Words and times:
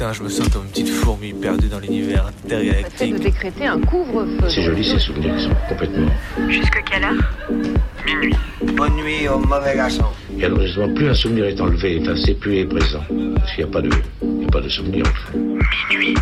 Putain, 0.00 0.14
je 0.14 0.22
me 0.22 0.30
sens 0.30 0.48
comme 0.48 0.64
une 0.64 0.70
petite 0.70 0.88
fourmi 0.88 1.34
perdue 1.34 1.68
dans 1.68 1.78
l'univers 1.78 2.26
intergalactique. 2.26 3.12
de 3.12 3.18
décréter 3.18 3.66
un 3.66 3.78
couvre-feu. 3.78 4.48
C'est 4.48 4.62
joli 4.62 4.82
ces 4.82 4.98
souvenirs 4.98 5.36
qui 5.36 5.44
sont 5.44 5.50
complètement. 5.68 6.10
Jusque 6.48 6.82
quelle 6.90 7.04
heure? 7.04 7.50
Minuit. 8.06 8.34
Bonne 8.78 8.94
nuit 8.94 9.28
au 9.28 9.36
mauvais 9.40 9.76
garçon. 9.76 10.06
Et 10.38 10.46
alors 10.46 10.62
justement, 10.62 10.94
plus 10.94 11.10
un 11.10 11.12
souvenir 11.12 11.44
est 11.44 11.60
enlevé, 11.60 11.98
enfin, 12.00 12.14
c'est 12.16 12.32
plus 12.32 12.60
est 12.60 12.64
présent. 12.64 13.04
Parce 13.36 13.52
qu'il 13.52 13.62
n'y 13.62 13.70
a 13.70 13.72
pas 13.74 13.82
de, 13.82 13.90
il 14.22 14.42
y 14.42 14.46
a 14.46 14.48
pas 14.48 14.62
de 14.62 14.70
souvenir. 14.70 15.04
Enfin. 15.06 15.38
Minuit. 15.90 16.14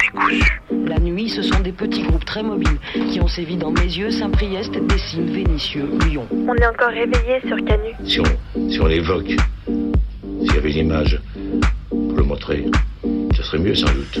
Décousu. 0.00 0.62
La 0.86 0.98
nuit, 0.98 1.28
ce 1.28 1.42
sont 1.42 1.60
des 1.60 1.72
petits 1.72 2.04
groupes 2.04 2.24
très 2.24 2.42
mobiles 2.42 2.78
qui 3.10 3.20
ont 3.20 3.28
sévi 3.28 3.58
dans 3.58 3.72
mes 3.72 3.82
yeux, 3.82 4.10
Saint-Priest, 4.10 4.72
Dessines, 4.86 5.30
Vénitieux, 5.30 5.86
Lyon. 6.06 6.26
On 6.32 6.54
est 6.54 6.66
encore 6.66 6.88
réveillé 6.88 7.40
sur 7.46 7.62
Canu. 7.66 7.92
Si 8.06 8.20
on, 8.20 8.70
si 8.70 8.80
on 8.80 8.86
l'évoque, 8.86 9.34
s'il 9.66 10.54
y 10.54 10.56
avait 10.56 10.72
une 10.72 10.86
image 10.86 11.20
pour 11.90 12.16
le 12.16 12.22
montrer, 12.22 12.64
mieux 13.58 13.74
sans 13.74 13.86
doute. 13.92 14.20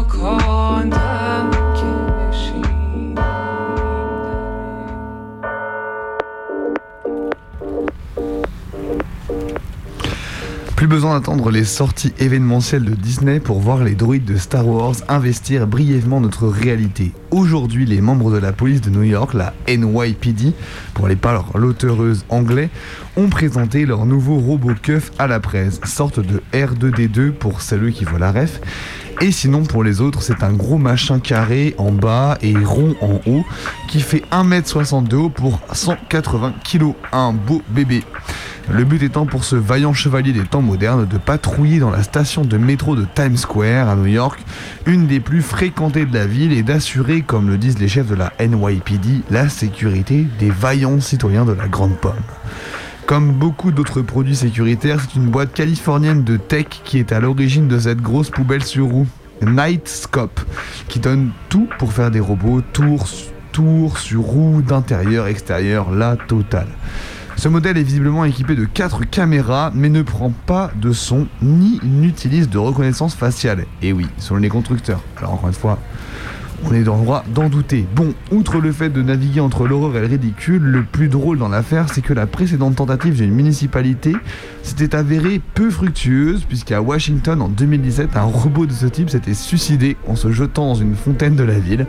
Plus 10.81 10.87
besoin 10.87 11.13
d'attendre 11.13 11.51
les 11.51 11.63
sorties 11.63 12.11
événementielles 12.17 12.83
de 12.83 12.95
Disney 12.95 13.39
pour 13.39 13.59
voir 13.59 13.83
les 13.83 13.93
droïdes 13.93 14.25
de 14.25 14.35
Star 14.35 14.67
Wars 14.67 14.95
investir 15.09 15.67
brièvement 15.67 16.19
notre 16.19 16.47
réalité. 16.47 17.11
Aujourd'hui, 17.29 17.85
les 17.85 18.01
membres 18.01 18.31
de 18.31 18.39
la 18.39 18.51
police 18.51 18.81
de 18.81 18.89
New 18.89 19.03
York, 19.03 19.35
la 19.35 19.53
NYPD, 19.67 20.53
pour 20.95 21.07
les 21.07 21.15
parler 21.15 21.43
l'auteureuses 21.53 22.25
anglais, 22.29 22.71
ont 23.15 23.29
présenté 23.29 23.85
leur 23.85 24.07
nouveau 24.07 24.37
robot 24.39 24.73
keuf 24.81 25.11
à 25.19 25.27
la 25.27 25.39
presse, 25.39 25.79
sorte 25.83 26.19
de 26.19 26.41
R2D2 26.51 27.29
pour 27.29 27.61
celles 27.61 27.91
qui 27.91 28.03
voient 28.03 28.17
la 28.17 28.31
ref. 28.31 28.59
Et 29.21 29.31
sinon, 29.31 29.61
pour 29.61 29.83
les 29.83 30.01
autres, 30.01 30.23
c'est 30.23 30.41
un 30.41 30.51
gros 30.51 30.79
machin 30.79 31.19
carré 31.19 31.75
en 31.77 31.91
bas 31.91 32.39
et 32.41 32.57
rond 32.57 32.95
en 33.01 33.21
haut 33.29 33.45
qui 33.87 33.99
fait 33.99 34.23
1m60 34.31 35.07
de 35.07 35.15
haut 35.15 35.29
pour 35.29 35.59
180 35.71 36.55
kg. 36.63 36.93
Un 37.11 37.31
beau 37.31 37.61
bébé. 37.69 38.03
Le 38.71 38.83
but 38.83 39.03
étant 39.03 39.27
pour 39.27 39.43
ce 39.43 39.55
vaillant 39.55 39.93
chevalier 39.93 40.33
des 40.33 40.43
temps 40.43 40.63
modernes 40.63 41.05
de 41.05 41.17
patrouiller 41.19 41.77
dans 41.77 41.91
la 41.91 42.01
station 42.01 42.43
de 42.43 42.57
métro 42.57 42.95
de 42.95 43.05
Times 43.13 43.37
Square 43.37 43.89
à 43.89 43.95
New 43.95 44.07
York, 44.07 44.39
une 44.87 45.05
des 45.05 45.19
plus 45.19 45.43
fréquentées 45.43 46.05
de 46.05 46.13
la 46.15 46.25
ville, 46.25 46.51
et 46.51 46.63
d'assurer, 46.63 47.21
comme 47.21 47.47
le 47.47 47.59
disent 47.59 47.77
les 47.77 47.87
chefs 47.87 48.07
de 48.07 48.15
la 48.15 48.33
NYPD, 48.39 49.21
la 49.29 49.49
sécurité 49.49 50.25
des 50.39 50.49
vaillants 50.49 50.99
citoyens 50.99 51.45
de 51.45 51.53
la 51.53 51.67
Grande 51.67 51.97
Pomme. 51.97 52.13
Comme 53.11 53.33
beaucoup 53.33 53.71
d'autres 53.71 54.01
produits 54.01 54.37
sécuritaires, 54.37 55.01
c'est 55.01 55.19
une 55.19 55.27
boîte 55.27 55.53
californienne 55.53 56.23
de 56.23 56.37
tech 56.37 56.67
qui 56.85 56.97
est 56.97 57.11
à 57.11 57.19
l'origine 57.19 57.67
de 57.67 57.77
cette 57.77 57.99
grosse 57.99 58.29
poubelle 58.29 58.63
sur 58.63 58.85
roue, 58.85 59.07
Nightscope, 59.41 60.39
qui 60.87 60.99
donne 60.99 61.31
tout 61.49 61.67
pour 61.79 61.93
faire 61.93 62.11
des 62.11 62.19
robots, 62.19 62.61
tours, 62.73 63.07
tours 63.51 63.97
sur 63.97 64.21
roue, 64.21 64.61
d'intérieur, 64.61 65.27
extérieur, 65.27 65.91
la 65.91 66.15
totale. 66.15 66.67
Ce 67.37 67.47
modèle 67.47 67.77
est 67.77 67.83
visiblement 67.83 68.23
équipé 68.23 68.55
de 68.55 68.65
4 68.65 69.03
caméras, 69.05 69.71
mais 69.73 69.89
ne 69.89 70.03
prend 70.03 70.31
pas 70.45 70.69
de 70.75 70.91
son 70.91 71.27
ni 71.41 71.79
n'utilise 71.81 72.49
de 72.49 72.59
reconnaissance 72.59 73.15
faciale. 73.15 73.65
Et 73.81 73.93
oui, 73.93 74.05
selon 74.17 74.39
les 74.39 74.49
constructeurs. 74.49 75.01
Alors 75.17 75.33
encore 75.33 75.49
une 75.49 75.55
fois, 75.55 75.79
on 76.63 76.73
est 76.73 76.83
dans 76.83 76.97
le 76.97 77.03
droit 77.03 77.23
d'en 77.33 77.49
douter. 77.49 77.85
Bon, 77.95 78.13
outre 78.31 78.59
le 78.59 78.71
fait 78.71 78.89
de 78.89 79.01
naviguer 79.01 79.39
entre 79.39 79.67
l'horreur 79.67 79.95
et 79.97 80.01
le 80.01 80.07
ridicule, 80.07 80.61
le 80.61 80.83
plus 80.83 81.07
drôle 81.07 81.37
dans 81.37 81.49
l'affaire, 81.49 81.87
c'est 81.91 82.01
que 82.01 82.13
la 82.13 82.27
précédente 82.27 82.75
tentative 82.75 83.15
d'une 83.15 83.31
municipalité 83.31 84.13
s'était 84.63 84.95
avérée 84.95 85.41
peu 85.53 85.69
fructueuse, 85.69 86.45
puisqu'à 86.45 86.81
Washington, 86.81 87.41
en 87.41 87.49
2017, 87.49 88.15
un 88.15 88.23
robot 88.23 88.65
de 88.65 88.73
ce 88.73 88.85
type 88.85 89.09
s'était 89.09 89.33
suicidé 89.33 89.97
en 90.07 90.15
se 90.15 90.31
jetant 90.31 90.67
dans 90.67 90.75
une 90.75 90.95
fontaine 90.95 91.35
de 91.35 91.43
la 91.43 91.59
ville, 91.59 91.85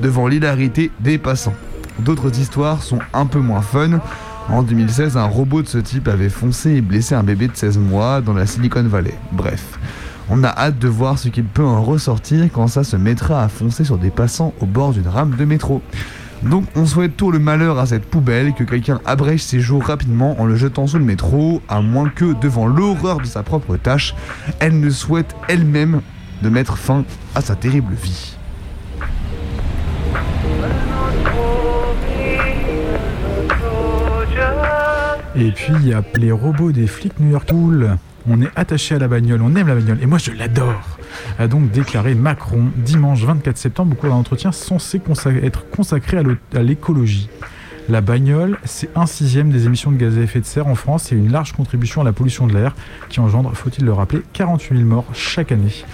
devant 0.00 0.26
l'hilarité 0.26 0.90
des 1.00 1.18
passants. 1.18 1.54
D'autres 1.98 2.38
histoires 2.38 2.82
sont 2.82 2.98
un 3.14 3.26
peu 3.26 3.40
moins 3.40 3.62
fun. 3.62 4.00
En 4.48 4.62
2016, 4.62 5.16
un 5.16 5.24
robot 5.24 5.62
de 5.62 5.68
ce 5.68 5.78
type 5.78 6.08
avait 6.08 6.28
foncé 6.28 6.70
et 6.76 6.80
blessé 6.80 7.14
un 7.14 7.22
bébé 7.22 7.48
de 7.48 7.56
16 7.56 7.78
mois 7.78 8.20
dans 8.20 8.34
la 8.34 8.46
Silicon 8.46 8.84
Valley. 8.84 9.14
Bref. 9.32 9.78
On 10.28 10.42
a 10.42 10.48
hâte 10.48 10.78
de 10.78 10.88
voir 10.88 11.18
ce 11.18 11.28
qu'il 11.28 11.44
peut 11.44 11.64
en 11.64 11.82
ressortir 11.82 12.48
quand 12.52 12.66
ça 12.66 12.82
se 12.82 12.96
mettra 12.96 13.44
à 13.44 13.48
foncer 13.48 13.84
sur 13.84 13.96
des 13.96 14.10
passants 14.10 14.54
au 14.60 14.66
bord 14.66 14.92
d'une 14.92 15.06
rame 15.06 15.36
de 15.36 15.44
métro. 15.44 15.82
Donc 16.42 16.64
on 16.74 16.84
souhaite 16.84 17.16
tout 17.16 17.30
le 17.30 17.38
malheur 17.38 17.78
à 17.78 17.86
cette 17.86 18.04
poubelle, 18.04 18.52
que 18.52 18.64
quelqu'un 18.64 19.00
abrège 19.04 19.42
ses 19.42 19.60
jours 19.60 19.84
rapidement 19.84 20.40
en 20.40 20.44
le 20.44 20.56
jetant 20.56 20.86
sous 20.86 20.98
le 20.98 21.04
métro, 21.04 21.62
à 21.68 21.80
moins 21.80 22.08
que, 22.08 22.34
devant 22.40 22.66
l'horreur 22.66 23.18
de 23.18 23.24
sa 23.24 23.42
propre 23.42 23.76
tâche, 23.76 24.14
elle 24.58 24.80
ne 24.80 24.90
souhaite 24.90 25.34
elle-même 25.48 26.00
de 26.42 26.48
mettre 26.48 26.76
fin 26.76 27.04
à 27.34 27.40
sa 27.40 27.54
terrible 27.54 27.94
vie. 27.94 28.36
Et 35.36 35.50
puis 35.52 35.72
il 35.80 35.88
y 35.88 35.92
a 35.92 36.02
les 36.16 36.32
robots 36.32 36.72
des 36.72 36.86
flics 36.86 37.20
New 37.20 37.30
York 37.30 37.48
Cool. 37.48 37.96
On 38.28 38.42
est 38.42 38.50
attaché 38.56 38.94
à 38.94 38.98
la 38.98 39.08
bagnole, 39.08 39.40
on 39.42 39.54
aime 39.54 39.68
la 39.68 39.74
bagnole, 39.74 39.98
et 40.02 40.06
moi 40.06 40.18
je 40.18 40.32
l'adore 40.32 40.98
a 41.38 41.48
donc 41.48 41.70
déclaré 41.70 42.14
Macron 42.14 42.70
dimanche 42.76 43.22
24 43.22 43.56
septembre 43.56 43.92
au 43.92 43.94
cours 43.94 44.10
d'un 44.10 44.16
entretien 44.16 44.52
censé 44.52 45.00
être 45.42 45.68
consacré 45.70 46.18
à 46.54 46.62
l'écologie. 46.62 47.28
La 47.88 48.00
bagnole, 48.00 48.58
c'est 48.64 48.88
un 48.96 49.06
sixième 49.06 49.50
des 49.50 49.66
émissions 49.66 49.92
de 49.92 49.96
gaz 49.96 50.18
à 50.18 50.20
effet 50.20 50.40
de 50.40 50.44
serre 50.44 50.66
en 50.66 50.74
France 50.74 51.12
et 51.12 51.14
une 51.14 51.30
large 51.30 51.52
contribution 51.52 52.00
à 52.00 52.04
la 52.04 52.12
pollution 52.12 52.48
de 52.48 52.52
l'air 52.52 52.74
qui 53.08 53.20
engendre, 53.20 53.52
faut-il 53.54 53.84
le 53.84 53.92
rappeler, 53.92 54.22
48 54.32 54.76
000 54.76 54.88
morts 54.88 55.04
chaque 55.12 55.52
année. 55.52 55.84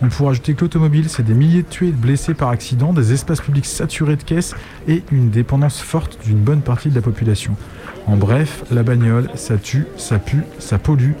On 0.00 0.08
pourrait 0.08 0.30
ajouter 0.30 0.54
que 0.54 0.60
l'automobile, 0.60 1.08
c'est 1.08 1.24
des 1.24 1.34
milliers 1.34 1.62
de 1.62 1.68
tués 1.68 1.88
et 1.88 1.92
de 1.92 1.96
blessés 1.96 2.34
par 2.34 2.50
accident, 2.50 2.92
des 2.92 3.12
espaces 3.12 3.40
publics 3.40 3.66
saturés 3.66 4.14
de 4.14 4.22
caisses 4.22 4.54
et 4.86 5.02
une 5.10 5.30
dépendance 5.30 5.80
forte 5.80 6.20
d'une 6.24 6.38
bonne 6.38 6.62
partie 6.62 6.88
de 6.88 6.94
la 6.94 7.02
population. 7.02 7.56
En 8.06 8.16
bref, 8.16 8.62
la 8.70 8.84
bagnole, 8.84 9.28
ça 9.34 9.58
tue, 9.58 9.86
ça 9.96 10.20
pue, 10.20 10.44
ça 10.60 10.78
pollue. 10.78 11.14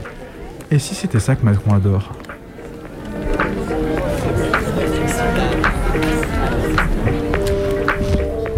Et 0.72 0.78
si 0.78 0.94
c'était 0.94 1.18
ça 1.18 1.34
que 1.34 1.44
Macron 1.44 1.74
adore 1.74 2.12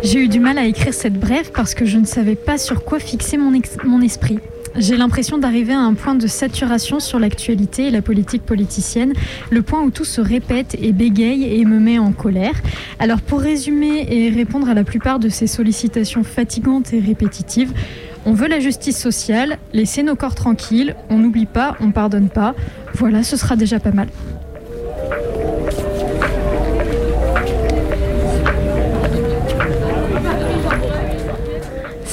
J'ai 0.03 0.19
eu 0.19 0.29
du 0.29 0.41
mal 0.41 0.59
à 0.59 0.67
écrire 0.67 0.93
cette 0.93 1.19
brève 1.19 1.53
parce 1.55 1.75
que 1.75 1.87
je 1.87 1.97
ne 1.97 2.05
savais 2.05 2.35
pas 2.35 2.59
sur 2.59 2.85
quoi 2.85 2.99
fixer 2.99 3.39
mon, 3.39 3.59
mon 3.85 4.03
esprit. 4.03 4.41
J'ai 4.77 4.97
l'impression 4.97 5.39
d'arriver 5.39 5.73
à 5.73 5.81
un 5.81 5.95
point 5.95 6.15
de 6.15 6.27
saturation 6.27 7.01
sur 7.01 7.19
l'actualité 7.19 7.87
et 7.87 7.91
la 7.91 8.03
politique 8.03 8.43
politicienne, 8.43 9.13
le 9.51 9.63
point 9.63 9.83
où 9.83 9.91
tout 9.91 10.05
se 10.05 10.21
répète 10.21 10.77
et 10.81 10.93
bégaye 10.93 11.61
et 11.61 11.65
me 11.65 11.79
met 11.79 11.99
en 11.99 12.13
colère. 12.13 12.55
Alors 12.99 13.21
pour 13.23 13.41
résumer 13.41 14.07
et 14.11 14.29
répondre 14.31 14.69
à 14.69 14.75
la 14.75 14.85
plupart 14.85 15.19
de 15.19 15.29
ces 15.29 15.47
sollicitations 15.47 16.25
fatigantes 16.25 16.93
et 16.93 17.01
répétitives, 17.01 17.73
on 18.25 18.33
veut 18.33 18.49
la 18.49 18.61
justice 18.61 18.99
sociale, 18.99 19.59
laisser 19.73 20.03
nos 20.03 20.17
corps 20.17 20.35
tranquilles, 20.35 20.95
on 21.11 21.19
n'oublie 21.19 21.47
pas, 21.47 21.77
on 21.81 21.91
pardonne 21.91 22.29
pas. 22.29 22.55
Voilà, 22.95 23.23
ce 23.23 23.37
sera 23.37 23.57
déjà 23.57 23.81
pas 23.81 23.91
mal. 23.91 24.09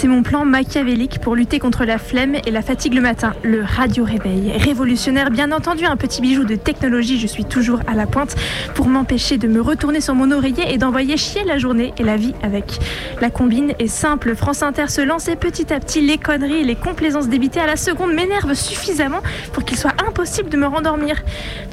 Mon 0.10 0.24
plan 0.24 0.44
machiavélique 0.44 1.20
pour 1.20 1.36
lutter 1.36 1.60
contre 1.60 1.86
la 1.86 2.00
flemme 2.00 2.36
et 2.46 2.52
la 2.52 2.64
fatigue 2.64 2.96
le 2.96 3.02
matin, 3.02 3.34
le 3.44 3.64
radio-réveil. 3.64 4.52
Révolutionnaire, 4.58 5.30
bien 5.30 5.52
entendu, 5.52 5.86
un 5.86 5.96
petit 5.98 6.20
bijou 6.22 6.46
de 6.46 6.56
technologie, 6.56 7.20
je 7.20 7.28
suis 7.28 7.46
toujours 7.46 7.80
à 7.86 7.94
la 7.94 8.08
pointe 8.08 8.36
pour 8.74 8.88
m'empêcher 8.88 9.38
de 9.38 9.48
me 9.48 9.62
retourner 9.62 10.02
sur 10.02 10.16
mon 10.16 10.32
oreiller 10.32 10.74
et 10.74 10.80
d'envoyer 10.80 11.16
chier 11.16 11.44
la 11.44 11.60
journée 11.60 11.94
et 12.00 12.04
la 12.04 12.18
vie 12.18 12.34
avec. 12.42 12.80
La 13.22 13.30
combine 13.30 13.74
est 13.78 13.88
simple, 13.88 14.36
France 14.36 14.64
Inter 14.64 14.88
se 14.88 15.02
lance 15.02 15.28
et 15.28 15.36
petit 15.36 15.72
à 15.72 15.80
petit, 15.80 16.02
les 16.02 16.18
conneries 16.18 16.62
et 16.62 16.64
les 16.64 16.76
complaisances 16.76 17.30
débitées 17.30 17.60
à 17.60 17.68
la 17.68 17.76
seconde 17.76 18.12
m'énervent 18.14 18.56
suffisamment 18.56 19.22
pour 19.54 19.64
qu'il 19.64 19.78
soit 19.78 19.94
impossible 20.06 20.50
de 20.50 20.58
me 20.58 20.66
rendormir. 20.66 21.18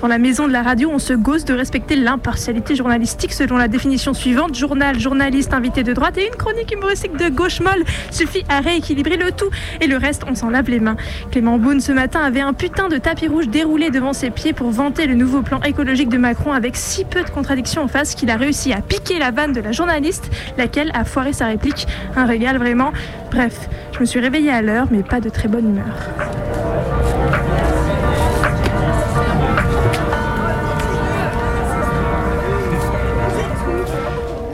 Dans 0.01 0.09
la 0.09 0.19
maison 0.19 0.47
de 0.47 0.53
la 0.53 0.63
radio, 0.63 0.91
on 0.93 0.99
se 0.99 1.15
gosse 1.15 1.47
de 1.47 1.55
respecter 1.55 1.97
l'impartialité 1.97 2.77
journalistique 2.77 3.33
selon 3.33 3.57
la 3.57 3.69
définition 3.69 4.13
suivante 4.13 4.55
journal, 4.55 5.01
journaliste, 5.01 5.55
invité 5.55 5.83
de 5.83 5.95
droite 5.95 6.19
et 6.19 6.27
une 6.27 6.37
chronique 6.37 6.71
humoristique 6.71 7.17
de 7.17 7.31
gauche 7.31 7.61
molle 7.61 7.85
suffit 8.27 8.45
à 8.49 8.61
le 8.61 9.31
tout 9.31 9.51
et 9.81 9.87
le 9.87 9.97
reste, 9.97 10.25
on 10.29 10.35
s'en 10.35 10.51
lave 10.51 10.69
les 10.69 10.81
mains. 10.81 10.97
Clément 11.31 11.59
Beaune 11.59 11.81
ce 11.81 11.93
matin 11.93 12.21
avait 12.21 12.41
un 12.41 12.53
putain 12.53 12.89
de 12.89 12.99
tapis 12.99 13.29
rouge 13.29 13.49
déroulé 13.49 13.91
devant 13.91 14.13
ses 14.13 14.31
pieds 14.31 14.53
pour 14.53 14.71
vanter 14.71 15.07
le 15.07 15.15
nouveau 15.15 15.43
plan 15.43 15.61
écologique 15.63 16.09
de 16.09 16.19
Macron 16.19 16.53
avec 16.53 16.77
si 16.77 17.05
peu 17.05 17.23
de 17.23 17.31
contradictions 17.31 17.83
en 17.83 17.89
face 17.89 18.15
qu'il 18.15 18.31
a 18.31 18.37
réussi 18.37 18.73
à 18.73 18.81
piquer 18.81 19.19
la 19.19 19.31
vanne 19.31 19.53
de 19.53 19.61
la 19.61 19.73
journaliste, 19.73 20.31
laquelle 20.59 20.91
a 20.95 21.05
foiré 21.05 21.33
sa 21.33 21.47
réplique. 21.47 21.87
Un 22.17 22.27
régal 22.27 22.59
vraiment. 22.59 22.93
Bref, 23.31 23.69
je 23.93 24.01
me 24.01 24.05
suis 24.05 24.21
réveillée 24.21 24.51
à 24.51 24.63
l'heure, 24.63 24.89
mais 24.91 25.03
pas 25.03 25.21
de 25.21 25.29
très 25.29 25.49
bonne 25.49 25.69
humeur. 25.69 26.56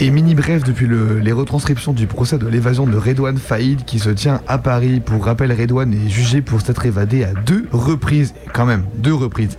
Et 0.05 0.11
mini 0.11 0.35
bref 0.35 0.65
depuis 0.65 0.89
le- 0.89 1.21
les 1.21 1.31
retranscriptions 1.31 1.93
du 1.93 2.09
procès 2.09 2.37
de 2.37 2.49
l'évasion 2.49 2.87
de 2.87 2.97
Redouane 2.97 3.39
Faïd 3.39 3.85
qui 3.85 4.01
se 4.01 4.11
tient 4.11 4.41
à 4.49 4.59
Paris. 4.59 4.99
Pour 4.99 5.25
rappel, 5.25 5.53
Redouane 5.53 5.95
est 5.95 6.09
jugé 6.09 6.43
pour 6.43 6.61
s'être 6.61 6.85
évadé 6.87 7.23
à 7.23 7.33
deux 7.35 7.67
reprises, 7.71 8.35
quand 8.53 8.67
même 8.67 8.83
deux 8.97 9.15
reprises. 9.15 9.57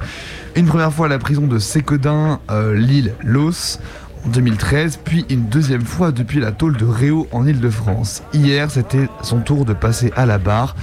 Une 0.57 0.65
première 0.65 0.91
fois 0.91 1.05
à 1.05 1.09
la 1.09 1.17
prison 1.17 1.47
de 1.47 1.59
Séquedin, 1.59 2.41
euh, 2.51 2.75
l'île 2.75 3.13
Los 3.23 3.79
en 4.25 4.29
2013, 4.29 4.99
puis 5.01 5.25
une 5.29 5.45
deuxième 5.47 5.85
fois 5.85 6.11
depuis 6.11 6.41
la 6.41 6.51
tôle 6.51 6.75
de 6.75 6.85
Réau 6.85 7.25
en 7.31 7.47
Île-de-France. 7.47 8.21
Hier, 8.33 8.69
c'était 8.69 9.07
son 9.21 9.39
tour 9.39 9.63
de 9.63 9.71
passer 9.73 10.11
à 10.17 10.25
la 10.25 10.39
barre. 10.39 10.75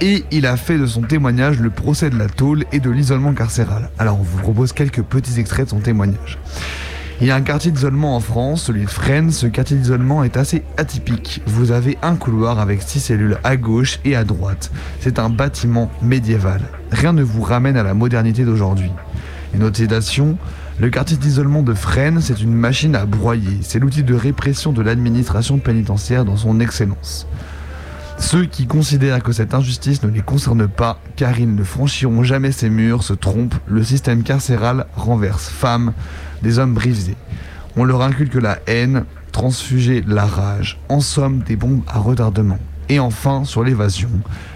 Et 0.00 0.24
il 0.30 0.46
a 0.46 0.56
fait 0.56 0.78
de 0.78 0.86
son 0.86 1.02
témoignage 1.02 1.58
le 1.58 1.68
procès 1.70 2.10
de 2.10 2.16
la 2.16 2.28
tôle 2.28 2.64
et 2.72 2.78
de 2.78 2.88
l'isolement 2.90 3.34
carcéral. 3.34 3.90
Alors 3.98 4.18
on 4.20 4.22
vous 4.22 4.38
propose 4.38 4.72
quelques 4.72 5.02
petits 5.02 5.38
extraits 5.40 5.66
de 5.66 5.70
son 5.70 5.80
témoignage. 5.80 6.38
Il 7.22 7.26
y 7.26 7.30
a 7.30 7.36
un 7.36 7.42
quartier 7.42 7.70
d'isolement 7.70 8.16
en 8.16 8.20
France, 8.20 8.62
celui 8.62 8.86
de 8.86 8.90
Fresnes. 8.90 9.30
Ce 9.30 9.46
quartier 9.46 9.76
d'isolement 9.76 10.24
est 10.24 10.38
assez 10.38 10.62
atypique. 10.78 11.42
Vous 11.44 11.70
avez 11.70 11.98
un 12.00 12.16
couloir 12.16 12.60
avec 12.60 12.80
six 12.80 12.98
cellules 12.98 13.36
à 13.44 13.58
gauche 13.58 14.00
et 14.06 14.16
à 14.16 14.24
droite. 14.24 14.72
C'est 15.00 15.18
un 15.18 15.28
bâtiment 15.28 15.90
médiéval. 16.00 16.62
Rien 16.90 17.12
ne 17.12 17.22
vous 17.22 17.42
ramène 17.42 17.76
à 17.76 17.82
la 17.82 17.92
modernité 17.92 18.44
d'aujourd'hui. 18.44 18.90
Une 19.52 19.64
autre. 19.64 19.82
Le 20.78 20.88
quartier 20.88 21.18
d'isolement 21.18 21.62
de 21.62 21.74
Fresnes, 21.74 22.22
c'est 22.22 22.40
une 22.40 22.54
machine 22.54 22.96
à 22.96 23.04
broyer. 23.04 23.58
C'est 23.60 23.80
l'outil 23.80 24.02
de 24.02 24.14
répression 24.14 24.72
de 24.72 24.80
l'administration 24.80 25.58
pénitentiaire 25.58 26.24
dans 26.24 26.38
son 26.38 26.58
excellence. 26.58 27.26
Ceux 28.16 28.46
qui 28.46 28.66
considèrent 28.66 29.22
que 29.22 29.32
cette 29.32 29.52
injustice 29.52 30.02
ne 30.02 30.10
les 30.10 30.20
concerne 30.20 30.68
pas, 30.68 31.00
car 31.16 31.38
ils 31.38 31.54
ne 31.54 31.64
franchiront 31.64 32.22
jamais 32.22 32.52
ces 32.52 32.70
murs, 32.70 33.02
se 33.02 33.12
trompent. 33.12 33.56
Le 33.66 33.82
système 33.82 34.22
carcéral 34.22 34.86
renverse 34.94 35.48
femmes, 35.48 35.92
des 36.42 36.58
hommes 36.58 36.74
brisés. 36.74 37.16
On 37.76 37.84
leur 37.84 38.02
inculque 38.02 38.34
la 38.34 38.58
haine, 38.66 39.04
transfuger 39.32 40.02
la 40.06 40.26
rage. 40.26 40.78
En 40.88 41.00
somme, 41.00 41.40
des 41.40 41.56
bombes 41.56 41.82
à 41.86 41.98
retardement. 41.98 42.58
Et 42.88 42.98
enfin, 42.98 43.44
sur 43.44 43.62
l'évasion. 43.62 44.10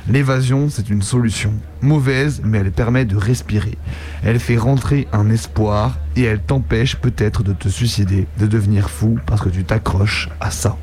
L'évasion, 0.08 0.68
c'est 0.68 0.90
une 0.90 1.02
solution. 1.02 1.52
Mauvaise, 1.82 2.42
mais 2.44 2.58
elle 2.58 2.72
permet 2.72 3.04
de 3.04 3.16
respirer. 3.16 3.78
Elle 4.24 4.40
fait 4.40 4.56
rentrer 4.56 5.06
un 5.12 5.30
espoir 5.30 5.98
et 6.16 6.24
elle 6.24 6.40
t'empêche 6.40 6.96
peut-être 6.96 7.44
de 7.44 7.52
te 7.52 7.68
suicider, 7.68 8.26
de 8.40 8.48
devenir 8.48 8.90
fou 8.90 9.18
parce 9.24 9.40
que 9.40 9.50
tu 9.50 9.62
t'accroches 9.62 10.28
à 10.40 10.50
ça. 10.50 10.76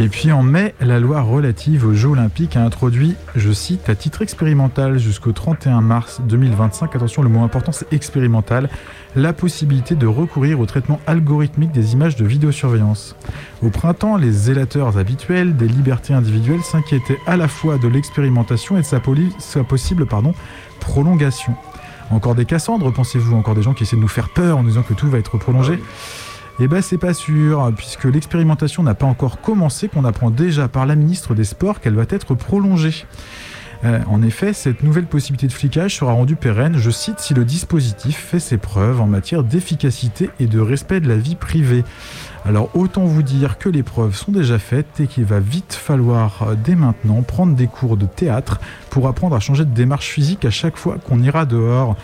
Et 0.00 0.08
puis 0.08 0.32
en 0.32 0.42
mai, 0.42 0.74
la 0.80 0.98
loi 0.98 1.20
relative 1.20 1.86
aux 1.86 1.92
Jeux 1.92 2.08
Olympiques 2.08 2.56
a 2.56 2.64
introduit, 2.64 3.16
je 3.36 3.52
cite, 3.52 3.90
à 3.90 3.94
titre 3.94 4.22
expérimental 4.22 4.98
jusqu'au 4.98 5.32
31 5.32 5.82
mars 5.82 6.22
2025, 6.24 6.96
attention 6.96 7.20
le 7.20 7.28
mot 7.28 7.44
important 7.44 7.70
c'est 7.70 7.92
expérimental, 7.92 8.70
la 9.14 9.34
possibilité 9.34 9.96
de 9.96 10.06
recourir 10.06 10.58
au 10.58 10.64
traitement 10.64 11.00
algorithmique 11.06 11.72
des 11.72 11.92
images 11.92 12.16
de 12.16 12.24
vidéosurveillance. 12.24 13.14
Au 13.62 13.68
printemps, 13.68 14.16
les 14.16 14.32
zélateurs 14.32 14.96
habituels 14.96 15.54
des 15.54 15.68
libertés 15.68 16.14
individuelles 16.14 16.62
s'inquiétaient 16.62 17.18
à 17.26 17.36
la 17.36 17.46
fois 17.46 17.76
de 17.76 17.86
l'expérimentation 17.86 18.78
et 18.78 18.80
de 18.80 18.86
sa, 18.86 19.64
possible 19.64 20.06
prolongation. 20.80 21.54
Encore 22.10 22.34
des 22.34 22.46
Cassandres, 22.46 22.90
pensez-vous? 22.90 23.36
Encore 23.36 23.54
des 23.54 23.62
gens 23.62 23.74
qui 23.74 23.82
essaient 23.82 23.96
de 23.96 24.00
nous 24.00 24.08
faire 24.08 24.30
peur 24.30 24.56
en 24.56 24.62
disant 24.62 24.82
que 24.82 24.94
tout 24.94 25.10
va 25.10 25.18
être 25.18 25.36
prolongé? 25.36 25.78
Eh 26.64 26.68
ben 26.68 26.82
c'est 26.82 26.98
pas 26.98 27.14
sûr, 27.14 27.72
puisque 27.74 28.04
l'expérimentation 28.04 28.82
n'a 28.82 28.94
pas 28.94 29.06
encore 29.06 29.40
commencé, 29.40 29.88
qu'on 29.88 30.04
apprend 30.04 30.30
déjà 30.30 30.68
par 30.68 30.84
la 30.84 30.94
ministre 30.94 31.34
des 31.34 31.44
Sports 31.44 31.80
qu'elle 31.80 31.94
va 31.94 32.04
être 32.10 32.34
prolongée. 32.34 33.06
Euh, 33.84 34.00
en 34.08 34.22
effet, 34.22 34.52
cette 34.52 34.82
nouvelle 34.82 35.06
possibilité 35.06 35.46
de 35.46 35.52
flicage 35.52 35.96
sera 35.96 36.12
rendue 36.12 36.36
pérenne, 36.36 36.76
je 36.76 36.90
cite, 36.90 37.18
si 37.18 37.32
le 37.32 37.46
dispositif 37.46 38.18
fait 38.18 38.40
ses 38.40 38.58
preuves 38.58 39.00
en 39.00 39.06
matière 39.06 39.42
d'efficacité 39.42 40.28
et 40.38 40.46
de 40.46 40.60
respect 40.60 41.00
de 41.00 41.08
la 41.08 41.16
vie 41.16 41.34
privée. 41.34 41.82
Alors 42.44 42.68
autant 42.74 43.04
vous 43.04 43.22
dire 43.22 43.56
que 43.56 43.70
les 43.70 43.82
preuves 43.82 44.14
sont 44.14 44.32
déjà 44.32 44.58
faites 44.58 45.00
et 45.00 45.06
qu'il 45.06 45.24
va 45.24 45.40
vite 45.40 45.72
falloir 45.72 46.42
euh, 46.42 46.54
dès 46.62 46.74
maintenant 46.74 47.22
prendre 47.22 47.54
des 47.54 47.68
cours 47.68 47.96
de 47.96 48.06
théâtre 48.06 48.60
pour 48.90 49.08
apprendre 49.08 49.34
à 49.34 49.40
changer 49.40 49.64
de 49.64 49.74
démarche 49.74 50.08
physique 50.08 50.44
à 50.44 50.50
chaque 50.50 50.76
fois 50.76 50.98
qu'on 50.98 51.22
ira 51.22 51.46
dehors. 51.46 51.96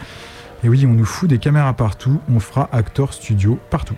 Et 0.64 0.70
oui, 0.70 0.87
on 0.87 0.94
nous 0.94 1.05
fout 1.05 1.29
des 1.29 1.38
caméras 1.38 1.75
partout, 1.75 2.20
on 2.35 2.41
fera 2.41 2.70
acteur 2.73 3.12
studio 3.12 3.59
partout. 3.69 3.97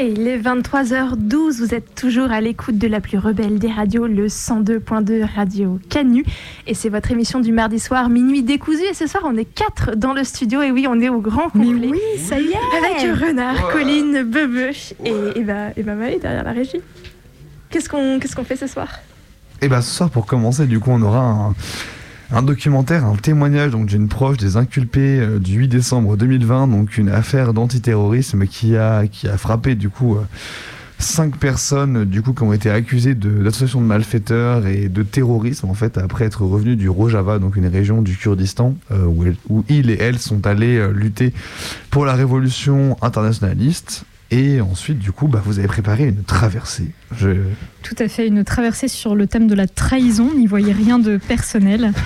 Et 0.00 0.12
il 0.12 0.28
est 0.28 0.38
23h12, 0.38 1.58
vous 1.58 1.74
êtes 1.74 1.96
toujours 1.96 2.30
à 2.30 2.40
l'écoute 2.40 2.78
de 2.78 2.86
la 2.86 3.00
plus 3.00 3.18
rebelle 3.18 3.58
des 3.58 3.66
radios, 3.66 4.06
le 4.06 4.28
102.2 4.28 5.26
Radio 5.34 5.80
Canu. 5.90 6.24
Et 6.68 6.74
c'est 6.74 6.88
votre 6.88 7.10
émission 7.10 7.40
du 7.40 7.50
mardi 7.50 7.80
soir, 7.80 8.08
minuit 8.08 8.44
décousu. 8.44 8.84
Et 8.88 8.94
ce 8.94 9.08
soir, 9.08 9.24
on 9.26 9.36
est 9.36 9.44
quatre 9.44 9.96
dans 9.96 10.12
le 10.12 10.22
studio. 10.22 10.62
Et 10.62 10.70
oui, 10.70 10.86
on 10.88 11.00
est 11.00 11.08
au 11.08 11.20
grand 11.20 11.48
complet. 11.48 11.88
oui, 11.90 12.00
ça 12.16 12.38
y 12.38 12.44
est. 12.44 13.00
Avec 13.02 13.20
Renard, 13.20 13.70
Colline, 13.72 14.22
Bebe 14.22 14.70
et, 15.04 15.10
et, 15.34 15.42
bah, 15.42 15.70
et 15.76 15.82
bah 15.82 15.96
derrière 15.96 16.44
la 16.44 16.52
régie. 16.52 16.80
Qu'est-ce 17.68 17.88
qu'on 17.88 18.20
qu'est-ce 18.20 18.36
qu'on 18.36 18.44
fait 18.44 18.54
ce 18.54 18.68
soir? 18.68 19.00
Et 19.60 19.66
bah 19.66 19.82
ce 19.82 19.90
soir 19.92 20.10
pour 20.10 20.26
commencer 20.26 20.66
du 20.66 20.78
coup 20.78 20.90
on 20.92 21.02
aura 21.02 21.22
un, 21.22 21.54
un 22.30 22.42
documentaire, 22.42 23.04
un 23.06 23.16
témoignage 23.16 23.70
donc 23.70 23.86
d'une 23.86 24.08
proche 24.08 24.36
des 24.36 24.56
inculpés 24.56 25.20
euh, 25.20 25.38
du 25.38 25.54
8 25.54 25.68
décembre 25.68 26.16
2020, 26.16 26.68
donc 26.68 26.98
une 26.98 27.08
affaire 27.08 27.54
d'antiterrorisme 27.54 28.46
qui 28.46 28.76
a, 28.76 29.04
frappé 29.36 29.74
du 29.74 29.88
coup 29.88 30.16
euh, 30.16 30.22
cinq 30.98 31.38
personnes 31.38 32.10
qui 32.10 32.42
ont 32.42 32.52
été 32.52 32.70
accusées 32.70 33.14
d'association 33.14 33.80
de, 33.80 33.86
malfaiteurs 33.86 34.66
et 34.66 34.88
de 34.88 35.02
terrorisme 35.02 35.70
en 35.70 35.74
fait 35.74 35.96
après 35.96 36.26
être 36.26 36.44
revenus 36.44 36.76
du 36.76 36.88
Rojava, 36.88 37.38
donc 37.38 37.56
une 37.56 37.68
région 37.68 38.02
du 38.02 38.16
Kurdistan 38.16 38.74
euh, 38.90 39.04
où, 39.06 39.24
où 39.48 39.64
ils 39.68 39.90
et 39.90 39.98
elles 39.98 40.18
sont 40.18 40.46
allés 40.46 40.86
lutter 40.92 41.32
pour 41.90 42.04
la 42.04 42.14
révolution 42.14 42.96
internationaliste. 43.00 44.04
Et 44.30 44.60
ensuite, 44.60 44.98
du 44.98 45.10
coup, 45.10 45.26
bah, 45.26 45.40
vous 45.42 45.58
avez 45.58 45.68
préparé 45.68 46.04
une 46.04 46.22
traversée. 46.22 46.90
Je... 47.16 47.30
Tout 47.82 47.94
à 47.98 48.08
fait, 48.08 48.26
une 48.26 48.44
traversée 48.44 48.88
sur 48.88 49.14
le 49.14 49.26
thème 49.26 49.46
de 49.46 49.54
la 49.54 49.66
trahison. 49.66 50.30
N'y 50.34 50.46
voyez 50.46 50.72
rien 50.72 50.98
de 50.98 51.16
personnel. 51.16 51.92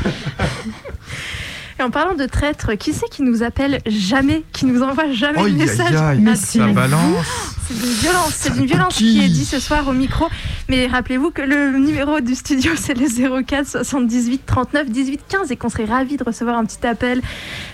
Et 1.83 1.85
en 1.85 1.91
parlant 1.91 2.15
de 2.15 2.27
traîtres, 2.27 2.75
qui 2.75 2.93
c'est 2.93 3.09
qui 3.09 3.23
nous 3.25 3.43
appelle 3.43 3.81
jamais, 3.87 4.45
qui 4.53 4.67
nous 4.67 4.83
envoie 4.83 5.11
jamais 5.11 5.41
Aïe, 5.43 5.53
de 5.55 5.59
message 5.59 5.97
aïe, 5.97 6.25
ça 6.27 6.37
c'est- 6.37 6.73
balance. 6.73 7.57
C'est 7.67 7.75
d'une 7.75 7.93
violence, 7.93 8.35
c'est 8.37 8.53
d'une 8.55 8.67
violence 8.67 8.95
qui 8.95 9.21
est 9.25 9.29
dit 9.29 9.45
ce 9.45 9.59
soir 9.59 9.87
au 9.89 9.93
micro. 9.93 10.27
Mais 10.69 10.87
rappelez-vous 10.87 11.31
que 11.31 11.43
le 11.43 11.79
numéro 11.79 12.21
du 12.21 12.35
studio 12.35 12.73
c'est 12.77 12.95
le 12.95 13.43
04 13.43 13.67
78 13.69 14.43
39 14.47 14.91
18 14.91 15.21
15 15.29 15.51
et 15.51 15.57
qu'on 15.57 15.69
serait 15.69 15.85
ravis 15.85 16.17
de 16.17 16.25
recevoir 16.25 16.57
un 16.57 16.65
petit 16.65 16.87
appel. 16.87 17.21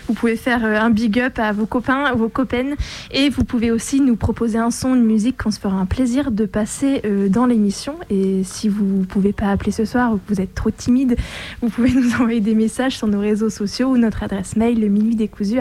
Vous 0.06 0.14
pouvez 0.14 0.36
faire 0.36 0.64
euh, 0.64 0.78
un 0.78 0.90
big 0.90 1.18
up 1.20 1.38
à 1.38 1.52
vos 1.52 1.66
copains, 1.66 2.12
vos 2.14 2.28
copaines 2.28 2.76
et 3.10 3.28
vous 3.28 3.44
pouvez 3.44 3.70
aussi 3.70 4.00
nous 4.00 4.16
proposer 4.16 4.58
un 4.58 4.70
son, 4.70 4.94
une 4.94 5.04
musique 5.04 5.42
qu'on 5.42 5.50
se 5.50 5.60
fera 5.60 5.76
un 5.76 5.86
plaisir 5.86 6.30
de 6.30 6.46
passer 6.46 7.02
euh, 7.04 7.28
dans 7.28 7.46
l'émission. 7.46 7.94
Et 8.10 8.42
si 8.44 8.68
vous 8.68 9.04
pouvez 9.08 9.32
pas 9.32 9.46
appeler 9.50 9.72
ce 9.72 9.84
soir 9.84 10.12
ou 10.12 10.16
que 10.16 10.34
vous 10.34 10.40
êtes 10.40 10.54
trop 10.54 10.70
timide, 10.70 11.16
vous 11.62 11.68
pouvez 11.70 11.90
nous 11.94 12.12
envoyer 12.14 12.40
des 12.40 12.54
messages 12.54 12.96
sur 12.96 13.06
nos 13.06 13.20
réseaux 13.20 13.50
sociaux 13.50 13.88
notre 13.98 14.22
adresse 14.22 14.56
mail 14.56 14.80
le 14.80 14.88
minuit 14.88 15.16
décousu 15.16 15.58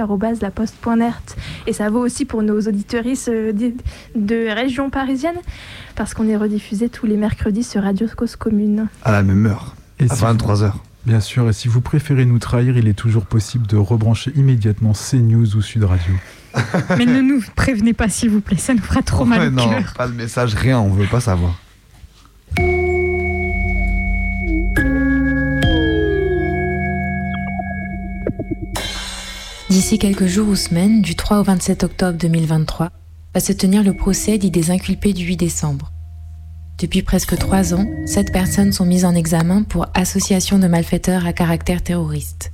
Et 1.67 1.74
ça 1.74 1.89
vaut 1.89 2.00
aussi 2.00 2.25
pour 2.25 2.44
nos 2.44 2.60
auditorices 2.60 3.29
euh, 3.32 3.53
de, 4.15 4.53
région 4.53 4.89
parisienne 4.89 5.38
parce 5.96 6.13
qu'on 6.13 6.27
est 6.27 6.38
rediffusé 6.38 6.89
tous 6.89 7.06
les 7.06 7.17
mercredis 7.17 7.63
sur 7.63 7.84
Radio 7.84 8.08
Cause 8.15 8.36
Commune. 8.36 8.88
À 9.03 9.12
la 9.12 9.24
même 9.24 9.46
heure. 9.46 9.75
à 10.00 10.06
23h. 10.06 10.74
Bien 11.06 11.22
sûr, 11.22 11.50
et 11.50 11.53
si 11.53 11.70
vous 11.70 11.79
préférez 11.79 12.25
nous 12.25 12.38
trahir, 12.38 12.77
il 12.77 12.88
est 12.88 12.94
toujours 12.94 13.25
possible 13.25 13.65
de 13.65 13.77
rebrancher 13.77 14.32
immédiatement 14.36 14.91
CNews 14.91 15.56
ou 15.56 15.62
Sud 15.62 15.86
Radio. 15.86 16.13
Mais 16.98 17.06
ne 17.06 17.22
nous 17.22 17.41
prévenez 17.56 17.94
pas, 17.94 18.10
s'il 18.10 18.29
vous 18.29 18.41
plaît, 18.41 18.58
ça 18.58 18.74
nous 18.74 18.82
fera 18.82 19.01
trop 19.01 19.24
mal 19.24 19.48
au 19.48 19.51
non, 19.51 19.70
cœur. 19.70 19.94
pas 19.98 20.08
de 20.08 20.13
message, 20.13 20.53
rien, 20.53 20.79
on 20.79 20.89
veut 20.89 21.08
pas 21.08 21.22
savoir. 21.22 21.56
D'ici 29.77 30.00
quelques 30.00 30.25
jours 30.25 30.48
ou 30.48 30.55
semaines, 30.55 31.03
du 31.03 31.15
3 31.15 31.41
au 31.41 31.43
27 31.43 31.84
octobre 31.84 32.17
2023, 32.17 32.89
va 33.36 33.39
se 33.39 33.53
tenir 33.53 33.84
le 33.84 33.93
procès 33.93 34.39
dit 34.39 34.50
des 34.50 34.72
inculpés 34.72 35.13
du 35.13 35.24
8 35.24 35.38
décembre. 35.38 35.91
Depuis 36.79 37.03
presque 37.03 37.38
trois 37.38 37.75
ans, 37.75 37.86
sept 38.07 38.34
personnes 38.34 38.74
sont 38.74 38.88
mises 38.88 39.05
en 39.05 39.13
examen 39.13 39.62
pour 39.62 39.86
association 39.93 40.57
de 40.57 40.65
malfaiteurs 40.65 41.27
à 41.27 41.31
caractère 41.31 41.84
terroriste. 41.84 42.51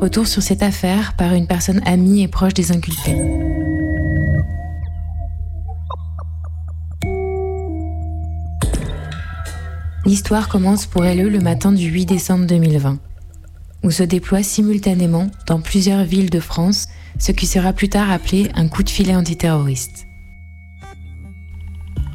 Retour 0.00 0.26
sur 0.26 0.42
cette 0.42 0.62
affaire 0.62 1.12
par 1.18 1.34
une 1.34 1.46
personne 1.46 1.82
amie 1.84 2.22
et 2.22 2.28
proche 2.28 2.54
des 2.54 2.72
inculpés. 2.72 3.20
L'histoire 10.06 10.48
commence 10.48 10.86
pour 10.86 11.04
elle 11.04 11.28
le 11.28 11.40
matin 11.40 11.70
du 11.70 11.84
8 11.84 12.06
décembre 12.06 12.46
2020, 12.46 12.98
où 13.86 13.92
se 13.92 14.02
déploie 14.02 14.42
simultanément 14.42 15.30
dans 15.46 15.60
plusieurs 15.60 16.02
villes 16.02 16.28
de 16.28 16.40
France 16.40 16.88
ce 17.20 17.30
qui 17.30 17.46
sera 17.46 17.72
plus 17.72 17.88
tard 17.88 18.10
appelé 18.10 18.50
un 18.56 18.66
coup 18.66 18.82
de 18.82 18.90
filet 18.90 19.14
antiterroriste. 19.14 20.06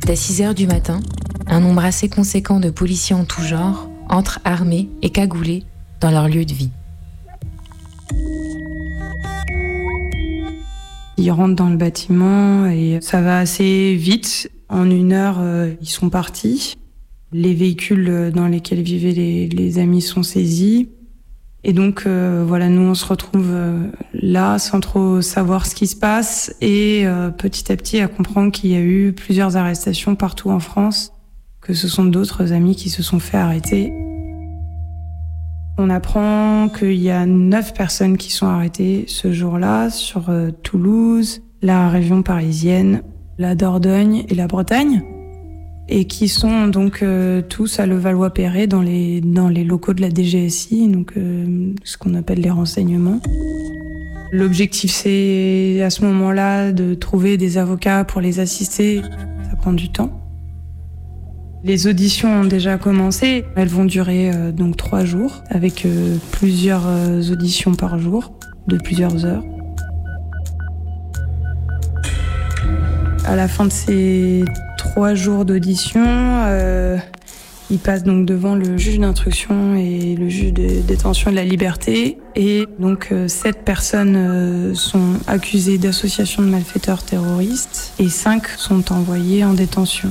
Dès 0.06 0.18
6 0.18 0.42
heures 0.42 0.54
du 0.54 0.68
matin, 0.68 1.00
un 1.48 1.62
nombre 1.62 1.86
assez 1.86 2.10
conséquent 2.10 2.60
de 2.60 2.70
policiers 2.70 3.16
en 3.16 3.24
tout 3.24 3.42
genre 3.42 3.90
entrent 4.10 4.42
armés 4.44 4.90
et 5.02 5.12
cagoulés 5.12 5.64
dans 6.02 6.12
leur 6.12 6.28
lieu 6.28 6.44
de 6.44 6.54
vie. 6.54 6.72
Ils 11.18 11.32
rentrent 11.32 11.56
dans 11.56 11.70
le 11.70 11.78
bâtiment 11.78 12.66
et 12.66 13.00
ça 13.02 13.22
va 13.22 13.40
assez 13.40 13.96
vite. 13.96 14.52
En 14.68 14.90
une 14.90 15.14
heure, 15.14 15.38
euh, 15.40 15.74
ils 15.82 15.90
sont 15.90 16.10
partis. 16.10 16.78
Les 17.32 17.54
véhicules 17.54 18.32
dans 18.34 18.48
lesquels 18.48 18.82
vivaient 18.82 19.48
les 19.48 19.80
amis 19.80 20.02
sont 20.02 20.24
saisis. 20.24 20.90
Et 21.64 21.74
donc 21.74 22.04
euh, 22.06 22.44
voilà, 22.46 22.70
nous 22.70 22.82
on 22.82 22.96
se 22.96 23.06
retrouve 23.06 23.50
euh, 23.52 23.88
là 24.14 24.58
sans 24.58 24.80
trop 24.80 25.22
savoir 25.22 25.68
ce 25.68 25.76
qui 25.76 25.86
se 25.86 25.96
passe 25.96 26.56
et 26.60 27.04
euh, 27.06 27.30
petit 27.30 27.72
à 27.72 27.76
petit 27.76 28.00
à 28.00 28.08
comprendre 28.08 28.52
qu'il 28.52 28.72
y 28.72 28.76
a 28.76 28.82
eu 28.82 29.14
plusieurs 29.14 29.58
arrestations 29.58 30.16
partout 30.16 30.50
en 30.50 30.60
France, 30.60 31.14
que 31.62 31.74
ce 31.74 31.88
sont 31.88 32.06
d'autres 32.06 32.52
amis 32.52 32.76
qui 32.76 32.90
se 32.90 33.04
sont 33.04 33.20
fait 33.20 33.38
arrêter. 33.38 33.94
On 35.78 35.90
apprend 35.90 36.68
qu'il 36.70 37.00
y 37.00 37.12
a 37.12 37.26
neuf 37.26 37.74
personnes 37.74 38.18
qui 38.18 38.32
sont 38.32 38.48
arrêtées 38.48 39.06
ce 39.08 39.32
jour-là 39.32 39.90
sur 39.90 40.32
Toulouse, 40.64 41.42
la 41.62 41.90
région 41.90 42.24
parisienne, 42.24 43.04
la 43.38 43.56
Dordogne 43.56 44.26
et 44.30 44.36
la 44.36 44.48
Bretagne 44.48 45.04
et 45.92 46.06
qui 46.06 46.30
sont 46.30 46.68
donc 46.68 47.04
euh, 47.04 47.42
tous 47.42 47.80
à 47.80 47.86
Levallois-Perret 47.86 48.66
dans 48.66 48.82
les, 48.82 49.20
dans 49.20 49.50
les 49.50 49.66
locaux 49.66 49.94
de 49.94 50.02
la 50.02 50.10
DGSI, 50.10 50.88
donc 50.88 51.14
euh, 51.18 51.74
ce 51.84 51.98
qu'on 51.98 52.16
appelle 52.16 52.40
les 52.40 52.50
renseignements. 52.50 53.20
L'objectif, 54.32 54.90
c'est 54.92 55.82
à 55.84 55.90
ce 55.90 56.06
moment-là 56.06 56.72
de 56.72 56.94
trouver 56.94 57.36
des 57.36 57.58
avocats 57.58 58.06
pour 58.06 58.22
les 58.22 58.40
assister. 58.40 59.02
Ça 59.44 59.58
prend 59.58 59.74
du 59.74 59.92
temps. 59.92 60.18
Les 61.66 61.88
auditions 61.88 62.42
ont 62.42 62.46
déjà 62.46 62.78
commencé. 62.78 63.44
Elles 63.58 63.68
vont 63.68 63.86
durer 63.86 64.32
euh, 64.34 64.54
donc 64.54 64.78
trois 64.78 65.04
jours, 65.04 65.44
avec 65.50 65.86
plusieurs 66.32 66.88
auditions 67.30 67.76
par 67.76 68.00
jour, 68.00 68.32
de 68.68 68.78
plusieurs 68.78 69.26
heures. 69.26 69.44
À 73.26 73.36
la 73.36 73.48
fin 73.48 73.66
de 73.66 73.72
ces 73.72 74.44
trois 74.78 75.14
jours 75.14 75.46
d'audition, 75.46 76.04
euh, 76.04 76.98
il 77.70 77.78
passe 77.78 78.04
donc 78.04 78.26
devant 78.26 78.56
le 78.56 78.78
juge 78.78 79.00
d'instruction 79.00 79.76
et 79.76 80.16
le 80.16 80.28
juge 80.28 80.54
de 80.54 80.82
détention 80.82 81.32
de 81.32 81.36
la 81.36 81.46
liberté. 81.46 82.18
Et 82.36 82.66
donc 82.80 83.10
euh, 83.12 83.28
sept 83.28 83.64
personnes 83.64 84.16
euh, 84.16 84.74
sont 84.74 85.14
accusées 85.28 85.78
d'association 85.78 86.42
de 86.42 86.48
malfaiteurs 86.48 87.04
terroristes 87.04 87.94
et 88.00 88.10
cinq 88.10 88.48
sont 88.48 88.92
envoyées 88.92 89.46
en 89.46 89.54
détention. 89.54 90.10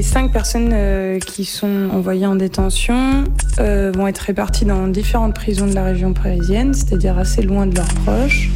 Les 0.00 0.06
cinq 0.06 0.32
personnes 0.32 0.70
euh, 0.72 1.18
qui 1.18 1.44
sont 1.44 1.90
envoyées 1.92 2.24
en 2.24 2.34
détention 2.34 3.24
euh, 3.58 3.92
vont 3.94 4.06
être 4.06 4.20
réparties 4.20 4.64
dans 4.64 4.88
différentes 4.88 5.34
prisons 5.34 5.66
de 5.66 5.74
la 5.74 5.84
région 5.84 6.14
parisienne, 6.14 6.72
c'est-à-dire 6.72 7.18
assez 7.18 7.42
loin 7.42 7.66
de 7.66 7.76
leurs 7.76 7.92
proches. 8.06 8.48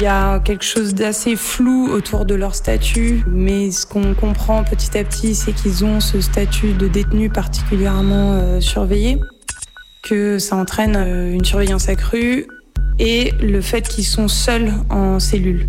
Il 0.00 0.02
y 0.02 0.08
a 0.08 0.40
quelque 0.40 0.64
chose 0.64 0.92
d'assez 0.92 1.36
flou 1.36 1.88
autour 1.88 2.24
de 2.24 2.34
leur 2.34 2.56
statut, 2.56 3.22
mais 3.28 3.70
ce 3.70 3.86
qu'on 3.86 4.12
comprend 4.14 4.64
petit 4.64 4.98
à 4.98 5.04
petit, 5.04 5.36
c'est 5.36 5.52
qu'ils 5.52 5.84
ont 5.84 6.00
ce 6.00 6.20
statut 6.20 6.72
de 6.72 6.88
détenu 6.88 7.30
particulièrement 7.30 8.32
euh, 8.32 8.58
surveillé, 8.58 9.20
que 10.02 10.40
ça 10.40 10.56
entraîne 10.56 10.96
une 10.96 11.44
surveillance 11.44 11.88
accrue 11.88 12.48
et 12.98 13.30
le 13.40 13.60
fait 13.60 13.86
qu'ils 13.86 14.04
sont 14.04 14.26
seuls 14.26 14.72
en 14.90 15.20
cellule 15.20 15.68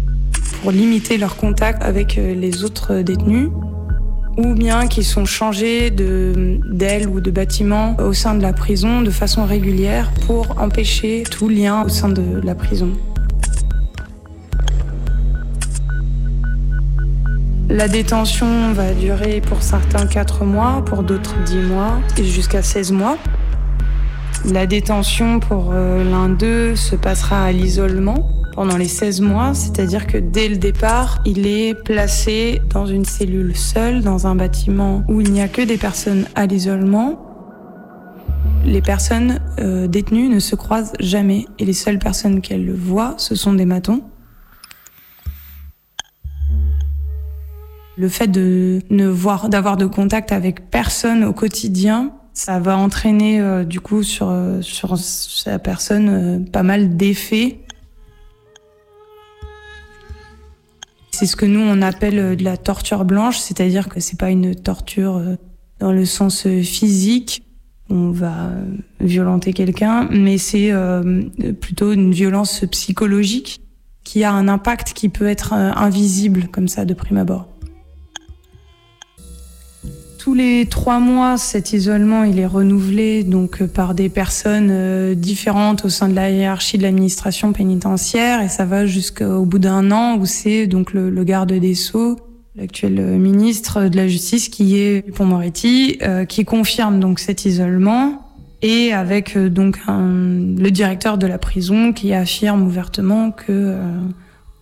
pour 0.63 0.72
limiter 0.72 1.20
leur 1.20 1.36
contact 1.36 1.84
avec 1.84 2.15
les 2.15 2.63
autres 2.63 3.03
détenus 3.03 3.50
ou 4.38 4.54
bien 4.54 4.88
qu'ils 4.88 5.06
sont 5.06 5.25
changés 5.25 5.92
d'aile 5.92 7.08
ou 7.08 7.22
de 7.22 7.32
bâtiment 7.32 7.96
au 8.00 8.13
sein 8.13 8.36
de 8.36 8.42
la 8.42 8.54
prison 8.54 9.02
de 9.02 9.12
façon 9.12 9.46
régulière 9.46 10.12
pour 10.25 10.60
empêcher 10.60 11.24
tout 11.30 11.50
lien 11.50 11.84
au 11.84 11.90
sein 11.90 12.10
de 12.10 12.42
la 12.44 12.56
prison. 12.56 12.92
La 17.70 17.88
détention 17.88 18.72
va 18.74 18.94
durer 18.94 19.42
pour 19.42 19.63
certains 19.63 20.06
4 20.06 20.46
mois, 20.46 20.84
pour 20.86 21.02
d'autres 21.02 21.36
10 21.46 21.58
mois 21.58 22.00
et 22.18 22.24
jusqu'à 22.24 22.62
16 22.62 22.92
mois. 22.92 23.18
La 24.46 24.66
détention 24.66 25.40
pour 25.40 25.72
euh, 25.74 26.04
l'un 26.04 26.30
d'eux 26.30 26.75
se 26.75 26.96
passera 26.96 27.46
à 27.46 27.52
l'isolement 27.52 28.30
pendant 28.53 28.77
les 28.77 28.88
16 28.88 29.22
mois, 29.22 29.53
c'est-à-dire 29.53 30.05
que 30.05 30.17
dès 30.17 30.48
le 30.48 30.57
départ, 30.57 31.22
il 31.25 31.48
est 31.48 31.74
placé 31.74 32.62
dans 32.69 32.86
une 32.86 33.03
cellule 33.03 33.55
seule, 33.55 34.01
dans 34.01 34.27
un 34.27 34.36
bâtiment 34.36 35.03
où 35.07 35.22
il 35.22 35.31
n'y 35.31 35.41
a 35.41 35.48
que 35.48 35.62
des 35.62 35.77
personnes 35.77 36.25
à 36.36 36.45
l'isolement. 36.45 37.19
Les 38.63 38.81
personnes 38.81 39.39
euh, 39.60 39.88
détenues 39.88 40.29
ne 40.29 40.39
se 40.39 40.55
croisent 40.55 40.93
jamais 41.00 41.45
et 41.60 41.65
les 41.65 41.74
seules 41.74 42.00
personnes 42.00 42.41
qu'elles 42.41 42.72
voient, 42.72 43.15
ce 43.17 43.36
sont 43.36 43.53
des 43.53 43.65
matons. 43.65 44.03
Le 47.98 48.07
fait 48.07 48.27
de 48.27 48.81
ne 48.89 49.07
voir, 49.07 49.50
d'avoir 49.50 49.77
de 49.77 49.86
contact 49.86 50.31
avec 50.31 50.69
personne 50.69 51.24
au 51.24 51.33
quotidien, 51.33 52.13
ça 52.33 52.60
va 52.60 52.77
entraîner 52.77 53.39
euh, 53.39 53.63
du 53.63 53.79
coup 53.79 54.01
sur 54.01 54.29
euh, 54.29 54.62
sur 54.62 54.98
sa 54.98 55.60
personne 55.60 56.45
pas 56.51 56.63
mal 56.63 56.98
d'effets 56.98 57.62
C'est 61.13 61.27
ce 61.27 61.36
que 61.36 61.46
nous 61.46 61.60
on 61.60 61.84
appelle 61.84 62.17
euh, 62.17 62.36
de 62.36 62.43
la 62.43 62.58
torture 62.58 63.05
blanche, 63.05 63.38
c'est-à-dire 63.38 63.88
que 63.88 64.00
c'est 64.00 64.20
pas 64.20 64.32
une 64.32 64.55
torture 64.55 65.17
euh, 65.17 65.36
dans 65.79 65.91
le 65.91 66.05
sens 66.05 66.48
euh, 66.48 66.63
physique, 66.63 67.43
on 67.91 68.10
va 68.10 68.50
violenter 69.00 69.53
quelqu'un, 69.53 70.08
mais 70.10 70.39
c'est 70.39 70.72
plutôt 71.60 71.91
une 71.91 72.12
violence 72.12 72.63
psychologique 72.72 73.62
qui 74.03 74.24
a 74.24 74.32
un 74.32 74.48
impact 74.48 74.93
qui 74.93 75.10
peut 75.10 75.27
être 75.27 75.51
invisible 75.53 76.48
comme 76.48 76.70
ça 76.70 76.86
de 76.86 76.93
prime 76.93 77.17
abord. 77.17 77.50
Tous 80.24 80.34
les 80.34 80.68
trois 80.68 81.01
mois, 81.01 81.38
cet 81.38 81.74
isolement 81.74 82.24
il 82.24 82.39
est 82.39 82.46
renouvelé 82.46 83.25
donc 83.25 83.62
euh, 83.62 83.68
par 83.68 83.94
des 83.94 84.08
personnes 84.08 84.70
euh, 84.72 85.15
différentes 85.15 85.84
au 85.84 85.89
sein 85.89 86.08
de 86.08 86.15
la 86.15 86.32
hiérarchie 86.32 86.77
de 86.77 86.84
l'administration 86.84 87.51
pénitentiaire 87.51 88.42
et 88.42 88.48
ça 88.48 88.63
va 88.63 88.86
jusqu'au 88.86 89.44
bout 89.44 89.60
d'un 89.60 89.92
an 89.92 90.15
où 90.15 90.25
c'est 90.25 90.65
donc 90.65 90.94
le, 90.94 91.12
garde 91.25 91.51
des 91.51 91.75
sceaux, 91.75 92.15
l'actuel 92.56 93.01
euh, 93.01 93.18
ministre 93.18 93.89
de 93.89 93.98
la 93.98 94.08
Justice 94.08 94.48
qui 94.48 94.80
est 94.80 95.06
Dupont-Moretti, 95.06 96.00
qui 96.30 96.46
confirme 96.46 97.01
donc 97.01 97.20
cet 97.20 97.44
isolement 97.44 98.22
et 98.62 98.94
avec 98.94 99.38
donc 99.38 99.77
le 99.89 100.70
directeur 100.70 101.18
de 101.18 101.27
la 101.27 101.38
prison 101.38 101.92
qui 101.92 102.13
affirme 102.13 102.63
ouvertement 102.63 103.32
que 103.32 103.75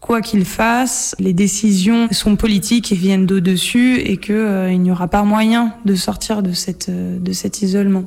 quoi 0.01 0.21
qu'il 0.21 0.43
fasse, 0.45 1.15
les 1.19 1.31
décisions 1.31 2.09
sont 2.11 2.35
politiques 2.35 2.91
et 2.91 2.95
viennent 2.95 3.27
d'au-dessus 3.27 3.97
et 3.99 4.17
qu'il 4.17 4.35
euh, 4.35 4.75
n'y 4.75 4.91
aura 4.91 5.07
pas 5.07 5.23
moyen 5.23 5.73
de 5.85 5.95
sortir 5.95 6.43
de, 6.43 6.51
cette, 6.51 6.89
euh, 6.89 7.19
de 7.19 7.31
cet 7.31 7.61
isolement. 7.61 8.03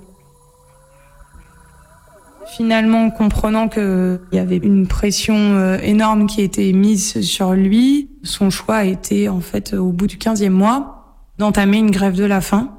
Finalement, 2.57 3.11
comprenant 3.11 3.69
qu'il 3.69 4.21
y 4.33 4.39
avait 4.39 4.59
une 4.59 4.87
pression 4.87 5.35
euh, 5.37 5.79
énorme 5.83 6.27
qui 6.27 6.43
était 6.43 6.73
mise 6.73 7.21
sur 7.23 7.53
lui, 7.53 8.11
son 8.23 8.51
choix 8.51 8.77
a 8.77 8.85
été, 8.85 9.29
en 9.29 9.41
fait, 9.41 9.73
au 9.73 9.91
bout 9.91 10.07
du 10.07 10.17
15e 10.17 10.51
mois, 10.51 11.17
d'entamer 11.39 11.79
une 11.79 11.91
grève 11.91 12.15
de 12.15 12.25
la 12.25 12.41
faim 12.41 12.71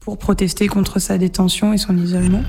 pour 0.00 0.18
protester 0.18 0.68
contre 0.68 0.98
sa 0.98 1.18
détention 1.18 1.72
et 1.72 1.78
son 1.78 1.96
isolement. 1.96 2.42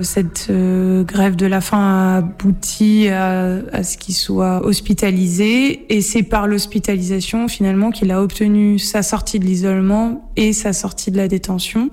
Cette 0.00 0.48
euh, 0.50 1.04
grève 1.04 1.36
de 1.36 1.46
la 1.46 1.62
faim 1.62 1.78
a 1.78 2.16
abouti 2.18 3.08
à, 3.08 3.60
à 3.72 3.82
ce 3.82 3.96
qu'il 3.96 4.14
soit 4.14 4.64
hospitalisé. 4.64 5.92
Et 5.94 6.02
c'est 6.02 6.22
par 6.22 6.46
l'hospitalisation 6.46 7.48
finalement 7.48 7.90
qu'il 7.90 8.10
a 8.10 8.22
obtenu 8.22 8.78
sa 8.78 9.02
sortie 9.02 9.38
de 9.38 9.44
l'isolement 9.44 10.30
et 10.36 10.52
sa 10.52 10.72
sortie 10.72 11.10
de 11.10 11.16
la 11.16 11.28
détention 11.28 11.90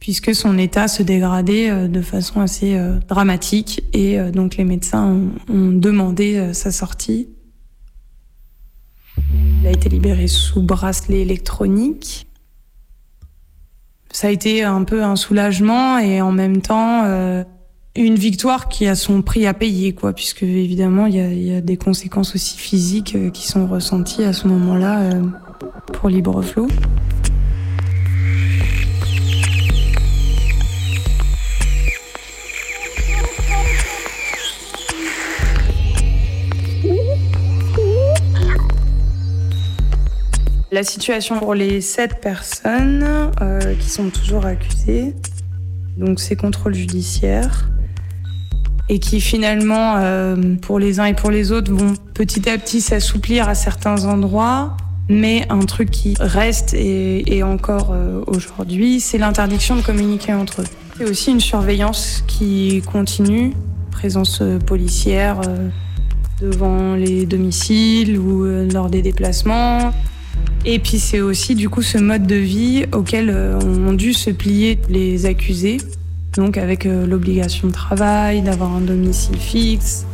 puisque 0.00 0.32
son 0.32 0.58
état 0.58 0.86
se 0.86 1.02
dégradait 1.02 1.70
euh, 1.70 1.88
de 1.88 2.00
façon 2.00 2.40
assez 2.40 2.76
euh, 2.76 2.98
dramatique. 3.08 3.82
Et 3.92 4.18
donc 4.30 4.56
les 4.56 4.64
médecins 4.64 5.04
ont, 5.04 5.30
ont 5.52 5.72
demandé 5.72 6.52
sa 6.54 6.70
sortie. 6.70 7.28
Il 9.60 9.66
a 9.66 9.72
été 9.72 9.88
libéré 9.88 10.28
sous 10.28 10.62
bracelet 10.62 11.20
électronique 11.20 12.27
ça 14.12 14.28
a 14.28 14.30
été 14.30 14.62
un 14.62 14.84
peu 14.84 15.02
un 15.02 15.16
soulagement 15.16 15.98
et 15.98 16.20
en 16.20 16.32
même 16.32 16.62
temps 16.62 17.04
euh, 17.04 17.44
une 17.96 18.14
victoire 18.14 18.68
qui 18.68 18.86
a 18.86 18.94
son 18.94 19.22
prix 19.22 19.46
à 19.46 19.54
payer, 19.54 19.92
quoi, 19.92 20.12
puisque 20.12 20.42
évidemment 20.42 21.06
il 21.06 21.16
y 21.16 21.20
a, 21.20 21.32
y 21.32 21.56
a, 21.56 21.60
des 21.60 21.76
conséquences 21.76 22.34
aussi 22.34 22.56
physiques 22.56 23.14
euh, 23.16 23.30
qui 23.30 23.46
sont 23.46 23.66
ressenties 23.66 24.24
à 24.24 24.32
ce 24.32 24.46
moment-là 24.48 25.00
euh, 25.00 25.22
pour 25.92 26.08
Libreflow. 26.08 26.68
La 40.70 40.82
situation 40.82 41.38
pour 41.38 41.54
les 41.54 41.80
sept 41.80 42.20
personnes 42.20 43.02
euh, 43.40 43.74
qui 43.80 43.88
sont 43.88 44.10
toujours 44.10 44.44
accusées, 44.44 45.14
donc 45.96 46.20
c'est 46.20 46.36
contrôle 46.36 46.74
judiciaire, 46.74 47.70
et 48.90 48.98
qui 48.98 49.22
finalement, 49.22 49.96
euh, 49.96 50.36
pour 50.60 50.78
les 50.78 51.00
uns 51.00 51.06
et 51.06 51.14
pour 51.14 51.30
les 51.30 51.52
autres, 51.52 51.72
vont 51.72 51.94
petit 52.12 52.50
à 52.50 52.58
petit 52.58 52.82
s'assouplir 52.82 53.48
à 53.48 53.54
certains 53.54 54.04
endroits. 54.04 54.76
Mais 55.08 55.46
un 55.48 55.60
truc 55.60 55.90
qui 55.90 56.14
reste 56.20 56.74
et, 56.74 57.42
encore 57.42 57.92
euh, 57.92 58.22
aujourd'hui, 58.26 59.00
c'est 59.00 59.16
l'interdiction 59.16 59.74
de 59.74 59.80
communiquer 59.80 60.34
entre 60.34 60.60
eux. 60.60 60.66
C'est 60.98 61.08
aussi 61.08 61.30
une 61.30 61.40
surveillance 61.40 62.22
qui 62.26 62.82
continue, 62.92 63.54
présence 63.90 64.42
policière 64.66 65.40
devant 66.42 66.94
les 66.94 67.24
domiciles 67.24 68.18
ou 68.18 68.44
lors 68.70 68.90
des 68.90 69.00
déplacements. 69.00 69.94
Et 70.64 70.78
puis 70.78 70.98
c'est 70.98 71.20
aussi 71.20 71.54
du 71.54 71.68
coup 71.68 71.82
ce 71.82 71.98
mode 71.98 72.26
de 72.26 72.34
vie 72.34 72.84
auquel 72.92 73.30
euh, 73.30 73.58
ont 73.60 73.92
dû 73.92 74.12
se 74.12 74.30
plier 74.30 74.78
les 74.90 75.24
accusés, 75.24 75.78
donc 76.36 76.58
avec 76.58 76.84
euh, 76.84 77.06
l'obligation 77.06 77.68
de 77.68 77.72
travail, 77.72 78.42
d'avoir 78.42 78.74
un 78.74 78.80
domicile 78.80 79.38
fixe, 79.38 80.04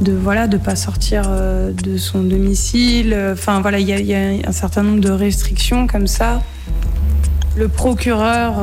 de 0.00 0.12
voilà 0.12 0.46
de 0.46 0.58
pas 0.58 0.76
sortir 0.76 1.24
euh, 1.26 1.72
de 1.72 1.96
son 1.96 2.22
domicile. 2.22 3.16
Enfin 3.32 3.60
voilà, 3.60 3.80
il 3.80 3.88
y, 3.88 4.14
a 4.14 4.48
un 4.48 4.52
certain 4.52 4.82
nombre 4.82 5.00
de 5.00 5.10
restrictions 5.10 5.86
comme 5.86 6.06
ça. 6.06 6.42
Le 7.56 7.66
procureur 7.66 8.62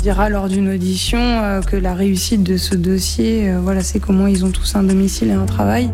dira 0.00 0.30
lors 0.30 0.48
d'une 0.48 0.70
audition 0.70 1.60
que 1.66 1.76
la 1.76 1.92
réussite 1.92 2.42
de 2.42 2.56
ce 2.56 2.74
dossier, 2.74 3.52
voilà, 3.62 3.82
c'est 3.82 4.00
comment 4.00 4.26
ils 4.26 4.46
ont 4.46 4.50
tous 4.50 4.76
un 4.76 4.82
domicile 4.82 5.28
et 5.28 5.32
un 5.34 5.44
travail 5.44 5.90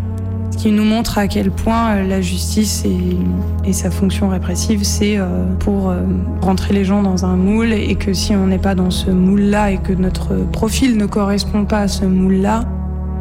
qui 0.56 0.72
nous 0.72 0.84
montre 0.84 1.18
à 1.18 1.28
quel 1.28 1.50
point 1.50 2.02
la 2.02 2.20
justice 2.20 2.84
et, 2.84 3.18
et 3.64 3.72
sa 3.72 3.90
fonction 3.90 4.28
répressive, 4.28 4.84
c'est 4.84 5.18
euh, 5.18 5.44
pour 5.60 5.90
euh, 5.90 6.02
rentrer 6.40 6.72
les 6.72 6.84
gens 6.84 7.02
dans 7.02 7.24
un 7.24 7.36
moule 7.36 7.72
et 7.72 7.94
que 7.94 8.12
si 8.12 8.34
on 8.34 8.46
n'est 8.46 8.58
pas 8.58 8.74
dans 8.74 8.90
ce 8.90 9.10
moule-là 9.10 9.72
et 9.72 9.78
que 9.78 9.92
notre 9.92 10.34
profil 10.50 10.96
ne 10.96 11.06
correspond 11.06 11.64
pas 11.64 11.80
à 11.80 11.88
ce 11.88 12.04
moule-là, 12.04 12.64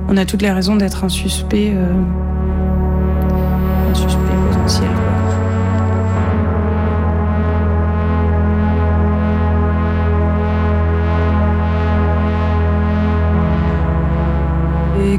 on 0.07 0.17
a 0.17 0.25
toutes 0.25 0.41
les 0.41 0.51
raisons 0.51 0.75
d'être 0.75 1.03
un 1.03 1.09
suspect, 1.09 1.73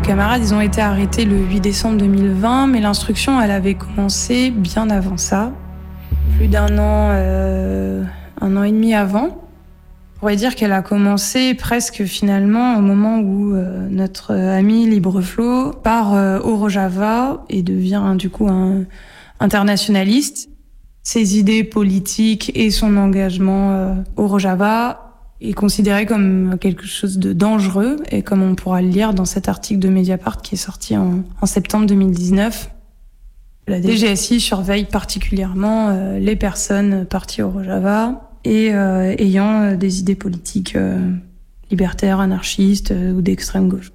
camarades, 0.06 0.42
ils 0.42 0.54
ont 0.54 0.60
été 0.60 0.80
arrêtés 0.80 1.24
le 1.24 1.36
8 1.36 1.60
décembre 1.60 1.98
2020, 1.98 2.68
mais 2.68 2.80
l'instruction, 2.80 3.40
elle 3.40 3.50
avait 3.50 3.74
commencé 3.74 4.50
bien 4.50 4.88
avant 4.88 5.16
ça, 5.16 5.52
plus 6.36 6.46
d'un 6.46 6.78
an, 6.78 7.10
euh, 7.10 8.04
un 8.40 8.56
an 8.56 8.62
et 8.62 8.70
demi 8.70 8.94
avant. 8.94 9.42
On 10.14 10.20
pourrait 10.20 10.36
dire 10.36 10.54
qu'elle 10.54 10.72
a 10.72 10.82
commencé 10.82 11.54
presque 11.54 12.04
finalement 12.04 12.76
au 12.78 12.82
moment 12.82 13.18
où 13.18 13.54
euh, 13.54 13.88
notre 13.90 14.32
ami 14.32 14.86
Libreflow 14.86 15.72
part 15.72 16.14
euh, 16.14 16.38
au 16.38 16.56
Rojava 16.56 17.44
et 17.48 17.64
devient 17.64 18.14
du 18.16 18.30
coup 18.30 18.46
un 18.48 18.84
internationaliste. 19.40 20.48
Ses 21.02 21.36
idées 21.36 21.64
politiques 21.64 22.52
et 22.54 22.70
son 22.70 22.96
engagement 22.96 23.72
euh, 23.72 23.94
au 24.16 24.28
Rojava 24.28 25.05
est 25.40 25.52
considéré 25.52 26.06
comme 26.06 26.56
quelque 26.60 26.86
chose 26.86 27.18
de 27.18 27.32
dangereux 27.32 27.96
et 28.10 28.22
comme 28.22 28.42
on 28.42 28.54
pourra 28.54 28.80
le 28.80 28.88
lire 28.88 29.14
dans 29.14 29.24
cet 29.24 29.48
article 29.48 29.80
de 29.80 29.88
Mediapart 29.88 30.40
qui 30.42 30.54
est 30.54 30.58
sorti 30.58 30.96
en, 30.96 31.24
septembre 31.44 31.86
2019. 31.86 32.70
La 33.68 33.82
DGSI 33.82 34.40
surveille 34.40 34.84
particulièrement 34.84 35.88
euh, 35.88 36.18
les 36.20 36.36
personnes 36.36 37.04
parties 37.04 37.42
au 37.42 37.50
Rojava 37.50 38.30
et 38.44 38.72
euh, 38.72 39.14
ayant 39.18 39.62
euh, 39.62 39.76
des 39.76 39.98
idées 39.98 40.14
politiques 40.14 40.76
libertaires, 41.70 42.20
anarchistes 42.20 42.94
ou 43.14 43.20
d'extrême 43.20 43.68
gauche. 43.68 43.90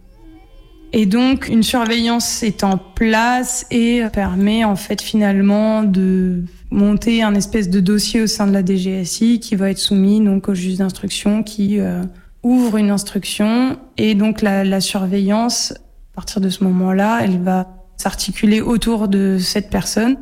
Et 0.94 1.06
donc 1.06 1.48
une 1.48 1.64
surveillance 1.64 2.44
est 2.44 2.66
en 2.66 2.78
place 2.78 3.66
et 3.72 4.04
permet 4.12 4.66
en 4.66 4.76
fait 4.76 5.02
finalement 5.02 5.84
de 5.84 6.44
monter 6.72 7.22
un 7.22 7.36
espèce 7.36 7.70
de 7.70 7.80
dossier 7.80 8.22
au 8.22 8.28
sein 8.28 8.48
de 8.48 8.54
la 8.54 8.66
DGSI 8.66 9.40
qui 9.40 9.56
va 9.56 9.70
être 9.70 9.78
soumis 9.78 10.22
donc 10.22 10.50
au 10.50 10.54
juge 10.54 10.78
d'instruction 10.78 11.44
qui 11.44 11.80
euh, 11.80 12.02
ouvre 12.44 12.78
une 12.78 12.90
instruction. 12.90 13.78
Et 13.98 14.16
donc 14.16 14.42
la, 14.42 14.64
la 14.64 14.82
surveillance 14.82 15.74
à 15.74 16.16
partir 16.16 16.42
de 16.42 16.50
ce 16.50 16.64
moment-là 16.64 17.20
elle 17.24 17.40
va 17.40 17.68
s'articuler 17.98 18.62
autour 18.62 19.08
de 19.08 19.38
cette 19.40 19.70
personne. 19.70 20.18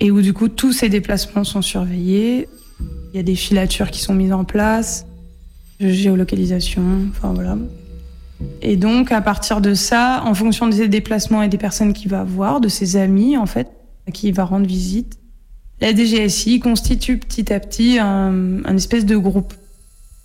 Et 0.00 0.10
où 0.10 0.20
du 0.20 0.34
coup 0.34 0.48
tous 0.48 0.72
ces 0.72 0.88
déplacements 0.88 1.44
sont 1.44 1.62
surveillés. 1.62 2.48
Il 3.12 3.16
y 3.16 3.20
a 3.20 3.22
des 3.22 3.36
filatures 3.36 3.90
qui 3.90 4.00
sont 4.00 4.14
mises 4.14 4.32
en 4.32 4.44
place 4.44 5.06
géolocalisation 5.80 6.82
enfin 7.10 7.32
voilà. 7.32 7.56
Et 8.60 8.76
donc, 8.76 9.12
à 9.12 9.20
partir 9.20 9.60
de 9.60 9.74
ça, 9.74 10.22
en 10.24 10.34
fonction 10.34 10.68
des 10.68 10.88
déplacements 10.88 11.42
et 11.42 11.48
des 11.48 11.58
personnes 11.58 11.92
qu'il 11.92 12.10
va 12.10 12.22
voir, 12.22 12.60
de 12.60 12.68
ses 12.68 12.96
amis, 12.96 13.36
en 13.36 13.46
fait, 13.46 13.68
à 14.06 14.10
qui 14.10 14.28
il 14.28 14.34
va 14.34 14.44
rendre 14.44 14.66
visite, 14.66 15.18
la 15.80 15.94
DGSI 15.94 16.60
constitue 16.60 17.18
petit 17.18 17.52
à 17.52 17.60
petit 17.60 17.98
un, 17.98 18.64
un 18.64 18.76
espèce 18.76 19.04
de 19.04 19.16
groupe. 19.16 19.52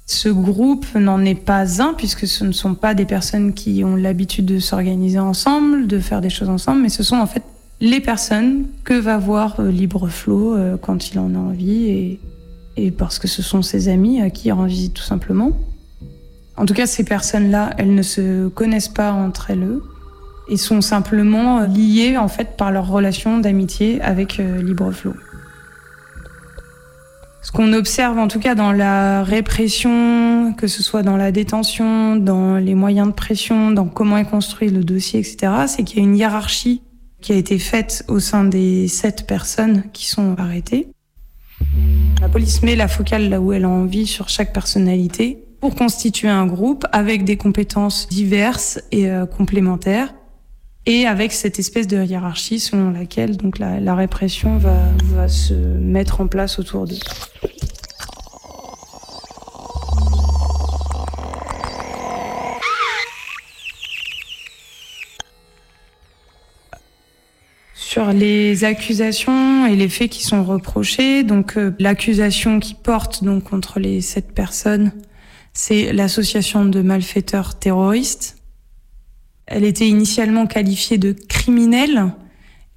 Ce 0.06 0.30
groupe 0.30 0.86
n'en 0.96 1.24
est 1.24 1.36
pas 1.36 1.82
un, 1.82 1.94
puisque 1.94 2.28
ce 2.28 2.44
ne 2.44 2.52
sont 2.52 2.76
pas 2.76 2.94
des 2.94 3.06
personnes 3.06 3.54
qui 3.54 3.84
ont 3.84 3.96
l'habitude 3.96 4.46
de 4.46 4.60
s'organiser 4.60 5.20
ensemble, 5.20 5.88
de 5.88 6.00
faire 6.00 6.22
des 6.22 6.30
choses 6.30 6.50
ensemble, 6.50 6.82
mais 6.82 6.90
ce 6.90 7.04
sont 7.04 7.18
en 7.18 7.28
fait 7.28 7.44
les 7.80 8.00
personnes 8.00 8.66
que 8.84 8.94
va 8.94 9.18
voir 9.18 9.60
euh, 9.60 9.72
Libreflow 9.72 10.54
euh, 10.54 10.78
quand 10.78 11.12
il 11.12 11.20
en 11.20 11.34
a 11.34 11.38
envie, 11.38 11.86
et, 11.86 12.20
et 12.78 12.92
parce 12.92 13.20
que 13.20 13.28
ce 13.28 13.42
sont 13.42 13.62
ses 13.62 13.88
amis 13.88 14.22
à 14.22 14.30
qui 14.30 14.50
il 14.50 14.52
rend 14.52 14.66
visite 14.66 14.94
tout 14.94 15.04
simplement. 15.04 15.52
En 16.58 16.66
tout 16.66 16.74
cas, 16.74 16.86
ces 16.86 17.04
personnes-là, 17.04 17.72
elles 17.78 17.96
ne 17.96 18.04
se 18.04 18.50
connaissent 18.50 18.90
pas 18.90 19.14
entre 19.14 19.50
elles 19.50 19.80
et 20.50 20.58
sont 20.58 20.82
simplement 20.82 21.62
liées 21.62 22.18
en 22.18 22.28
fait 22.28 22.58
par 22.58 22.72
leur 22.72 22.88
relation 22.88 23.40
d'amitié 23.40 24.02
avec 24.02 24.40
euh, 24.40 24.62
Libreflow. 24.62 25.14
Ce 27.44 27.52
qu'on 27.52 27.74
observe 27.74 28.20
en 28.20 28.28
tout 28.28 28.40
cas 28.40 28.54
dans 28.54 28.72
la 28.72 29.24
répression, 29.24 30.54
que 30.54 30.68
ce 30.68 30.84
soit 30.84 31.02
dans 31.02 31.18
la 31.18 31.32
détention, 31.32 32.16
dans 32.16 32.58
les 32.58 32.76
moyens 32.76 33.08
de 33.08 33.14
pression, 33.14 33.72
dans 33.72 33.88
comment 33.88 34.18
est 34.18 34.30
construit 34.30 34.70
le 34.70 34.84
dossier, 34.84 35.20
etc., 35.20 35.52
c'est 35.66 35.84
qu'il 35.84 35.98
y 35.98 36.02
a 36.02 36.04
une 36.04 36.16
hiérarchie 36.16 36.84
qui 37.20 37.34
a 37.34 37.36
été 37.36 37.58
faite 37.58 38.06
au 38.08 38.20
sein 38.20 38.44
des 38.44 38.88
sept 38.88 39.26
personnes 39.26 39.84
qui 39.92 40.08
sont 40.08 40.36
arrêtées. 40.38 40.90
La 42.22 42.30
police 42.30 42.62
met 42.62 42.76
la 42.76 42.88
focale 42.88 43.30
là 43.30 43.42
où 43.42 43.54
elle 43.54 43.66
a 43.66 43.70
envie 43.70 44.06
sur 44.06 44.30
chaque 44.30 44.54
personnalité 44.54 45.44
pour 45.60 45.74
constituer 45.76 46.30
un 46.30 46.46
groupe 46.46 46.86
avec 46.92 47.24
des 47.24 47.38
compétences 47.38 48.08
diverses 48.10 48.80
et 48.92 49.10
euh, 49.10 49.26
complémentaires 49.26 50.14
et 50.86 51.06
avec 51.06 51.32
cette 51.32 51.60
espèce 51.60 51.88
de 51.88 52.04
hiérarchie 52.04 52.60
selon 52.60 52.92
laquelle 52.92 53.38
donc 53.38 53.60
la, 53.60 53.96
répression 53.96 54.58
va, 54.58 55.28
se 55.28 55.54
mettre 55.54 56.22
en 56.22 56.28
place 56.28 56.60
autour 56.60 56.88
d'eux. 56.88 56.96
Sur 67.76 68.14
les 68.14 68.64
accusations 68.64 69.68
et 69.68 69.76
les 69.76 69.90
faits 69.90 70.10
qui 70.10 70.24
sont 70.24 70.46
reprochés, 70.46 71.24
donc 71.24 71.58
euh, 71.58 71.76
l'accusation 71.78 72.62
qui 72.62 72.74
porte 72.74 73.24
donc 73.24 73.44
contre 73.44 73.80
les 73.80 74.00
sept 74.00 74.32
personnes, 74.34 74.94
c'est 75.54 75.92
l'association 75.92 76.64
de 76.64 76.82
malfaiteurs 76.82 77.60
terroristes 77.60 78.41
elle 79.54 79.66
était 79.66 79.88
initialement 79.88 80.48
qualifiée 80.48 80.98
de 80.98 81.12
criminelle 81.12 82.14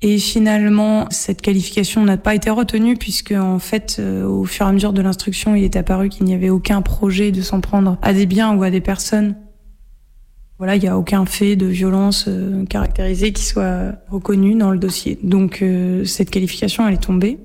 et 0.07 0.19
finalement, 0.19 1.07
cette 1.09 1.41
qualification 1.41 2.05
n'a 2.05 2.19
pas 2.19 2.35
été 2.35 2.51
retenue 2.51 2.95
puisque, 2.95 3.33
en 3.33 3.59
fait, 3.59 3.97
euh, 3.99 4.27
au 4.27 4.45
fur 4.45 4.67
et 4.67 4.69
à 4.69 4.73
mesure 4.73 4.93
de 4.93 5.01
l'instruction, 5.01 5.55
il 5.55 5.65
est 5.65 5.77
apparu 5.77 6.11
qu'il 6.11 6.27
n'y 6.27 6.35
avait 6.35 6.51
aucun 6.51 6.83
projet 6.83 7.33
de 7.33 7.41
s'en 7.41 7.63
prendre 7.63 7.97
à 8.03 8.13
des 8.13 8.27
biens 8.27 8.55
ou 8.55 8.63
à 8.63 8.71
des 8.71 8.83
personnes. 8.83 9.35
Voilà, 10.59 10.77
il 10.77 10.83
n'y 10.83 10.89
a 10.89 10.99
aucun 10.99 11.25
fait 11.25 11.57
de 11.57 11.65
violence 11.65 12.27
euh, 12.29 12.67
caractérisé 12.67 13.33
qui 13.33 13.45
soit 13.45 13.95
reconnu 14.11 14.57
dans 14.57 14.71
le 14.71 14.79
dossier. 14.79 15.19
Donc, 15.23 15.63
euh, 15.63 16.05
cette 16.05 16.29
qualification, 16.29 16.87
elle 16.87 16.95
est 16.95 16.99
tombée. 16.99 17.39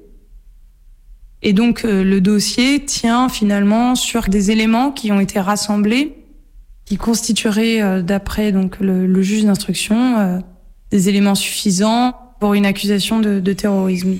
Et 1.41 1.53
donc, 1.53 1.83
le 1.83 2.19
dossier 2.19 2.83
tient 2.83 3.29
finalement 3.29 3.95
sur 3.95 4.27
des 4.27 4.51
éléments 4.51 4.91
qui 4.91 5.13
ont 5.13 5.21
été 5.21 5.39
rassemblés, 5.39 6.18
qui 6.89 6.97
constitueraient, 6.97 8.01
d'après 8.01 8.51
donc 8.51 8.79
le, 8.79 9.05
le 9.05 9.21
juge 9.21 9.45
d'instruction, 9.45 10.41
des 10.89 11.07
éléments 11.07 11.35
suffisants 11.35 12.15
pour 12.39 12.55
une 12.55 12.65
accusation 12.65 13.19
de, 13.19 13.39
de 13.39 13.53
terrorisme. 13.53 14.15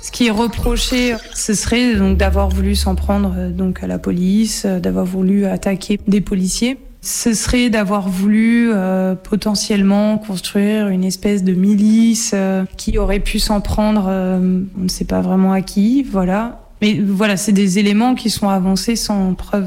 Ce 0.00 0.10
qui 0.10 0.28
est 0.28 0.30
reproché, 0.30 1.14
ce 1.34 1.52
serait 1.52 1.94
donc 1.96 2.16
d'avoir 2.16 2.48
voulu 2.48 2.74
s'en 2.74 2.94
prendre 2.94 3.34
euh, 3.36 3.50
donc 3.50 3.82
à 3.82 3.86
la 3.86 3.98
police, 3.98 4.64
euh, 4.64 4.80
d'avoir 4.80 5.04
voulu 5.04 5.44
attaquer 5.44 6.00
des 6.08 6.22
policiers. 6.22 6.78
Ce 7.02 7.34
serait 7.34 7.68
d'avoir 7.68 8.08
voulu 8.08 8.70
euh, 8.72 9.14
potentiellement 9.14 10.16
construire 10.16 10.88
une 10.88 11.04
espèce 11.04 11.44
de 11.44 11.52
milice 11.52 12.30
euh, 12.32 12.64
qui 12.78 12.96
aurait 12.96 13.20
pu 13.20 13.38
s'en 13.38 13.60
prendre, 13.60 14.06
euh, 14.08 14.62
on 14.78 14.84
ne 14.84 14.88
sait 14.88 15.04
pas 15.04 15.20
vraiment 15.20 15.52
à 15.52 15.60
qui, 15.60 16.04
voilà. 16.04 16.64
Mais 16.80 16.98
voilà, 17.06 17.36
c'est 17.36 17.52
des 17.52 17.78
éléments 17.78 18.14
qui 18.14 18.30
sont 18.30 18.48
avancés 18.48 18.96
sans 18.96 19.34
preuve. 19.34 19.66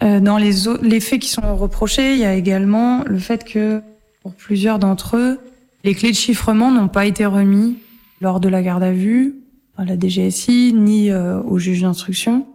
Dans 0.00 0.38
les, 0.38 1.00
faits 1.00 1.20
qui 1.20 1.28
sont 1.28 1.56
reprochés, 1.56 2.14
il 2.14 2.18
y 2.18 2.24
a 2.24 2.34
également 2.34 3.04
le 3.04 3.18
fait 3.18 3.44
que 3.44 3.82
pour 4.22 4.34
plusieurs 4.34 4.78
d'entre 4.78 5.16
eux, 5.16 5.38
les 5.84 5.94
clés 5.94 6.10
de 6.10 6.16
chiffrement 6.16 6.70
n'ont 6.70 6.88
pas 6.88 7.06
été 7.06 7.26
remis 7.26 7.76
lors 8.20 8.40
de 8.40 8.48
la 8.48 8.62
garde 8.62 8.82
à 8.82 8.92
vue 8.92 9.36
à 9.76 9.84
la 9.84 9.98
DGSI 9.98 10.74
ni 10.74 11.10
euh, 11.10 11.40
au 11.42 11.58
juge 11.58 11.80
d'instruction. 11.80 12.46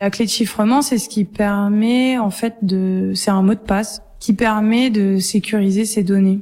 La 0.00 0.10
clé 0.10 0.24
de 0.24 0.30
chiffrement, 0.30 0.82
c'est 0.82 0.98
ce 0.98 1.08
qui 1.08 1.24
permet 1.24 2.18
en 2.18 2.30
fait 2.30 2.56
de, 2.62 3.12
c'est 3.14 3.30
un 3.30 3.42
mot 3.42 3.54
de 3.54 3.60
passe 3.60 4.02
qui 4.18 4.32
permet 4.32 4.90
de 4.90 5.18
sécuriser 5.18 5.84
ces 5.84 6.02
données. 6.02 6.40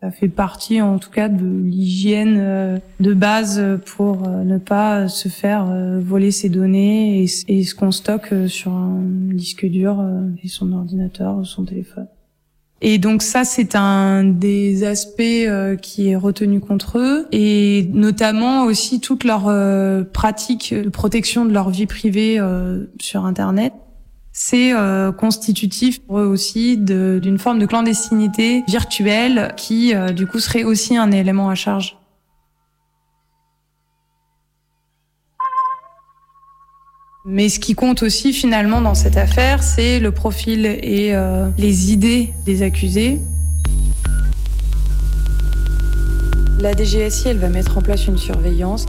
Ça 0.00 0.10
fait 0.10 0.28
partie 0.28 0.80
en 0.80 0.98
tout 0.98 1.10
cas 1.10 1.28
de 1.28 1.44
l'hygiène 1.44 2.36
euh, 2.38 2.78
de 3.00 3.14
base 3.14 3.60
pour 3.84 4.28
euh, 4.28 4.44
ne 4.44 4.58
pas 4.58 5.08
se 5.08 5.28
faire 5.28 5.66
voler 6.00 6.30
ses 6.30 6.48
données 6.48 7.22
et, 7.22 7.26
ce 7.64 7.74
qu'on 7.74 7.90
stocke 7.90 8.32
sur 8.46 8.72
un 8.72 9.00
disque 9.32 9.66
dur 9.66 10.04
et 10.42 10.48
son 10.48 10.72
ordinateur 10.72 11.44
son 11.44 11.64
téléphone. 11.64 12.06
Et 12.80 12.98
donc 12.98 13.22
ça, 13.22 13.44
c'est 13.44 13.74
un 13.74 14.22
des 14.24 14.84
aspects 14.84 15.20
euh, 15.20 15.74
qui 15.74 16.10
est 16.10 16.16
retenu 16.16 16.60
contre 16.60 16.98
eux, 16.98 17.26
et 17.32 17.88
notamment 17.92 18.64
aussi 18.64 19.00
toute 19.00 19.24
leur 19.24 19.48
euh, 19.48 20.04
pratique 20.04 20.72
de 20.72 20.88
protection 20.88 21.44
de 21.44 21.52
leur 21.52 21.70
vie 21.70 21.86
privée 21.86 22.38
euh, 22.38 22.84
sur 23.00 23.24
Internet. 23.24 23.72
C'est 24.40 24.72
constitutif 25.18 26.00
pour 26.00 26.20
eux 26.20 26.26
aussi 26.26 26.78
d'une 26.78 27.38
forme 27.38 27.58
de 27.58 27.66
clandestinité 27.66 28.62
virtuelle 28.68 29.52
qui, 29.56 29.92
du 30.14 30.28
coup, 30.28 30.38
serait 30.38 30.62
aussi 30.62 30.96
un 30.96 31.10
élément 31.10 31.50
à 31.50 31.56
charge. 31.56 31.98
Mais 37.30 37.50
ce 37.50 37.60
qui 37.60 37.74
compte 37.74 38.02
aussi 38.02 38.32
finalement 38.32 38.80
dans 38.80 38.94
cette 38.94 39.18
affaire, 39.18 39.62
c'est 39.62 40.00
le 40.00 40.12
profil 40.12 40.64
et 40.64 41.14
euh, 41.14 41.50
les 41.58 41.92
idées 41.92 42.32
des 42.46 42.62
accusés. 42.62 43.20
La 46.58 46.72
DGSI, 46.72 47.28
elle 47.28 47.36
va 47.36 47.50
mettre 47.50 47.76
en 47.76 47.82
place 47.82 48.06
une 48.06 48.16
surveillance 48.16 48.86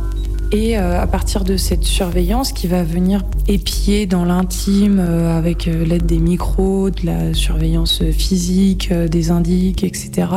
et 0.52 0.78
euh, 0.78 1.00
à 1.00 1.08
partir 1.08 1.44
de 1.44 1.58
cette 1.58 1.84
surveillance 1.84 2.52
qui 2.54 2.68
va 2.68 2.84
venir 2.84 3.24
épier 3.48 4.06
dans 4.06 4.26
l'intime 4.26 5.00
euh, 5.00 5.38
avec 5.38 5.68
euh, 5.68 5.86
l'aide 5.86 6.06
des 6.06 6.18
micros, 6.18 6.90
de 6.90 7.06
la 7.06 7.34
surveillance 7.34 8.04
physique, 8.12 8.92
des 8.92 9.32
indices, 9.32 9.84
etc., 9.84 10.28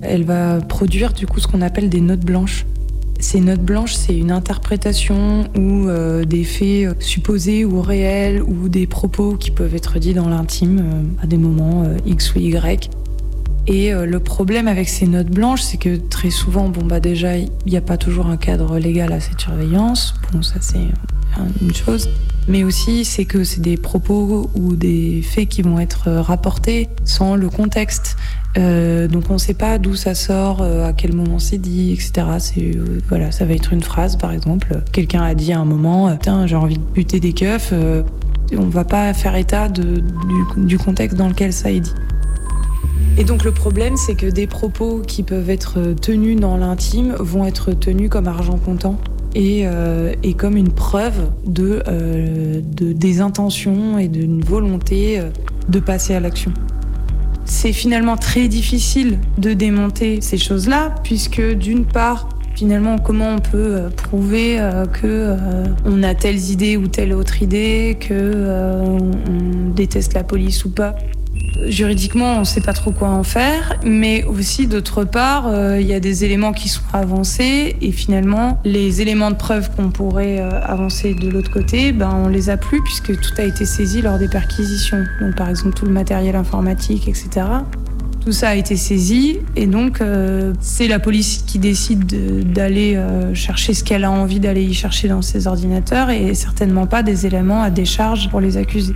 elle 0.00 0.24
va 0.24 0.60
produire 0.60 1.12
du 1.12 1.26
coup 1.26 1.40
ce 1.40 1.48
qu'on 1.48 1.62
appelle 1.62 1.88
des 1.88 2.00
notes 2.00 2.24
blanches. 2.24 2.66
Ces 3.20 3.40
notes 3.40 3.62
blanches, 3.62 3.94
c'est 3.94 4.16
une 4.16 4.30
interprétation 4.30 5.48
ou 5.56 5.88
des 6.24 6.44
faits 6.44 7.02
supposés 7.02 7.64
ou 7.64 7.82
réels 7.82 8.40
ou 8.40 8.68
des 8.68 8.86
propos 8.86 9.34
qui 9.34 9.50
peuvent 9.50 9.74
être 9.74 9.98
dits 9.98 10.14
dans 10.14 10.28
l'intime 10.28 11.08
à 11.20 11.26
des 11.26 11.36
moments 11.36 11.82
X 12.06 12.36
ou 12.36 12.38
Y. 12.38 12.88
Et 13.66 13.92
euh, 13.92 14.06
le 14.06 14.20
problème 14.20 14.68
avec 14.68 14.88
ces 14.88 15.06
notes 15.06 15.30
blanches, 15.30 15.62
c'est 15.62 15.76
que 15.76 15.96
très 15.96 16.30
souvent, 16.30 16.68
bon 16.68 16.84
bah 16.84 17.00
déjà, 17.00 17.36
il 17.36 17.50
n'y 17.66 17.76
a 17.76 17.82
pas 17.82 17.96
toujours 17.96 18.26
un 18.26 18.36
cadre 18.36 18.78
légal 18.78 19.12
à 19.12 19.20
cette 19.20 19.40
surveillance. 19.40 20.14
Bon, 20.32 20.42
ça 20.42 20.56
c'est 20.60 20.78
une 21.60 21.74
chose. 21.74 22.08
Mais 22.48 22.64
aussi, 22.64 23.04
c'est 23.04 23.26
que 23.26 23.44
c'est 23.44 23.60
des 23.60 23.76
propos 23.76 24.50
ou 24.54 24.74
des 24.74 25.20
faits 25.22 25.48
qui 25.48 25.60
vont 25.60 25.78
être 25.78 26.10
rapportés 26.10 26.88
sans 27.04 27.36
le 27.36 27.50
contexte. 27.50 28.16
Euh, 28.56 29.06
donc 29.06 29.24
on 29.30 29.34
ne 29.34 29.38
sait 29.38 29.54
pas 29.54 29.78
d'où 29.78 29.94
ça 29.94 30.14
sort, 30.14 30.62
euh, 30.62 30.86
à 30.86 30.92
quel 30.92 31.12
moment 31.12 31.38
c'est 31.38 31.58
dit, 31.58 31.92
etc. 31.92 32.26
C'est 32.38 32.76
euh, 32.76 33.00
voilà, 33.08 33.30
ça 33.30 33.44
va 33.44 33.52
être 33.52 33.72
une 33.72 33.82
phrase 33.82 34.16
par 34.16 34.32
exemple. 34.32 34.80
Quelqu'un 34.92 35.22
a 35.22 35.34
dit 35.34 35.52
à 35.52 35.60
un 35.60 35.64
moment, 35.64 36.16
tiens, 36.20 36.46
j'ai 36.46 36.56
envie 36.56 36.78
de 36.78 36.84
buter 36.94 37.20
des 37.20 37.32
keufs. 37.32 37.72
on 38.56 38.68
va 38.68 38.84
pas 38.84 39.12
faire 39.12 39.36
état 39.36 39.68
du 39.68 40.78
contexte 40.78 41.16
dans 41.16 41.28
lequel 41.28 41.52
ça 41.52 41.70
est 41.70 41.80
dit. 41.80 41.94
Et 43.16 43.24
donc 43.24 43.44
le 43.44 43.52
problème, 43.52 43.96
c'est 43.96 44.14
que 44.14 44.26
des 44.26 44.46
propos 44.46 45.02
qui 45.06 45.22
peuvent 45.22 45.50
être 45.50 45.94
tenus 46.00 46.38
dans 46.38 46.56
l'intime 46.56 47.14
vont 47.18 47.44
être 47.44 47.72
tenus 47.72 48.10
comme 48.10 48.28
argent 48.28 48.58
comptant 48.58 48.96
et, 49.34 49.62
euh, 49.64 50.14
comme 50.36 50.56
une 50.56 50.70
preuve 50.70 51.30
de, 51.46 51.82
euh, 51.88 52.60
de 52.62 52.92
des 52.92 53.20
intentions 53.20 53.98
et 53.98 54.08
d'une 54.08 54.40
volonté 54.40 55.20
de 55.68 55.80
passer 55.80 56.14
à 56.14 56.20
l'action. 56.20 56.52
C'est 57.48 57.72
finalement 57.72 58.16
très 58.16 58.46
difficile 58.46 59.18
de 59.38 59.54
démonter 59.54 60.20
ces 60.20 60.36
choses-là, 60.36 60.94
puisque 61.02 61.40
d'une 61.40 61.86
part, 61.86 62.28
finalement, 62.54 62.98
comment 62.98 63.36
on 63.36 63.38
peut 63.38 63.56
euh, 63.56 63.88
prouver 63.88 64.60
euh, 64.60 64.84
que 64.84 65.06
euh, 65.06 65.64
on 65.86 66.02
a 66.02 66.14
telles 66.14 66.50
idées 66.50 66.76
ou 66.76 66.88
telle 66.88 67.14
autre 67.14 67.42
idée, 67.42 67.96
que 67.98 68.12
euh, 68.12 68.84
on 68.84 69.70
déteste 69.74 70.12
la 70.12 70.24
police 70.24 70.66
ou 70.66 70.70
pas? 70.70 70.94
Juridiquement, 71.66 72.36
on 72.36 72.40
ne 72.40 72.44
sait 72.44 72.60
pas 72.60 72.72
trop 72.72 72.92
quoi 72.92 73.08
en 73.08 73.24
faire, 73.24 73.78
mais 73.84 74.24
aussi 74.24 74.66
d'autre 74.66 75.04
part, 75.04 75.44
il 75.48 75.54
euh, 75.54 75.80
y 75.80 75.92
a 75.92 76.00
des 76.00 76.24
éléments 76.24 76.52
qui 76.52 76.68
sont 76.68 76.82
avancés 76.92 77.76
et 77.80 77.92
finalement, 77.92 78.60
les 78.64 79.02
éléments 79.02 79.30
de 79.30 79.36
preuve 79.36 79.70
qu'on 79.74 79.90
pourrait 79.90 80.40
euh, 80.40 80.50
avancer 80.62 81.14
de 81.14 81.28
l'autre 81.28 81.50
côté, 81.50 81.92
ben 81.92 82.10
on 82.24 82.28
les 82.28 82.48
a 82.48 82.56
plus 82.56 82.82
puisque 82.82 83.18
tout 83.20 83.32
a 83.38 83.44
été 83.44 83.64
saisi 83.64 84.02
lors 84.02 84.18
des 84.18 84.28
perquisitions. 84.28 85.04
Donc 85.20 85.36
par 85.36 85.48
exemple 85.48 85.74
tout 85.74 85.84
le 85.84 85.92
matériel 85.92 86.36
informatique, 86.36 87.08
etc. 87.08 87.46
Tout 88.24 88.32
ça 88.32 88.50
a 88.50 88.54
été 88.54 88.76
saisi 88.76 89.38
et 89.56 89.66
donc 89.66 90.00
euh, 90.00 90.52
c'est 90.60 90.86
la 90.86 91.00
police 91.00 91.44
qui 91.46 91.58
décide 91.58 92.52
d'aller 92.52 93.00
chercher 93.34 93.74
ce 93.74 93.82
qu'elle 93.82 94.04
a 94.04 94.10
envie 94.10 94.40
d'aller 94.40 94.62
y 94.62 94.74
chercher 94.74 95.08
dans 95.08 95.22
ses 95.22 95.46
ordinateurs 95.46 96.10
et 96.10 96.34
certainement 96.34 96.86
pas 96.86 97.02
des 97.02 97.26
éléments 97.26 97.62
à 97.62 97.70
décharge 97.70 98.28
pour 98.30 98.40
les 98.40 98.56
accusés. 98.56 98.94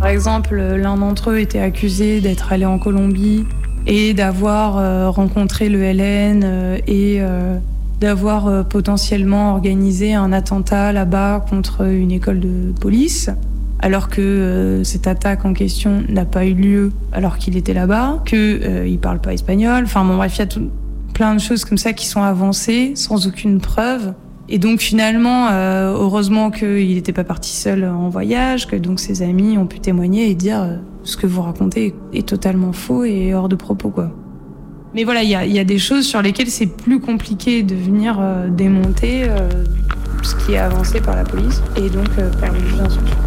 Par 0.00 0.08
exemple, 0.08 0.56
l'un 0.56 0.96
d'entre 0.96 1.30
eux 1.30 1.38
était 1.38 1.60
accusé 1.60 2.20
d'être 2.20 2.52
allé 2.52 2.66
en 2.66 2.78
Colombie 2.78 3.44
et 3.86 4.14
d'avoir 4.14 4.78
euh, 4.78 5.10
rencontré 5.10 5.68
le 5.68 5.80
LN 5.80 6.42
euh, 6.44 6.78
et 6.86 7.18
euh, 7.20 7.58
d'avoir 8.00 8.66
potentiellement 8.68 9.52
organisé 9.52 10.14
un 10.14 10.32
attentat 10.32 10.92
là-bas 10.92 11.44
contre 11.48 11.86
une 11.86 12.12
école 12.12 12.40
de 12.40 12.72
police, 12.78 13.30
alors 13.80 14.08
que 14.08 14.82
cette 14.84 15.06
attaque 15.06 15.44
en 15.44 15.52
question 15.52 16.02
n'a 16.08 16.24
pas 16.24 16.46
eu 16.46 16.54
lieu 16.54 16.92
alors 17.12 17.38
qu'il 17.38 17.56
était 17.56 17.74
là-bas, 17.74 18.22
qu'il 18.26 18.60
euh, 18.62 18.96
parle 19.00 19.20
pas 19.20 19.32
espagnol. 19.32 19.84
Enfin 19.84 20.04
bon, 20.04 20.16
bref, 20.16 20.36
il 20.36 20.38
y 20.40 20.42
a 20.42 20.46
tout, 20.46 20.70
plein 21.14 21.34
de 21.34 21.40
choses 21.40 21.64
comme 21.64 21.78
ça 21.78 21.92
qui 21.92 22.06
sont 22.06 22.22
avancées 22.22 22.92
sans 22.94 23.26
aucune 23.26 23.60
preuve. 23.60 24.12
Et 24.48 24.58
donc 24.58 24.80
finalement, 24.80 25.48
euh, 25.48 25.92
heureusement 25.92 26.50
qu'il 26.50 26.94
n'était 26.94 27.12
pas 27.12 27.24
parti 27.24 27.50
seul 27.50 27.84
en 27.84 28.08
voyage, 28.08 28.66
que 28.66 28.76
donc 28.76 29.00
ses 29.00 29.22
amis 29.22 29.58
ont 29.58 29.66
pu 29.66 29.80
témoigner 29.80 30.30
et 30.30 30.34
dire 30.34 30.62
euh, 30.62 30.76
ce 31.02 31.16
que 31.16 31.26
vous 31.26 31.42
racontez 31.42 31.94
est 32.12 32.28
totalement 32.28 32.72
faux 32.72 33.04
et 33.04 33.34
hors 33.34 33.48
de 33.48 33.56
propos 33.56 33.90
quoi. 33.90 34.12
Mais 34.94 35.04
voilà, 35.04 35.24
il 35.24 35.30
y 35.30 35.58
a, 35.58 35.64
des 35.64 35.78
choses 35.78 36.06
sur 36.06 36.22
lesquelles 36.22 36.48
c'est 36.48 36.68
plus 36.68 37.00
compliqué 37.00 37.62
de 37.62 37.74
venir 37.74 38.18
euh, 38.18 38.48
démonter 38.48 39.28
ce 40.22 40.34
qui 40.36 40.52
est 40.54 40.58
avancé 40.58 41.00
par 41.00 41.16
la 41.16 41.24
police 41.24 41.60
et 41.76 41.90
donc 41.90 42.08
par 42.40 42.50
le 42.52 42.60
juge 42.60 42.76
d'instruction. 42.76 43.25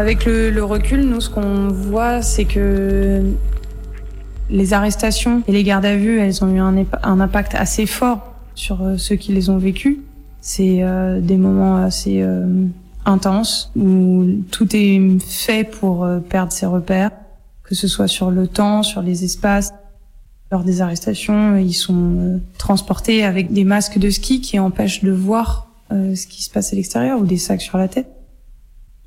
Avec 0.00 0.24
le, 0.24 0.64
recul, 0.64 1.02
nous, 1.02 1.20
ce 1.20 1.28
qu'on 1.28 1.68
voit, 1.68 2.22
c'est 2.22 2.46
que 2.46 3.22
les 4.48 4.72
arrestations 4.72 5.42
et 5.46 5.52
les 5.52 5.62
gardes 5.62 5.84
à 5.84 5.94
vue, 5.94 6.18
elles 6.18 6.42
ont 6.42 6.48
eu 6.48 6.58
un, 6.58 6.74
un 7.02 7.20
impact 7.20 7.54
assez 7.54 7.84
fort 7.84 8.34
sur 8.54 8.82
euh, 8.82 8.96
ceux 8.96 9.16
qui 9.16 9.34
les 9.34 9.50
ont 9.50 9.58
vécus. 9.58 9.98
C'est 10.40 10.82
euh, 10.82 11.20
des 11.20 11.36
moments 11.36 11.76
assez 11.76 12.22
euh, 12.22 12.46
intenses 13.04 13.72
où 13.76 14.24
tout 14.50 14.74
est 14.74 15.18
fait 15.20 15.64
pour 15.64 16.08
perdre 16.30 16.50
ses 16.50 16.64
repères, 16.64 17.10
que 17.62 17.74
ce 17.74 17.86
soit 17.86 18.08
sur 18.08 18.30
le 18.30 18.48
temps, 18.48 18.82
sur 18.82 19.02
les 19.02 19.24
espaces. 19.24 19.74
Lors 20.50 20.64
des 20.64 20.80
arrestations, 20.80 21.58
ils 21.58 21.74
sont 21.74 22.40
transportés 22.56 23.22
avec 23.22 23.52
des 23.52 23.64
masques 23.64 23.98
de 23.98 24.08
ski 24.08 24.40
qui 24.40 24.58
empêchent 24.58 25.04
de 25.04 25.12
voir 25.12 25.68
ce 25.90 26.26
qui 26.26 26.42
se 26.42 26.48
passe 26.48 26.72
à 26.72 26.76
l'extérieur 26.76 27.20
ou 27.20 27.26
des 27.26 27.36
sacs 27.36 27.60
sur 27.60 27.76
la 27.76 27.86
tête. 27.86 28.08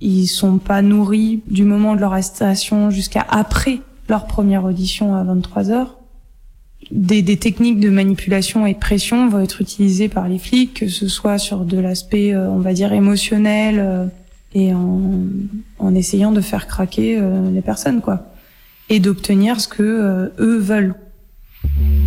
Ils 0.04 0.28
sont 0.28 0.58
pas 0.58 0.82
nourris 0.82 1.42
du 1.48 1.64
moment 1.64 1.96
de 1.96 2.02
leur 2.02 2.12
arrestation 2.12 2.90
jusqu'à 2.90 3.26
après 3.30 3.80
leur 4.10 4.28
première 4.28 4.66
audition 4.66 5.16
à 5.16 5.24
23 5.24 5.72
heures. 5.72 5.98
Des, 6.92 7.22
des, 7.22 7.38
techniques 7.38 7.80
de 7.80 7.90
manipulation 7.90 8.68
et 8.68 8.74
de 8.74 8.80
pression 8.80 9.30
vont 9.30 9.40
être 9.40 9.62
utilisées 9.62 10.10
par 10.10 10.28
les 10.28 10.40
flics, 10.40 10.74
que 10.74 10.90
ce 10.90 11.08
soit 11.08 11.38
sur 11.38 11.64
de 11.64 11.78
l'aspect, 11.78 12.34
euh, 12.34 12.50
on 12.50 12.60
va 12.60 12.74
dire, 12.74 12.92
émotionnel 12.92 13.80
euh, 13.80 14.06
et 14.54 14.74
en, 14.74 15.22
en, 15.80 15.96
essayant 15.96 16.34
de 16.34 16.42
faire 16.42 16.68
craquer 16.68 17.18
euh, 17.18 17.50
les 17.52 17.62
personnes, 17.62 18.02
quoi, 18.02 18.26
et 18.90 19.00
d'obtenir 19.00 19.62
ce 19.62 19.70
que 19.70 20.34
eux 20.38 20.58
veulent. 20.58 20.96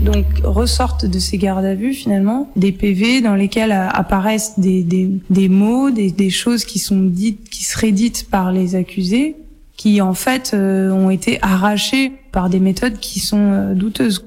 Donc 0.03 0.25
ressortent 0.45 1.07
de 1.07 1.19
ces 1.19 1.37
gardes 1.37 1.65
à 1.65 1.75
vue 1.75 1.93
finalement 1.93 2.51
des 2.55 2.71
PV 2.71 3.23
dans 3.23 3.35
lesquels 3.35 3.73
apparaissent 3.73 4.59
des, 4.59 4.83
des, 4.83 5.11
des 5.31 5.49
mots, 5.49 5.91
des, 5.91 6.13
des, 6.13 6.31
choses 6.31 6.65
qui 6.65 6.79
sont 6.79 7.03
dites, 7.03 7.49
qui 7.51 7.65
seraient 7.65 7.93
dites 7.93 8.29
par 8.31 8.53
les 8.53 8.77
accusés, 8.77 9.37
qui 9.77 10.01
en 10.01 10.15
fait 10.15 10.53
euh, 10.55 10.91
ont 10.91 11.11
été 11.11 11.39
arrachées 11.43 12.13
par 12.31 12.51
des 12.51 12.61
méthodes 12.61 12.99
qui 12.99 13.21
sont 13.21 13.53
euh, 13.53 13.75
douteuses. 13.75 14.25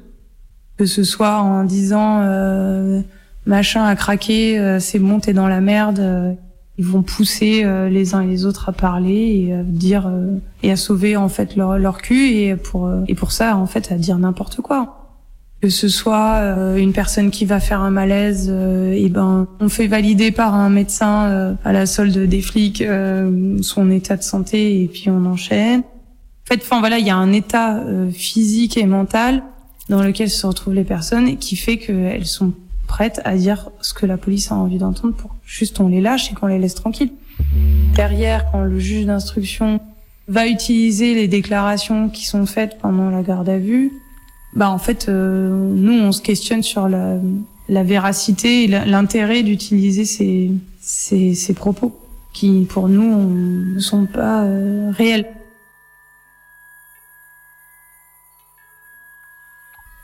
Que 0.78 0.86
ce 0.86 1.04
soit 1.04 1.38
en 1.38 1.64
disant 1.64 2.22
euh, 2.24 3.02
machin 3.46 3.86
a 3.86 3.96
craqué, 3.96 4.78
c'est 4.80 5.00
bon 5.00 5.20
t'es 5.20 5.34
dans 5.34 5.48
la 5.48 5.60
merde. 5.60 6.38
ils 6.78 6.86
vont 6.86 7.04
pousser 7.04 7.66
les 7.90 8.16
uns 8.16 8.22
et 8.22 8.28
les 8.28 8.46
autres 8.46 8.70
à 8.70 8.72
parler 8.72 9.46
et 9.48 9.54
à 9.54 9.64
dire 9.64 10.10
et 10.64 10.72
à 10.72 10.78
sauver 10.78 11.18
en 11.18 11.28
fait 11.28 11.58
leur, 11.58 11.78
leur 11.78 12.02
cul 12.02 12.30
et 12.30 12.56
pour 12.56 12.90
et 13.10 13.14
pour 13.14 13.34
ça 13.34 13.58
en 13.58 13.66
fait 13.66 13.92
à 13.92 13.96
dire 13.96 14.18
n'importe 14.18 14.62
quoi 14.62 14.99
que 15.62 15.70
ce 15.70 15.90
soit 15.90 16.36
euh, 16.36 16.78
une 16.78 16.94
personne 16.94 17.32
qui 17.32 17.46
va 17.46 17.60
faire 17.60 17.82
un 17.82 17.90
malaise, 17.90 18.48
euh, 18.50 18.94
et 18.94 19.10
ben 19.10 19.48
on 19.60 19.68
fait 19.68 19.88
valider 19.88 20.32
par 20.32 20.56
un 20.56 20.70
médecin 20.70 21.26
euh, 21.26 21.54
à 21.66 21.74
la 21.74 21.86
solde 21.86 22.18
des 22.18 22.42
flics 22.42 22.84
son 23.62 23.92
état 23.92 24.16
de 24.16 24.24
santé 24.24 24.82
et 24.82 24.88
puis 24.88 25.10
on 25.10 25.26
enchaîne. 25.26 25.82
En 25.82 26.54
fait, 26.54 26.62
enfin 26.62 26.80
voilà, 26.80 26.98
il 26.98 27.06
y 27.06 27.10
a 27.10 27.18
un 27.18 27.32
état 27.32 27.84
physique 28.12 28.78
et 28.78 28.86
mental 28.86 29.44
dans 29.90 30.02
lequel 30.02 30.30
se 30.30 30.48
retrouvent 30.48 30.74
les 30.74 30.84
personnes 30.84 31.28
et 31.28 31.36
qui 31.36 31.56
fait 31.56 31.78
qu'elles 31.78 32.26
sont 32.26 32.54
prêtes 32.88 33.22
à 33.24 33.36
dire 33.36 33.70
ce 33.82 33.94
que 33.94 34.08
la 34.08 34.18
police 34.18 34.52
a 34.52 34.56
envie 34.56 34.80
d'entendre 34.80 35.14
pour 35.14 35.36
juste 35.46 35.80
on 35.80 35.90
les 35.90 36.02
lâche 36.02 36.32
et 36.32 36.36
qu'on 36.36 36.48
les 36.48 36.58
laisse 36.58 36.74
tranquilles. 36.74 37.12
Derrière, 37.96 38.50
quand 38.52 38.64
le 38.64 38.80
juge 38.80 39.06
d'instruction 39.06 39.80
va 40.28 40.48
utiliser 40.48 41.14
les 41.14 41.28
déclarations 41.28 42.10
qui 42.10 42.26
sont 42.26 42.46
faites 42.46 42.78
pendant 42.80 43.10
la 43.10 43.22
garde 43.22 43.50
à 43.50 43.58
vue, 43.58 43.92
bah 44.54 44.70
en 44.70 44.80
fait, 44.80 45.10
euh, 45.10 45.50
nous 45.50 45.94
on 45.94 46.12
se 46.12 46.22
questionne 46.22 46.64
sur 46.64 46.90
la, 46.90 47.18
la 47.68 47.84
véracité 47.84 48.64
et 48.64 48.68
l'intérêt 48.68 49.44
d'utiliser 49.44 50.06
ces, 50.06 50.52
ces, 50.82 51.36
ces, 51.36 51.54
propos 51.54 51.98
qui 52.34 52.66
pour 52.68 52.90
nous 52.90 53.74
ne 53.76 53.80
sont 53.80 54.06
pas 54.06 54.44
euh, 54.44 54.92
réels. 54.92 55.28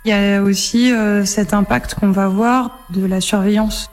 Il 0.06 0.10
y 0.10 0.14
a 0.14 0.44
aussi 0.44 0.92
euh, 0.92 1.26
cet 1.26 1.54
impact 1.54 1.96
qu'on 1.96 2.12
va 2.12 2.28
voir 2.28 2.80
de 2.92 3.04
la 3.04 3.22
surveillance. 3.22 3.90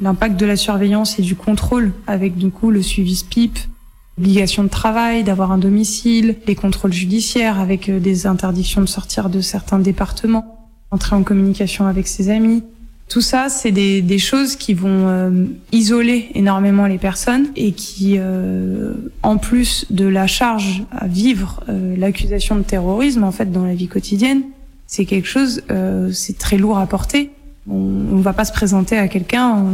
L'impact 0.00 0.36
de 0.36 0.46
la 0.46 0.56
surveillance 0.56 1.20
et 1.20 1.22
du 1.22 1.36
contrôle 1.36 1.92
avec 2.08 2.36
du 2.36 2.50
coup 2.50 2.72
le 2.72 2.82
suivi 2.82 3.14
SPIP, 3.14 3.58
Obligation 4.18 4.64
de 4.64 4.68
travail, 4.68 5.22
d'avoir 5.22 5.52
un 5.52 5.58
domicile, 5.58 6.34
les 6.48 6.56
contrôles 6.56 6.92
judiciaires 6.92 7.60
avec 7.60 7.88
euh, 7.88 8.00
des 8.00 8.26
interdictions 8.26 8.80
de 8.80 8.88
sortir 8.88 9.30
de 9.30 9.40
certains 9.40 9.78
départements, 9.78 10.68
entrer 10.90 11.14
en 11.14 11.22
communication 11.22 11.86
avec 11.86 12.08
ses 12.08 12.28
amis. 12.28 12.64
Tout 13.08 13.20
ça, 13.20 13.48
c'est 13.48 13.70
des, 13.70 14.02
des, 14.02 14.18
choses 14.18 14.56
qui 14.56 14.74
vont 14.74 15.06
euh, 15.06 15.44
isoler 15.70 16.30
énormément 16.34 16.86
les 16.86 16.98
personnes 16.98 17.46
et 17.54 17.70
qui, 17.70 18.16
euh, 18.18 18.94
en 19.22 19.36
plus 19.36 19.86
de 19.90 20.06
la 20.06 20.26
charge 20.26 20.82
à 20.90 21.06
vivre 21.06 21.62
l'accusation 21.68 22.56
de 22.56 22.62
terrorisme, 22.62 23.22
en 23.22 23.30
fait, 23.30 23.52
dans 23.52 23.64
la 23.64 23.74
vie 23.76 23.88
quotidienne, 23.88 24.42
c'est 24.88 25.04
quelque 25.04 25.28
chose, 25.28 25.62
c'est 26.12 26.38
très 26.38 26.56
lourd 26.56 26.78
à 26.78 26.86
porter 26.86 27.30
on, 27.70 28.20
va 28.20 28.32
pas 28.32 28.44
se 28.44 28.52
présenter 28.52 28.98
à 28.98 29.08
quelqu'un 29.08 29.64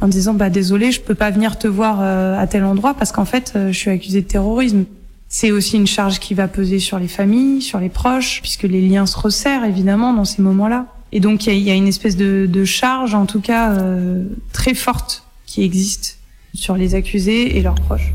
en, 0.00 0.08
disant 0.08 0.34
bah 0.34 0.50
désolé, 0.50 0.92
je 0.92 1.00
peux 1.00 1.14
pas 1.14 1.30
venir 1.30 1.58
te 1.58 1.68
voir 1.68 1.98
euh, 2.00 2.38
à 2.38 2.46
tel 2.46 2.64
endroit 2.64 2.94
parce 2.94 3.12
qu'en 3.12 3.24
fait 3.24 3.52
euh, 3.54 3.72
je 3.72 3.78
suis 3.78 3.90
accusé 3.90 4.22
de 4.22 4.26
terrorisme. 4.26 4.84
C'est 5.28 5.50
aussi 5.50 5.76
une 5.76 5.86
charge 5.86 6.18
qui 6.18 6.34
va 6.34 6.46
peser 6.46 6.78
sur 6.78 6.98
les 6.98 7.08
familles, 7.08 7.62
sur 7.62 7.78
les 7.78 7.88
proches, 7.88 8.40
puisque 8.42 8.64
les 8.64 8.86
liens 8.86 9.06
se 9.06 9.18
resserrent 9.18 9.64
évidemment 9.64 10.12
dans 10.12 10.26
ces 10.26 10.42
moments-là. 10.42 10.86
Et 11.12 11.20
donc 11.20 11.46
il 11.46 11.58
y, 11.58 11.70
a, 11.70 11.74
une 11.74 11.88
espèce 11.88 12.16
de, 12.16 12.46
de 12.50 12.64
charge, 12.64 13.14
en 13.14 13.26
tout 13.26 13.40
cas 13.40 13.72
euh, 13.72 14.24
très 14.52 14.74
forte, 14.74 15.24
qui 15.46 15.62
existe 15.62 16.18
sur 16.54 16.76
les 16.76 16.94
accusés 16.94 17.56
et 17.56 17.62
leurs 17.62 17.74
proches. 17.74 18.12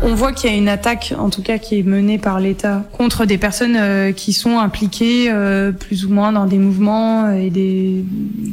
On 0.00 0.14
voit 0.14 0.32
qu'il 0.32 0.50
y 0.50 0.52
a 0.52 0.56
une 0.56 0.68
attaque, 0.68 1.12
en 1.18 1.28
tout 1.28 1.42
cas, 1.42 1.58
qui 1.58 1.78
est 1.78 1.82
menée 1.82 2.18
par 2.18 2.38
l'État 2.38 2.84
contre 2.92 3.26
des 3.26 3.36
personnes 3.36 3.76
euh, 3.76 4.12
qui 4.12 4.32
sont 4.32 4.58
impliquées 4.58 5.30
euh, 5.30 5.72
plus 5.72 6.06
ou 6.06 6.10
moins 6.10 6.30
dans 6.30 6.46
des 6.46 6.58
mouvements 6.58 7.26
euh, 7.26 7.32
et 7.32 7.50
des 7.50 8.04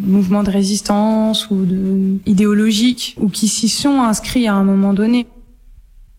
mouvements 0.04 0.44
de 0.44 0.50
résistance 0.50 1.50
ou 1.52 1.66
de 1.66 2.18
idéologiques 2.26 3.16
ou 3.20 3.30
qui 3.30 3.48
s'y 3.48 3.70
sont 3.70 4.02
inscrits 4.02 4.48
à 4.48 4.56
un 4.56 4.64
moment 4.64 4.94
donné. 4.94 5.28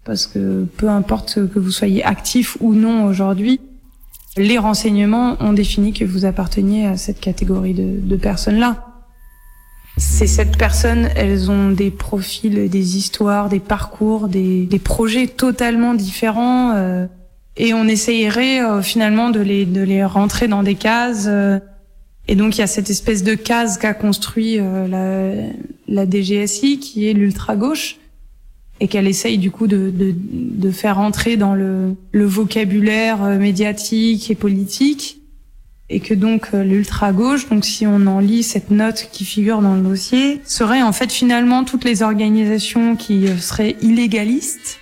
Parce 0.04 0.26
que 0.26 0.64
peu 0.76 0.88
importe 0.88 1.48
que 1.52 1.58
vous 1.58 1.72
soyez 1.72 2.04
actif 2.04 2.56
ou 2.60 2.74
non 2.74 3.04
aujourd'hui, 3.04 3.60
les 4.36 4.58
renseignements 4.58 5.36
ont 5.40 5.52
défini 5.52 5.92
que 5.92 6.04
vous 6.04 6.24
apparteniez 6.24 6.86
à 6.86 6.96
cette 6.96 7.20
catégorie 7.20 7.74
de, 7.74 7.98
de 8.00 8.16
personnes-là. 8.16 8.95
Ces 9.98 10.26
sept 10.26 10.59
personnes, 10.59 11.09
elles 11.16 11.50
ont 11.50 11.70
des 11.70 11.90
profils, 11.90 12.68
des 12.68 12.96
histoires, 12.98 13.48
des 13.48 13.61
parcours, 13.61 14.28
des, 14.28 14.66
des 14.66 14.78
projets 14.78 15.26
totalement 15.26 15.94
différents. 15.94 16.72
Euh, 16.74 17.06
et 17.56 17.72
on 17.72 17.85
essayerait 17.88 18.61
euh, 18.62 18.82
finalement 18.82 19.30
de 19.30 19.40
les, 19.40 19.64
de 19.64 19.80
les 19.80 20.04
rentrer 20.04 20.48
dans 20.48 20.62
des 20.62 20.74
cases. 20.74 21.24
Euh, 21.28 21.59
et 22.28 22.35
donc 22.35 22.56
il 22.56 22.61
y 22.61 22.64
a 22.64 22.66
cette 22.66 22.90
espèce 22.90 23.22
de 23.22 23.35
case 23.35 23.78
qu'a 23.78 23.94
construit 23.94 24.59
la, 24.59 25.32
la 25.88 26.11
DGSI, 26.11 26.80
qui 26.80 27.09
est 27.09 27.12
l'ultra-gauche, 27.12 27.98
et 28.80 28.88
qu'elle 28.88 29.06
essaye 29.06 29.38
du 29.38 29.52
coup 29.52 29.68
de, 29.68 29.90
de, 29.90 30.12
de 30.12 30.70
faire 30.72 30.98
entrer 30.98 31.37
dans 31.37 31.54
le, 31.54 31.94
le 32.11 32.24
vocabulaire 32.26 33.20
médiatique 33.38 34.28
et 34.28 34.35
politique 34.35 35.20
et 35.88 36.01
que 36.01 36.14
donc 36.14 36.49
euh, 36.53 36.64
l'ultra-gauche, 36.64 37.49
donc 37.49 37.64
si 37.64 37.87
on 37.87 38.07
en 38.07 38.18
lit 38.18 38.42
cette 38.42 38.70
note 38.70 39.09
qui 39.12 39.25
figure 39.25 39.61
dans 39.61 39.75
le 39.75 39.83
dossier, 39.83 40.40
serait 40.44 40.83
en 40.83 40.92
fait 40.92 41.12
finalement 41.12 41.64
toutes 41.64 41.85
les 41.85 42.03
organisations 42.03 42.96
qui 42.96 43.29
euh, 43.29 43.37
seraient 43.37 43.77
illégalistes, 43.83 44.81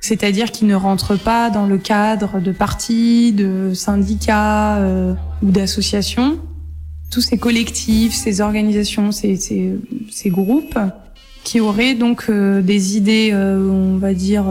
c'est-à-dire 0.00 0.50
qui 0.50 0.64
ne 0.64 0.74
rentrent 0.74 1.16
pas 1.16 1.50
dans 1.50 1.66
le 1.66 1.78
cadre 1.78 2.40
de 2.40 2.50
partis, 2.50 3.32
de 3.32 3.72
syndicats 3.74 4.78
euh, 4.78 5.14
ou 5.42 5.50
d'associations. 5.50 6.38
Tous 7.12 7.20
ces 7.20 7.38
collectifs, 7.38 8.12
ces 8.12 8.40
organisations, 8.40 9.12
ces, 9.12 9.36
ces, 9.36 9.74
ces 10.10 10.30
groupes 10.30 10.78
qui 11.44 11.60
auraient 11.60 11.94
donc 11.94 12.28
des 12.30 12.96
idées, 12.96 13.32
on 13.34 13.98
va 13.98 14.14
dire, 14.14 14.46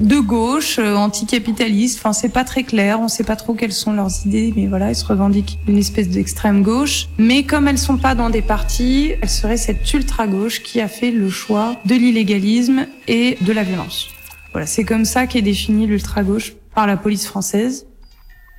de 0.00 0.18
gauche, 0.18 0.78
euh, 0.78 0.94
anticapitaliste. 0.94 1.98
Enfin, 1.98 2.12
c'est 2.12 2.28
pas 2.30 2.44
très 2.44 2.64
clair. 2.64 3.00
On 3.00 3.08
sait 3.08 3.24
pas 3.24 3.36
trop 3.36 3.54
quelles 3.54 3.72
sont 3.72 3.92
leurs 3.92 4.26
idées, 4.26 4.52
mais 4.56 4.66
voilà, 4.66 4.90
ils 4.90 4.96
se 4.96 5.04
revendiquent 5.04 5.58
une 5.68 5.78
espèce 5.78 6.08
d'extrême 6.08 6.62
gauche. 6.62 7.08
Mais 7.18 7.44
comme 7.44 7.68
elles 7.68 7.78
sont 7.78 7.98
pas 7.98 8.14
dans 8.14 8.30
des 8.30 8.42
partis, 8.42 9.12
elles 9.20 9.30
seraient 9.30 9.56
cette 9.56 9.92
ultra 9.92 10.26
gauche 10.26 10.62
qui 10.62 10.80
a 10.80 10.88
fait 10.88 11.10
le 11.10 11.28
choix 11.28 11.76
de 11.84 11.94
l'illégalisme 11.94 12.86
et 13.08 13.38
de 13.40 13.52
la 13.52 13.62
violence. 13.62 14.08
Voilà, 14.52 14.66
c'est 14.66 14.84
comme 14.84 15.04
ça 15.04 15.26
qu'est 15.26 15.42
défini 15.42 15.86
l'ultra 15.86 16.22
gauche 16.22 16.54
par 16.74 16.86
la 16.86 16.96
police 16.96 17.26
française. 17.26 17.86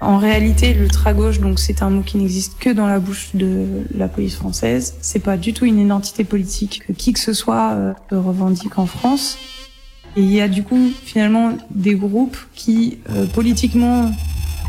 En 0.04 0.18
réalité, 0.18 0.74
l'ultra 0.74 1.14
gauche, 1.14 1.40
donc 1.40 1.60
c'est 1.60 1.82
un 1.82 1.90
mot 1.90 2.02
qui 2.02 2.18
n'existe 2.18 2.58
que 2.60 2.70
dans 2.70 2.88
la 2.88 3.00
bouche 3.00 3.30
de 3.36 3.66
la 3.96 4.10
police 4.10 4.36
française. 4.36 4.96
C'est 5.02 5.20
pas 5.20 5.38
du 5.38 5.54
tout 5.54 5.66
une 5.66 5.80
identité 5.80 6.26
politique 6.26 6.84
que 6.86 6.92
qui 6.92 7.14
que 7.14 7.20
ce 7.20 7.32
soit 7.32 7.72
euh, 7.72 7.94
revendique 8.12 8.78
en 8.78 8.86
France. 8.86 9.38
Et 10.16 10.22
il 10.22 10.32
y 10.32 10.42
a 10.42 10.48
du 10.48 10.64
coup 10.64 10.92
finalement 11.06 11.58
des 11.72 11.96
groupes 11.96 12.38
qui 12.54 13.00
euh, 13.10 13.26
politiquement 13.26 14.12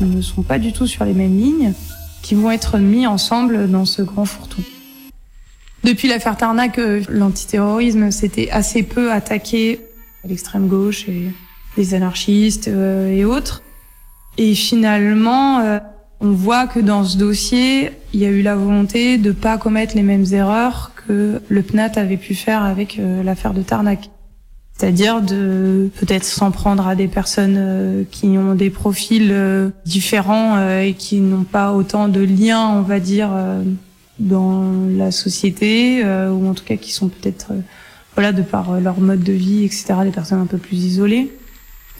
ne 0.00 0.20
sont 0.20 0.42
pas 0.42 0.58
du 0.58 0.72
tout 0.72 0.86
sur 0.86 1.04
les 1.04 1.12
mêmes 1.12 1.38
lignes, 1.38 1.72
qui 2.22 2.34
vont 2.34 2.50
être 2.50 2.78
mis 2.78 3.06
ensemble 3.06 3.70
dans 3.70 3.84
ce 3.84 4.02
grand 4.02 4.24
fourre-tout. 4.24 4.64
Depuis 5.84 6.08
l'affaire 6.08 6.38
Tarnac, 6.38 6.78
euh, 6.78 7.02
l'antiterrorisme 7.10 8.10
s'était 8.10 8.50
assez 8.50 8.82
peu 8.82 9.12
attaqué 9.12 9.80
à 10.24 10.28
l'extrême 10.28 10.66
gauche 10.66 11.06
et 11.10 11.30
les 11.76 11.92
anarchistes 11.92 12.68
euh, 12.68 13.14
et 13.14 13.26
autres. 13.26 13.62
Et 14.38 14.54
finalement, 14.54 15.60
euh, 15.60 15.78
on 16.20 16.30
voit 16.30 16.66
que 16.66 16.80
dans 16.80 17.04
ce 17.04 17.18
dossier, 17.18 17.90
il 18.14 18.20
y 18.20 18.24
a 18.24 18.30
eu 18.30 18.40
la 18.40 18.56
volonté 18.56 19.18
de 19.18 19.32
pas 19.32 19.58
commettre 19.58 19.94
les 19.94 20.02
mêmes 20.02 20.24
erreurs 20.32 20.92
que 21.06 21.42
le 21.46 21.62
PNAT 21.62 21.92
avait 21.96 22.16
pu 22.16 22.34
faire 22.34 22.62
avec 22.62 22.98
l'affaire 23.22 23.52
de 23.52 23.60
Tarnac. 23.60 24.08
C'est-à-dire 24.76 25.22
de 25.22 25.88
peut-être 26.00 26.24
s'en 26.24 26.50
prendre 26.50 26.86
à 26.88 26.96
des 26.96 27.06
personnes 27.06 28.04
qui 28.10 28.26
ont 28.38 28.56
des 28.56 28.70
profils 28.70 29.72
différents 29.86 30.58
et 30.80 30.94
qui 30.94 31.20
n'ont 31.20 31.44
pas 31.44 31.72
autant 31.72 32.08
de 32.08 32.20
liens, 32.20 32.70
on 32.70 32.82
va 32.82 32.98
dire, 32.98 33.30
dans 34.18 34.64
la 34.96 35.10
société 35.10 36.04
euh, 36.04 36.30
ou 36.30 36.48
en 36.48 36.54
tout 36.54 36.64
cas 36.64 36.76
qui 36.76 36.92
sont 36.92 37.08
peut-être 37.08 37.48
euh, 37.50 37.60
voilà 38.14 38.32
de 38.32 38.42
par 38.42 38.70
euh, 38.70 38.80
leur 38.80 39.00
mode 39.00 39.22
de 39.22 39.32
vie 39.32 39.64
etc 39.64 39.94
des 40.04 40.10
personnes 40.10 40.40
un 40.40 40.46
peu 40.46 40.58
plus 40.58 40.76
isolées. 40.76 41.32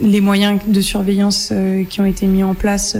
Les 0.00 0.20
moyens 0.20 0.60
de 0.66 0.80
surveillance 0.80 1.52
qui 1.88 2.00
ont 2.00 2.04
été 2.04 2.26
mis 2.26 2.42
en 2.42 2.54
place 2.54 2.96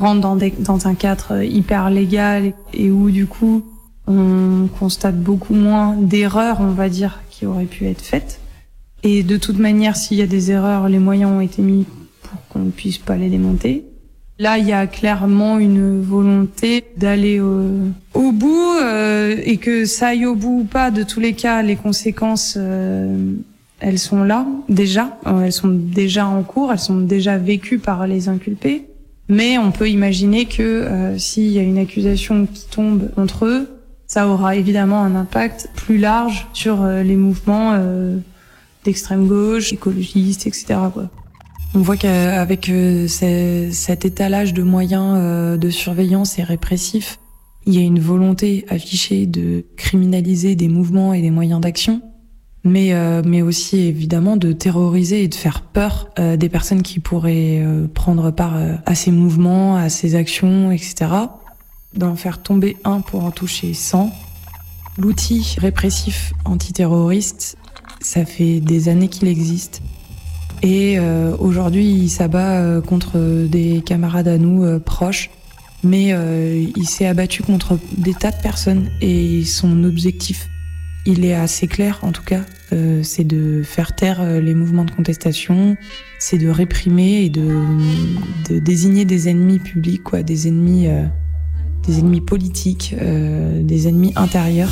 rentrent 0.00 0.20
dans, 0.20 0.34
des, 0.34 0.50
dans 0.50 0.88
un 0.88 0.96
cadre 0.96 1.40
hyper 1.40 1.88
légal 1.88 2.52
et 2.74 2.90
où 2.90 3.12
du 3.12 3.26
coup 3.26 3.64
on 4.08 4.68
constate 4.80 5.16
beaucoup 5.22 5.54
moins 5.54 5.94
d'erreurs 5.94 6.56
on 6.60 6.72
va 6.72 6.88
dire 6.88 7.20
qui 7.30 7.46
auraient 7.46 7.66
pu 7.66 7.86
être 7.86 8.02
faites 8.02 8.40
et 9.02 9.22
de 9.22 9.36
toute 9.36 9.58
manière 9.58 9.96
s'il 9.96 10.18
y 10.18 10.22
a 10.22 10.26
des 10.26 10.50
erreurs 10.50 10.88
les 10.88 10.98
moyens 10.98 11.30
ont 11.30 11.40
été 11.40 11.62
mis 11.62 11.86
pour 12.22 12.46
qu'on 12.48 12.60
ne 12.60 12.70
puisse 12.70 12.98
pas 12.98 13.16
les 13.16 13.28
démonter 13.28 13.84
Là, 14.42 14.58
il 14.58 14.66
y 14.66 14.72
a 14.72 14.88
clairement 14.88 15.60
une 15.60 16.00
volonté 16.00 16.82
d'aller 16.96 17.38
au, 17.40 18.32
bout 18.32 18.72
euh, 18.80 19.36
et 19.44 19.58
que 19.58 19.84
ça 19.84 20.08
aille 20.08 20.26
au 20.26 20.34
bout 20.34 20.62
ou 20.62 20.64
pas, 20.64 20.90
de 20.90 21.04
tous 21.04 21.20
les 21.20 21.34
cas, 21.34 21.62
les 21.62 21.76
conséquences, 21.76 22.56
euh, 22.58 23.34
elles 23.78 24.00
sont 24.00 24.24
là 24.24 24.44
déjà, 24.68 25.16
euh, 25.28 25.42
elles 25.42 25.52
sont 25.52 25.68
déjà 25.68 26.26
en 26.26 26.42
cours, 26.42 26.72
elles 26.72 26.80
sont 26.80 26.98
déjà 26.98 27.38
vécues 27.38 27.78
par 27.78 28.08
les 28.08 28.28
inculpés. 28.28 28.86
Mais 29.28 29.58
on 29.58 29.70
peut 29.70 29.88
imaginer 29.88 30.46
que 30.46 31.14
s'il 31.18 31.52
y 31.52 31.60
a 31.60 31.62
une 31.62 31.78
accusation 31.78 32.46
qui 32.52 32.66
tombe 32.66 33.14
contre 33.14 33.46
eux, 33.46 33.68
ça 34.08 34.26
aura 34.26 34.56
évidemment 34.56 35.04
un 35.04 35.14
impact 35.14 35.70
plus 35.76 35.98
large 35.98 36.48
sur 36.52 36.84
les 36.84 37.14
mouvements 37.14 37.80
d'extrême 38.84 39.26
gauche, 39.26 39.72
écologistes, 39.72 40.46
etc. 40.46 40.74
Quoi. 40.92 41.10
On 41.74 41.80
voit 41.80 41.96
qu'avec 41.96 42.68
euh, 42.68 43.06
cet 43.08 44.04
étalage 44.04 44.52
de 44.52 44.62
moyens 44.62 45.14
euh, 45.16 45.56
de 45.56 45.70
surveillance 45.70 46.38
et 46.38 46.42
répressif, 46.42 47.18
il 47.64 47.74
y 47.74 47.78
a 47.78 47.80
une 47.80 48.00
volonté 48.00 48.66
affichée 48.68 49.24
de 49.24 49.64
criminaliser 49.76 50.54
des 50.54 50.68
mouvements 50.68 51.14
et 51.14 51.22
des 51.22 51.30
moyens 51.30 51.60
d'action, 51.60 52.02
mais, 52.62 52.92
euh, 52.92 53.22
mais 53.24 53.40
aussi 53.40 53.78
évidemment 53.78 54.36
de 54.36 54.52
terroriser 54.52 55.22
et 55.22 55.28
de 55.28 55.34
faire 55.34 55.62
peur 55.62 56.10
des 56.18 56.48
personnes 56.50 56.82
qui 56.82 56.98
pourraient 56.98 57.64
prendre 57.94 58.30
part 58.30 58.54
à 58.84 58.94
ces 58.94 59.10
mouvements, 59.10 59.76
à 59.76 59.88
ces 59.88 60.14
actions, 60.14 60.72
etc. 60.72 61.06
D'en 61.94 62.16
faire 62.16 62.42
tomber 62.42 62.76
un 62.84 63.00
pour 63.00 63.24
en 63.24 63.30
toucher 63.30 63.72
100. 63.74 64.12
L'outil 64.98 65.54
répressif 65.58 66.34
antiterroriste, 66.44 67.56
ça 68.02 68.24
fait 68.24 68.60
des 68.60 68.88
années 68.88 69.08
qu'il 69.08 69.28
existe. 69.28 69.82
Et 70.62 70.98
euh, 70.98 71.36
aujourd'hui, 71.38 71.86
il 71.86 72.08
s'abat 72.08 72.60
euh, 72.60 72.80
contre 72.80 73.18
des 73.48 73.82
camarades 73.84 74.28
à 74.28 74.38
nous 74.38 74.64
euh, 74.64 74.78
proches, 74.78 75.30
mais 75.82 76.14
il 76.76 76.86
s'est 76.86 77.06
abattu 77.06 77.42
contre 77.42 77.76
des 77.98 78.14
tas 78.14 78.30
de 78.30 78.40
personnes 78.40 78.88
et 79.00 79.44
son 79.44 79.82
objectif, 79.82 80.48
il 81.06 81.24
est 81.24 81.34
assez 81.34 81.66
clair 81.66 81.98
en 82.02 82.12
tout 82.12 82.22
cas, 82.22 82.42
c'est 83.02 83.24
de 83.24 83.62
faire 83.64 83.96
taire 83.96 84.40
les 84.40 84.54
mouvements 84.54 84.84
de 84.84 84.92
contestation, 84.92 85.76
c'est 86.20 86.38
de 86.38 86.48
réprimer 86.48 87.24
et 87.24 87.30
de, 87.30 87.56
de, 88.48 88.60
désigner 88.60 89.04
des 89.04 89.28
ennemis 89.28 89.58
publics, 89.58 90.04
quoi, 90.04 90.22
des 90.22 90.46
ennemis, 90.46 90.86
des 91.84 91.98
ennemis 91.98 92.20
politiques, 92.20 92.94
des 92.94 93.88
ennemis 93.88 94.12
intérieurs. 94.14 94.70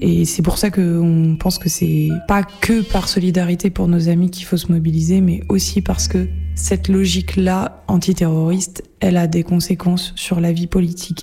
Et 0.00 0.24
c'est 0.24 0.42
pour 0.42 0.58
ça 0.58 0.70
qu'on 0.70 1.36
pense 1.40 1.58
que 1.58 1.68
c'est 1.68 2.08
pas 2.28 2.44
que 2.44 2.82
par 2.82 3.08
solidarité 3.08 3.70
pour 3.70 3.88
nos 3.88 4.08
amis 4.08 4.30
qu'il 4.30 4.44
faut 4.44 4.56
se 4.56 4.70
mobiliser, 4.70 5.20
mais 5.20 5.42
aussi 5.48 5.82
parce 5.82 6.06
que 6.06 6.28
cette 6.54 6.88
logique-là, 6.88 7.82
antiterroriste, 7.88 8.84
elle 9.00 9.16
a 9.16 9.26
des 9.26 9.42
conséquences 9.42 10.12
sur 10.14 10.40
la 10.40 10.52
vie 10.52 10.68
politique. 10.68 11.22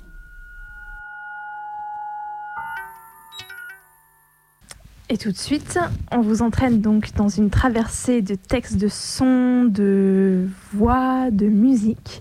Et 5.08 5.16
tout 5.16 5.30
de 5.30 5.38
suite, 5.38 5.78
on 6.10 6.20
vous 6.20 6.42
entraîne 6.42 6.80
donc 6.80 7.14
dans 7.14 7.28
une 7.28 7.48
traversée 7.48 8.22
de 8.22 8.34
textes, 8.34 8.76
de 8.76 8.88
sons, 8.88 9.64
de 9.64 10.48
voix, 10.72 11.30
de 11.30 11.46
musique 11.46 12.20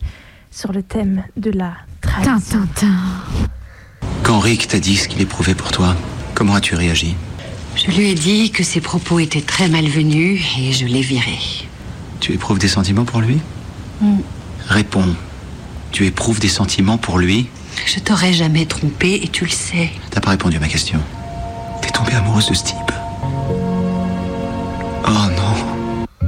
sur 0.51 0.71
le 0.71 0.83
thème 0.83 1.23
de 1.35 1.49
la 1.49 1.73
trahison. 2.01 2.59
Quand 4.23 4.39
Rick 4.39 4.67
t'a 4.67 4.79
dit 4.79 4.95
ce 4.97 5.07
qu'il 5.07 5.21
éprouvait 5.21 5.55
pour 5.55 5.71
toi, 5.71 5.95
Comment 6.35 6.55
as-tu 6.55 6.75
réagi 6.75 7.15
Je 7.77 7.89
lui 7.91 8.09
ai 8.09 8.13
dit 8.13 8.51
que 8.51 8.61
ses 8.61 8.81
propos 8.81 9.19
étaient 9.19 9.41
très 9.41 9.69
malvenus 9.69 10.41
et 10.59 10.73
je 10.73 10.85
l'ai 10.85 11.01
viré. 11.01 11.39
Tu 12.19 12.33
éprouves 12.33 12.59
des 12.59 12.67
sentiments 12.67 13.05
pour 13.05 13.21
lui 13.21 13.39
mm. 14.01 14.17
Réponds. 14.67 15.15
Tu 15.93 16.05
éprouves 16.05 16.39
des 16.39 16.49
sentiments 16.49 16.97
pour 16.97 17.19
lui 17.19 17.47
Je 17.85 18.01
t'aurais 18.01 18.33
jamais 18.33 18.65
trompé 18.65 19.21
et 19.23 19.29
tu 19.29 19.45
le 19.45 19.49
sais. 19.49 19.91
T'as 20.11 20.19
pas 20.19 20.31
répondu 20.31 20.57
à 20.57 20.59
ma 20.59 20.67
question. 20.67 20.99
T'es 21.81 21.89
tombée 21.89 22.11
amoureuse 22.11 22.49
de 22.49 22.53
ce 22.53 22.65
type. 22.65 22.91
Oh 25.07 25.09
non. 25.09 26.25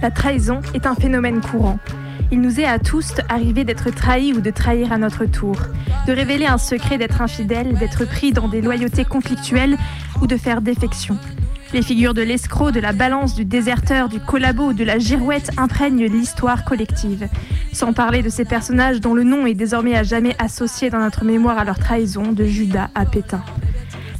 La 0.00 0.10
trahison 0.12 0.60
est 0.72 0.86
un 0.86 0.94
phénomène 0.94 1.40
courant. 1.40 1.80
Il 2.32 2.40
nous 2.40 2.60
est 2.60 2.64
à 2.64 2.78
tous 2.78 3.12
arrivé 3.28 3.62
d'être 3.62 3.90
trahis 3.90 4.32
ou 4.32 4.40
de 4.40 4.50
trahir 4.50 4.90
à 4.90 4.96
notre 4.96 5.26
tour, 5.26 5.54
de 6.06 6.12
révéler 6.14 6.46
un 6.46 6.56
secret, 6.56 6.96
d'être 6.96 7.20
infidèle, 7.20 7.74
d'être 7.74 8.06
pris 8.06 8.32
dans 8.32 8.48
des 8.48 8.62
loyautés 8.62 9.04
conflictuelles 9.04 9.76
ou 10.22 10.26
de 10.26 10.38
faire 10.38 10.62
défection. 10.62 11.18
Les 11.74 11.82
figures 11.82 12.14
de 12.14 12.22
l'escroc, 12.22 12.70
de 12.70 12.80
la 12.80 12.92
balance, 12.92 13.34
du 13.34 13.44
déserteur, 13.44 14.08
du 14.08 14.18
collabo 14.18 14.68
ou 14.68 14.72
de 14.72 14.82
la 14.82 14.98
girouette 14.98 15.50
imprègnent 15.58 16.06
l'histoire 16.06 16.64
collective. 16.64 17.28
Sans 17.74 17.92
parler 17.92 18.22
de 18.22 18.30
ces 18.30 18.46
personnages 18.46 19.02
dont 19.02 19.12
le 19.12 19.24
nom 19.24 19.44
est 19.44 19.52
désormais 19.52 19.94
à 19.94 20.02
jamais 20.02 20.34
associé 20.38 20.88
dans 20.88 21.00
notre 21.00 21.26
mémoire 21.26 21.58
à 21.58 21.64
leur 21.64 21.78
trahison, 21.78 22.32
de 22.32 22.44
Judas 22.44 22.88
à 22.94 23.04
Pétain. 23.04 23.44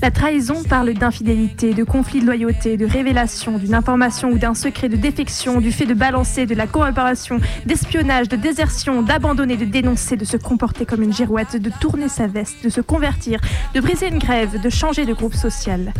La 0.02 0.10
trahison 0.10 0.64
parle 0.64 0.94
d'infidélité, 0.94 1.74
de 1.74 1.84
conflit 1.84 2.18
de 2.18 2.26
loyauté, 2.26 2.76
de 2.76 2.84
révélation, 2.84 3.56
d'une 3.56 3.72
information 3.72 4.30
ou 4.30 4.38
d'un 4.38 4.52
secret, 4.52 4.88
de 4.88 4.96
défection, 4.96 5.60
du 5.60 5.70
fait 5.70 5.86
de 5.86 5.94
balancer, 5.94 6.44
de 6.44 6.56
la 6.56 6.66
collaboration, 6.66 7.38
d'espionnage, 7.66 8.28
de 8.28 8.34
désertion, 8.34 9.02
d'abandonner, 9.02 9.56
de 9.56 9.64
dénoncer, 9.64 10.16
de 10.16 10.24
se 10.24 10.36
comporter 10.36 10.86
comme 10.86 11.04
une 11.04 11.12
girouette, 11.12 11.54
de 11.54 11.70
tourner 11.80 12.08
sa 12.08 12.26
veste, 12.26 12.64
de 12.64 12.68
se 12.68 12.80
convertir, 12.80 13.38
de 13.74 13.80
briser 13.80 14.08
une 14.08 14.18
grève, 14.18 14.60
de 14.60 14.70
changer 14.70 15.06
de 15.06 15.12
groupe 15.12 15.34
social. 15.34 15.92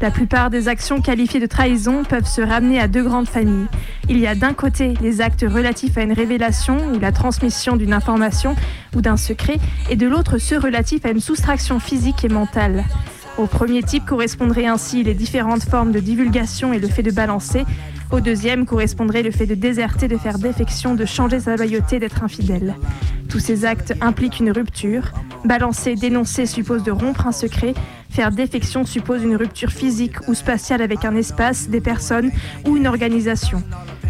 La 0.00 0.10
plupart 0.10 0.50
des 0.50 0.68
actions 0.68 1.00
qualifiées 1.00 1.40
de 1.40 1.46
trahison 1.46 2.04
peuvent 2.04 2.26
se 2.26 2.40
ramener 2.40 2.80
à 2.80 2.88
deux 2.88 3.02
grandes 3.02 3.28
familles. 3.28 3.66
Il 4.08 4.18
y 4.18 4.26
a 4.26 4.34
d'un 4.34 4.54
côté 4.54 4.94
les 5.02 5.20
actes 5.20 5.44
relatifs 5.46 5.98
à 5.98 6.02
une 6.02 6.12
révélation 6.12 6.78
ou 6.94 6.98
la 6.98 7.12
transmission 7.12 7.76
d'une 7.76 7.92
information 7.92 8.56
ou 8.96 9.02
d'un 9.02 9.16
secret, 9.16 9.58
et 9.90 9.96
de 9.96 10.06
l'autre 10.06 10.38
ceux 10.38 10.58
relatifs 10.58 11.04
à 11.04 11.10
une 11.10 11.20
soustraction 11.20 11.78
physique 11.78 12.24
et 12.24 12.28
mentale. 12.28 12.84
Au 13.38 13.46
premier 13.46 13.82
type 13.82 14.04
correspondraient 14.04 14.66
ainsi 14.66 15.02
les 15.02 15.14
différentes 15.14 15.62
formes 15.62 15.92
de 15.92 16.00
divulgation 16.00 16.72
et 16.72 16.78
le 16.78 16.88
fait 16.88 17.02
de 17.02 17.10
balancer. 17.10 17.64
Au 18.12 18.18
deuxième 18.18 18.66
correspondrait 18.66 19.22
le 19.22 19.30
fait 19.30 19.46
de 19.46 19.54
déserter, 19.54 20.08
de 20.08 20.16
faire 20.16 20.38
défection, 20.38 20.94
de 20.96 21.04
changer 21.04 21.38
sa 21.40 21.56
loyauté, 21.56 22.00
d'être 22.00 22.24
infidèle. 22.24 22.74
Tous 23.28 23.38
ces 23.38 23.64
actes 23.64 23.94
impliquent 24.00 24.40
une 24.40 24.50
rupture. 24.50 25.12
Balancer, 25.44 25.94
dénoncer 25.94 26.46
suppose 26.46 26.82
de 26.82 26.90
rompre 26.90 27.28
un 27.28 27.32
secret. 27.32 27.74
Faire 28.10 28.32
défection 28.32 28.84
suppose 28.84 29.22
une 29.22 29.36
rupture 29.36 29.70
physique 29.70 30.16
ou 30.26 30.34
spatiale 30.34 30.82
avec 30.82 31.04
un 31.04 31.14
espace, 31.14 31.68
des 31.68 31.80
personnes 31.80 32.32
ou 32.66 32.76
une 32.76 32.88
organisation. 32.88 33.62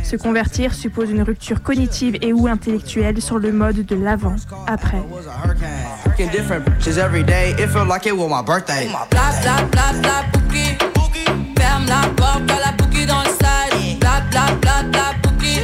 Se 0.03 0.17
convertir 0.17 0.73
suppose 0.73 1.11
une 1.11 1.23
rupture 1.23 1.63
cognitive 1.63 2.17
et 2.23 2.33
ou 2.33 2.47
intellectuelle 2.47 3.21
sur 3.21 3.39
le 3.39 3.53
mode 3.53 3.85
de 3.85 3.97
l'avant-après. 3.97 5.03
Ferme 11.59 11.85
Bla 14.31 14.47
bla 14.61 14.83
bla 14.93 15.13
bougie. 15.23 15.61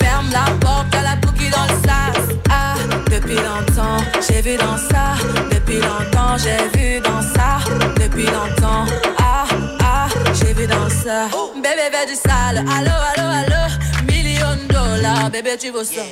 Ferme 0.00 0.30
la 0.32 0.50
porte 0.60 0.94
à 0.94 1.02
la 1.02 1.16
bougie 1.16 1.50
dans 1.50 1.64
le 1.64 1.76
sas. 1.86 2.36
Ah, 2.50 2.74
depuis 3.10 3.36
longtemps, 3.36 4.02
j'ai 4.26 4.40
vu 4.42 4.56
dans 4.56 4.76
ça. 4.76 5.16
Depuis 5.50 5.80
longtemps, 5.80 6.36
j'ai 6.38 6.78
vu 6.78 7.00
dans 7.00 7.22
ça. 7.22 7.58
Depuis 8.00 8.26
longtemps, 8.26 8.86
ah, 9.18 9.44
ah, 9.80 10.08
j'ai 10.34 10.52
vu 10.54 10.66
dans 10.66 10.88
ça. 10.88 11.28
Bébé, 11.56 11.90
bébé 11.90 12.06
du 12.08 12.14
sale. 12.14 12.58
Allo, 12.58 12.94
allo, 13.10 13.28
allo. 13.40 13.62
Million 14.06 14.56
dollars. 14.68 15.30
bébé, 15.30 15.56
tu 15.58 15.70
veux 15.70 15.84
ça. 15.84 16.02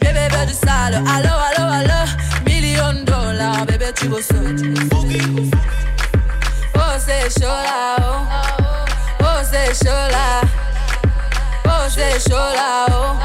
Bébé 0.00 0.28
veut 0.30 0.46
du 0.46 0.52
sale, 0.54 0.94
allo, 0.94 1.34
allo, 1.48 1.72
allo. 1.72 2.10
Million 2.44 3.04
dollars, 3.04 3.64
bébé, 3.66 3.86
tu 3.94 4.08
veux 4.08 4.22
ça. 4.22 4.34
Oh, 6.74 6.80
c'est 6.98 7.40
chaud 7.40 7.46
là, 7.46 7.96
oh. 8.00 9.22
Oh, 9.22 9.40
c'est 9.50 9.74
chaud 9.84 10.08
là. 10.10 10.61
C'est 11.94 12.18
chaud 12.20 12.36
là, 12.36 12.86
oh. 12.90 13.18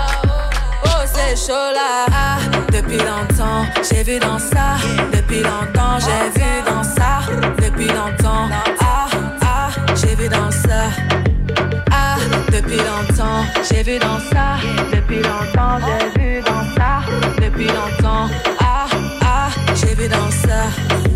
Oh, 0.83 0.89
c'est 1.05 1.37
chaud 1.37 1.53
là. 1.73 2.05
Ah, 2.11 2.37
depuis 2.69 2.97
longtemps, 2.97 3.65
j'ai 3.89 4.03
vu 4.03 4.19
dans 4.19 4.37
ça. 4.37 4.75
Depuis 5.13 5.41
longtemps, 5.41 5.97
j'ai 5.99 6.37
vu 6.37 6.61
dans 6.65 6.83
ça. 6.83 7.21
Depuis 7.63 7.87
longtemps, 7.87 8.49
ah, 8.81 9.07
ah, 9.41 9.69
j'ai 9.95 10.15
vu 10.15 10.27
dans 10.27 10.51
ça. 10.51 10.89
Ah, 11.91 12.17
depuis 12.51 12.75
longtemps, 12.75 13.45
j'ai 13.71 13.83
vu 13.83 13.99
dans 13.99 14.19
ça. 14.19 14.57
Depuis 14.93 15.21
longtemps, 15.21 15.79
j'ai 16.17 16.19
vu 16.19 16.41
dans 16.41 16.75
ça. 16.75 17.03
Depuis 17.41 17.67
longtemps, 17.67 18.27
ah, 18.59 18.85
ah, 19.21 19.49
j'ai 19.75 19.95
vu 19.95 20.09
dans 20.09 20.29
ça. 20.29 21.06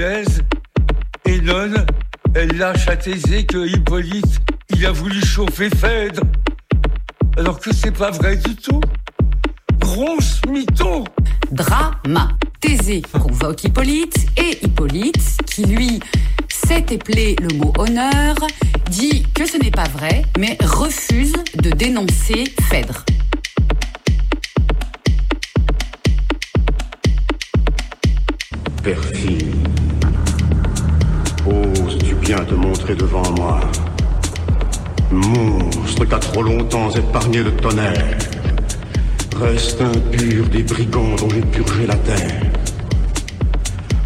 Malaise, 0.00 0.42
Enon, 1.26 1.74
elle 2.34 2.56
lâche 2.56 2.88
à 2.88 2.96
Thésée 2.96 3.44
que 3.44 3.68
Hippolyte, 3.68 4.40
il 4.74 4.86
a 4.86 4.92
voulu 4.92 5.20
chauffer 5.22 5.68
Phèdre. 5.68 6.22
Alors 7.36 7.60
que 7.60 7.74
c'est 7.74 7.90
pas 7.90 8.10
vrai 8.10 8.36
du 8.36 8.56
tout. 8.56 8.80
Grosse 9.78 10.40
mytho 10.48 11.04
Drama. 11.50 12.30
Thésée 12.60 13.02
convoque 13.12 13.64
Hippolyte 13.64 14.26
et 14.38 14.64
Hippolyte, 14.64 15.36
qui 15.46 15.64
lui 15.64 16.00
s'est 16.48 16.86
éplé 16.90 17.36
le 17.40 17.54
mot 17.56 17.72
honneur, 17.78 18.36
dit 18.90 19.26
que 19.34 19.46
ce 19.46 19.58
n'est 19.58 19.70
pas 19.70 19.88
vrai, 19.88 20.24
mais 20.38 20.56
refuse 20.62 21.34
de 21.62 21.70
dénoncer 21.70 22.44
Phèdre. 22.70 23.04
Perfide. 28.82 29.49
Te 32.30 32.54
montrer 32.54 32.94
devant 32.94 33.28
moi 33.32 33.58
Monstre 35.10 36.04
qu'a 36.04 36.18
trop 36.18 36.44
longtemps 36.44 36.88
épargné 36.92 37.42
le 37.42 37.50
tonnerre. 37.56 38.18
Reste 39.36 39.80
impur 39.80 40.46
des 40.48 40.62
brigands 40.62 41.16
dont 41.18 41.28
j'ai 41.28 41.40
purgé 41.40 41.86
la 41.88 41.96
terre. 41.96 42.42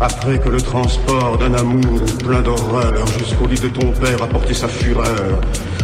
Après 0.00 0.38
que 0.38 0.48
le 0.48 0.56
transport 0.56 1.36
d'un 1.36 1.52
amour 1.52 2.00
plein 2.24 2.40
d'horreur 2.40 3.06
jusqu'au 3.18 3.46
lit 3.46 3.60
de 3.60 3.68
ton 3.68 3.92
père 3.92 4.22
a 4.22 4.26
porté 4.26 4.54
sa 4.54 4.68
fureur, 4.68 5.40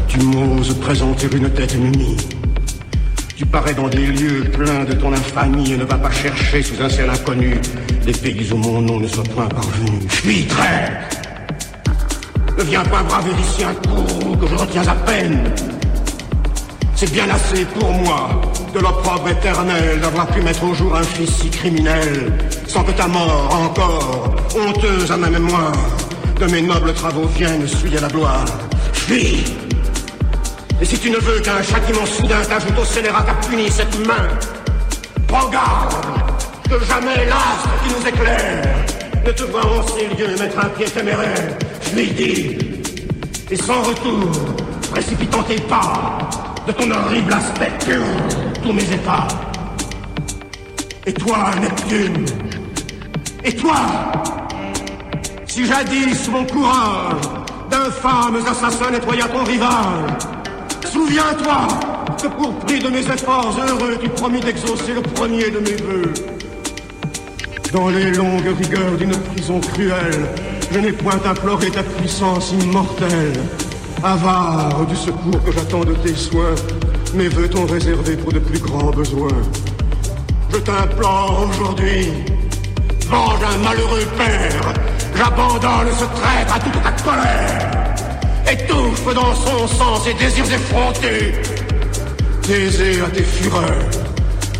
tu 0.08 0.18
m'oses 0.20 0.74
présenter 0.80 1.28
une 1.36 1.50
tête 1.50 1.74
ennemie. 1.74 2.16
Tu 3.36 3.44
parais 3.44 3.74
dans 3.74 3.88
des 3.88 4.06
lieux 4.06 4.44
pleins 4.44 4.84
de 4.84 4.94
ton 4.94 5.12
infamie 5.12 5.72
et 5.72 5.76
ne 5.76 5.84
vas 5.84 5.98
pas 5.98 6.10
chercher 6.10 6.62
sous 6.62 6.82
un 6.82 6.88
ciel 6.88 7.10
inconnu 7.10 7.60
des 8.06 8.12
pays 8.12 8.50
où 8.50 8.56
mon 8.56 8.80
nom 8.80 8.98
ne 8.98 9.06
soit 9.06 9.24
point 9.24 9.46
parvenu. 9.46 10.00
Fuis, 10.08 10.46
traître 10.46 11.29
Ne 12.58 12.64
viens 12.64 12.82
pas 12.82 13.02
braver 13.02 13.30
ici 13.40 13.64
un 13.64 13.74
courroux 13.88 14.36
que 14.36 14.46
je 14.46 14.54
retiens 14.54 14.86
à 14.86 14.94
peine. 14.94 15.52
C'est 16.94 17.10
bien 17.12 17.28
assez 17.30 17.64
pour 17.64 17.90
moi 17.90 18.28
de 18.74 18.78
l'opprobre 18.78 19.28
éternel 19.28 20.00
d'avoir 20.00 20.26
pu 20.26 20.42
mettre 20.42 20.62
au 20.64 20.74
jour 20.74 20.94
un 20.94 21.02
fils 21.02 21.30
si 21.30 21.50
criminel, 21.50 22.32
sans 22.66 22.84
que 22.84 22.92
ta 22.92 23.08
mort 23.08 23.54
encore, 23.54 24.36
honteuse 24.54 25.10
à 25.10 25.16
ma 25.16 25.30
mémoire, 25.30 25.72
de 26.38 26.46
mes 26.46 26.62
nobles 26.62 26.92
travaux 26.92 27.26
vienne 27.36 27.66
souiller 27.66 28.00
la 28.00 28.08
gloire. 28.08 28.44
Fuis 28.92 29.44
et 30.80 30.84
si 30.86 30.98
tu 30.98 31.10
ne 31.10 31.18
veux 31.18 31.40
qu'un 31.40 31.62
châtiment 31.62 32.06
soudain 32.06 32.40
t'ajoute 32.48 32.78
au 32.80 32.84
scélérat 32.84 33.26
à 33.28 33.34
punir 33.46 33.70
cette 33.70 34.06
main, 34.06 34.28
prends 35.28 35.48
garde 35.50 35.92
que 36.64 36.84
jamais 36.86 37.26
l'astre 37.26 37.68
qui 37.84 37.90
nous 37.90 38.08
éclaire 38.08 38.64
ne 39.26 39.30
te 39.30 39.42
voit 39.42 39.66
en 39.66 39.86
ces 39.86 40.06
lieux 40.06 40.34
mettre 40.38 40.58
un 40.58 40.68
pied 40.70 40.86
téméraire, 40.86 41.58
et 41.96 43.56
sans 43.56 43.82
retour, 43.82 44.30
précipitant 44.90 45.42
tes 45.42 45.60
pas 45.60 46.18
de 46.66 46.72
ton 46.72 46.90
horrible 46.90 47.32
aspect 47.32 47.72
pur, 47.84 48.02
tous 48.62 48.72
mes 48.72 48.82
états. 48.82 49.26
Et 51.06 51.12
toi, 51.12 51.50
Neptune, 51.60 52.24
et 53.44 53.52
toi, 53.54 53.76
si 55.46 55.66
jadis 55.66 56.28
mon 56.28 56.44
courage 56.44 57.22
d'infâmes 57.70 58.36
assassins 58.46 58.90
nettoya 58.90 59.26
ton 59.28 59.44
rivage, 59.44 60.30
Souviens-toi 60.92 61.68
que 62.20 62.26
pour 62.26 62.52
prix 62.60 62.80
de 62.80 62.88
mes 62.88 63.00
efforts 63.00 63.56
heureux, 63.64 63.96
tu 64.02 64.08
promis 64.08 64.40
d'exaucer 64.40 64.92
le 64.92 65.02
premier 65.02 65.48
de 65.50 65.60
mes 65.60 65.76
voeux. 65.76 66.12
Dans 67.72 67.88
les 67.90 68.10
longues 68.10 68.56
rigueurs 68.60 68.96
d'une 68.98 69.12
prison 69.12 69.60
cruelle, 69.60 70.26
je 70.72 70.78
n'ai 70.78 70.92
point 70.92 71.20
imploré 71.24 71.70
ta 71.70 71.82
puissance 71.82 72.52
immortelle. 72.52 73.32
Avare 74.02 74.86
du 74.86 74.96
secours 74.96 75.42
que 75.44 75.52
j'attends 75.52 75.84
de 75.84 75.94
tes 75.94 76.14
soins, 76.14 76.54
mes 77.14 77.28
voeux 77.28 77.48
t'ont 77.48 77.66
réservé 77.66 78.16
pour 78.16 78.32
de 78.32 78.38
plus 78.38 78.58
grands 78.58 78.90
besoins. 78.90 79.42
Je 80.52 80.58
t'implore 80.58 81.48
aujourd'hui, 81.50 82.08
venge 83.08 83.40
un 83.42 83.58
malheureux 83.58 84.06
père, 84.16 84.74
j'abandonne 85.16 85.92
ce 85.98 86.04
traître 86.20 86.54
à 86.54 86.58
toute 86.60 86.82
ta 86.82 86.92
colère 87.02 87.70
étouffe 88.50 89.14
dans 89.14 89.34
son 89.34 89.66
sang 89.68 89.96
ses 90.00 90.14
désirs 90.14 90.52
effrontés. 90.52 91.34
Taisé 92.42 93.00
à 93.00 93.08
tes 93.08 93.22
fureurs, 93.22 93.90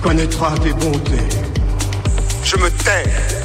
connaîtra 0.03 0.55
tes 0.59 0.73
bontés. 0.73 1.29
Je 2.45 2.57
me 2.57 2.71
tais. 2.71 3.40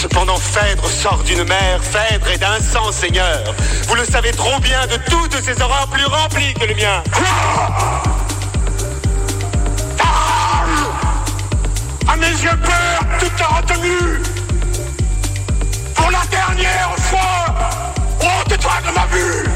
Cependant, 0.00 0.36
Phèdre 0.36 0.88
sort 0.88 1.24
d'une 1.24 1.42
mer, 1.42 1.80
Phèdre 1.82 2.28
est 2.28 2.38
d'un 2.38 2.60
sang, 2.60 2.92
Seigneur. 2.92 3.52
Vous 3.88 3.96
le 3.96 4.04
savez 4.04 4.30
trop 4.30 4.60
bien 4.60 4.86
de 4.86 4.96
toutes 5.10 5.42
ces 5.42 5.60
horreurs 5.60 5.88
plus 5.88 6.06
remplies 6.06 6.54
que 6.54 6.66
le 6.66 6.74
mien. 6.76 7.02
À 12.06 12.16
mes 12.16 12.30
yeux 12.30 12.56
peur, 12.62 13.00
tout 13.18 13.42
a 13.42 13.56
retenu. 13.56 14.22
Pour 15.96 16.10
la 16.12 16.24
dernière 16.30 16.94
fois, 16.98 17.46
honte-toi 18.20 18.72
de 18.86 18.94
ma 18.94 19.06
vue. 19.06 19.48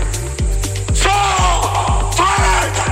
Sors, 0.92 2.10
traître. 2.16 2.90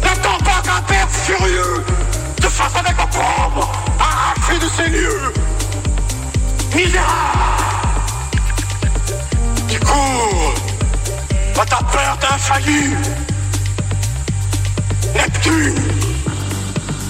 N'attends 0.00 0.38
pas 0.44 0.62
qu'un 0.62 0.82
père 0.82 1.08
furieux 1.10 1.84
te 2.40 2.46
fasse 2.48 2.76
avec 2.76 2.94
opprobre, 3.02 3.72
arraché 3.98 4.60
de 4.60 4.68
ces 4.76 4.90
lieux. 4.90 5.32
Misérable. 6.76 7.06
Tu 9.66 9.78
cours. 9.80 10.54
À 11.58 11.64
ta 11.64 11.76
peur 11.76 12.18
t'a 12.20 12.36
failli. 12.36 12.94
Neptune. 15.14 15.74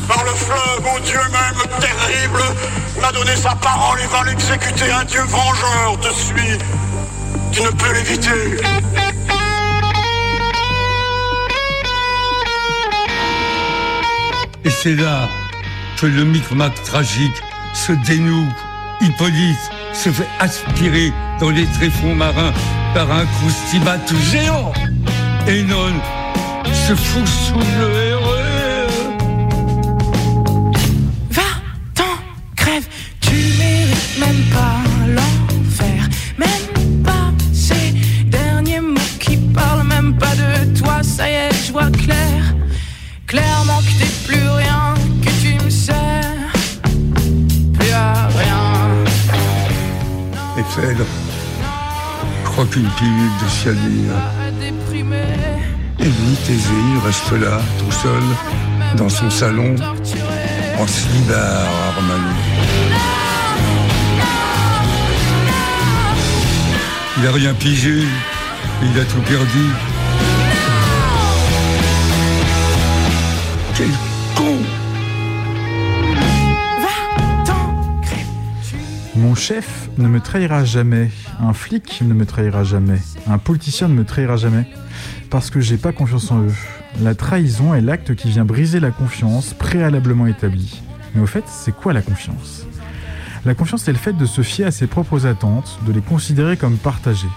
Par 0.07 0.23
le 0.23 0.31
fleuve, 0.31 0.83
mon 0.85 1.01
Dieu 1.01 1.19
même 1.33 1.81
terrible, 1.81 2.43
m'a 3.01 3.11
donné 3.11 3.35
sa 3.35 3.57
parole 3.57 3.99
et 4.01 4.07
va 4.07 4.23
l'exécuter. 4.23 4.93
Un 4.93 5.05
Dieu 5.05 5.23
vengeur 5.23 5.99
te 6.01 6.15
suit. 6.15 6.59
Tu 7.51 7.63
ne 7.63 7.71
peux 7.71 7.93
l'éviter. 7.93 8.63
Et 14.65 14.71
c'est 14.71 14.95
là 14.95 15.29
que 15.97 16.07
le 16.07 16.25
micmac 16.25 16.73
tragique 16.85 17.43
se 17.75 17.93
dénoue. 17.93 18.47
Hippolyte 19.01 19.71
se 19.93 20.11
fait 20.11 20.29
aspirer 20.41 21.13
dans 21.41 21.51
les 21.51 21.67
tréfonds 21.67 22.15
marins 22.15 22.53
par 22.95 23.11
un 23.11 23.27
croustibate 23.27 24.13
géant. 24.31 24.73
Et 25.49 25.63
non 25.63 25.93
se 26.73 26.95
fout 26.95 27.27
sous 27.27 27.55
le 27.55 28.06
pilule 52.81 53.31
de. 53.41 53.49
Et 55.99 56.05
lui, 56.05 56.37
Thésée, 56.47 56.99
reste 57.05 57.33
là, 57.33 57.61
tout 57.79 57.93
seul, 57.93 58.23
dans 58.97 59.09
son 59.09 59.31
salon, 59.31 59.75
en 60.79 60.87
slibard 60.87 61.69
Armani. 61.89 62.37
Il 67.19 67.27
a 67.27 67.33
rien 67.33 67.55
pigé, 67.55 68.03
il 68.83 69.01
a 69.01 69.05
tout 69.05 69.23
perdu. 69.23 69.96
Chef 79.47 79.91
ne 79.97 80.09
me 80.09 80.19
trahira 80.19 80.65
jamais, 80.65 81.09
un 81.39 81.53
flic 81.53 82.03
ne 82.05 82.15
me 82.15 82.27
trahira 82.27 82.65
jamais, 82.65 82.99
un 83.29 83.39
politicien 83.39 83.87
ne 83.87 83.95
me 83.95 84.05
trahira 84.05 84.37
jamais, 84.37 84.67
parce 85.31 85.51
que 85.51 85.61
j'ai 85.61 85.77
pas 85.77 85.93
confiance 85.93 86.33
en 86.33 86.41
eux. 86.41 86.55
La 87.01 87.15
trahison 87.15 87.73
est 87.73 87.81
l'acte 87.81 88.17
qui 88.17 88.29
vient 88.29 88.45
briser 88.45 88.81
la 88.81 88.91
confiance 88.91 89.55
préalablement 89.55 90.27
établie. 90.27 90.83
Mais 91.15 91.23
au 91.23 91.27
fait, 91.27 91.45
c'est 91.47 91.71
quoi 91.71 91.93
la 91.93 92.03
confiance? 92.03 92.67
La 93.45 93.55
confiance, 93.55 93.83
c'est 93.85 93.93
le 93.93 93.99
fait 93.99 94.15
de 94.15 94.27
se 94.27 94.43
fier 94.43 94.67
à 94.67 94.73
ses 94.73 94.89
propres 94.89 95.27
attentes, 95.27 95.79
de 95.87 95.93
les 95.93 96.01
considérer 96.01 96.57
comme 96.57 96.77
partagées. 96.77 97.29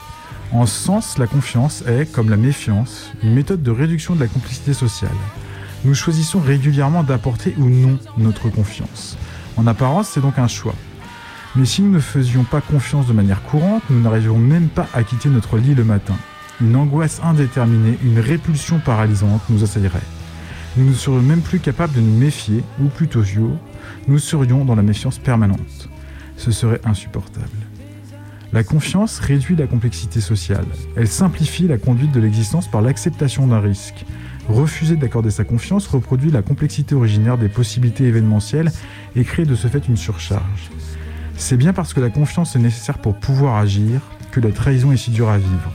En 0.51 0.65
ce 0.65 0.83
sens, 0.83 1.19
la 1.19 1.27
confiance 1.27 1.83
est, 1.85 2.11
comme 2.11 2.31
la 2.31 2.37
méfiance, 2.37 3.11
une 3.21 3.35
méthode 3.35 3.61
de 3.61 3.69
réduction 3.69 4.15
de 4.15 4.21
la 4.21 4.27
complicité 4.27 4.73
sociale. 4.73 5.11
Nous 5.85 5.93
choisissons 5.93 6.39
régulièrement 6.39 7.03
d'apporter 7.03 7.53
ou 7.59 7.69
non 7.69 7.99
notre 8.17 8.49
confiance. 8.49 9.15
En 9.57 9.67
apparence, 9.67 10.09
c'est 10.09 10.21
donc 10.21 10.39
un 10.39 10.47
choix. 10.47 10.73
Mais 11.55 11.65
si 11.65 11.81
nous 11.81 11.91
ne 11.91 11.99
faisions 11.99 12.43
pas 12.43 12.61
confiance 12.61 13.07
de 13.07 13.13
manière 13.13 13.41
courante, 13.43 13.83
nous 13.89 14.01
n'arrivions 14.01 14.37
même 14.37 14.67
pas 14.67 14.87
à 14.93 15.03
quitter 15.03 15.29
notre 15.29 15.57
lit 15.57 15.73
le 15.73 15.83
matin. 15.83 16.15
Une 16.61 16.75
angoisse 16.75 17.21
indéterminée, 17.23 17.97
une 18.03 18.19
répulsion 18.19 18.79
paralysante 18.79 19.41
nous 19.49 19.63
assaillerait. 19.63 19.99
Nous 20.77 20.87
ne 20.87 20.93
serions 20.93 21.21
même 21.21 21.41
plus 21.41 21.59
capables 21.59 21.93
de 21.93 22.01
nous 22.01 22.17
méfier, 22.17 22.63
ou 22.79 22.85
plutôt 22.85 23.23
nous 24.07 24.19
serions 24.19 24.63
dans 24.63 24.75
la 24.75 24.83
méfiance 24.83 25.17
permanente. 25.17 25.89
Ce 26.37 26.51
serait 26.51 26.81
insupportable. 26.85 27.47
La 28.53 28.63
confiance 28.63 29.19
réduit 29.19 29.55
la 29.55 29.67
complexité 29.67 30.21
sociale. 30.21 30.65
Elle 30.95 31.07
simplifie 31.07 31.67
la 31.67 31.77
conduite 31.77 32.11
de 32.11 32.19
l'existence 32.19 32.67
par 32.67 32.81
l'acceptation 32.81 33.47
d'un 33.47 33.59
risque. 33.59 34.05
Refuser 34.47 34.95
d'accorder 34.95 35.29
sa 35.31 35.43
confiance 35.43 35.87
reproduit 35.87 36.31
la 36.31 36.41
complexité 36.41 36.95
originaire 36.95 37.37
des 37.37 37.49
possibilités 37.49 38.05
événementielles 38.05 38.71
et 39.15 39.23
crée 39.23 39.45
de 39.45 39.55
ce 39.55 39.67
fait 39.67 39.87
une 39.87 39.97
surcharge. 39.97 40.69
C'est 41.39 41.57
bien 41.57 41.73
parce 41.73 41.93
que 41.93 42.01
la 42.01 42.09
confiance 42.09 42.55
est 42.55 42.59
nécessaire 42.59 42.99
pour 42.99 43.15
pouvoir 43.15 43.55
agir 43.55 44.01
que 44.29 44.39
la 44.41 44.51
trahison 44.51 44.91
est 44.91 44.97
si 44.97 45.09
dure 45.09 45.29
à 45.29 45.37
vivre. 45.37 45.71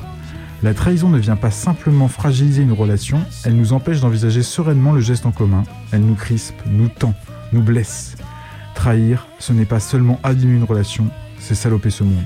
La 0.62 0.75
trahison 0.75 1.09
ne 1.09 1.19
vient 1.19 1.37
pas 1.37 1.51
simplement 1.51 2.07
fragiliser 2.07 2.62
une 2.62 2.73
relation, 2.73 3.21
elle 3.45 3.57
nous 3.57 3.73
empêche 3.73 4.01
d'envisager 4.01 4.43
sereinement 4.43 4.93
le 4.93 5.01
geste 5.01 5.27
en 5.27 5.33
commun, 5.33 5.65
elle 5.91 6.03
nous 6.03 6.15
crispe, 6.15 6.55
nous 6.67 6.89
tend, 6.89 7.15
nous 7.53 7.62
blesse. 7.62 8.15
Trahir, 8.75 9.27
ce 9.39 9.53
n'est 9.53 9.65
pas 9.65 9.81
seulement 9.81 10.21
abîmer 10.23 10.55
une 10.55 10.65
relation, 10.65 11.09
c'est 11.41 11.55
saloper 11.55 11.91
ce 11.91 12.05
monde. 12.05 12.25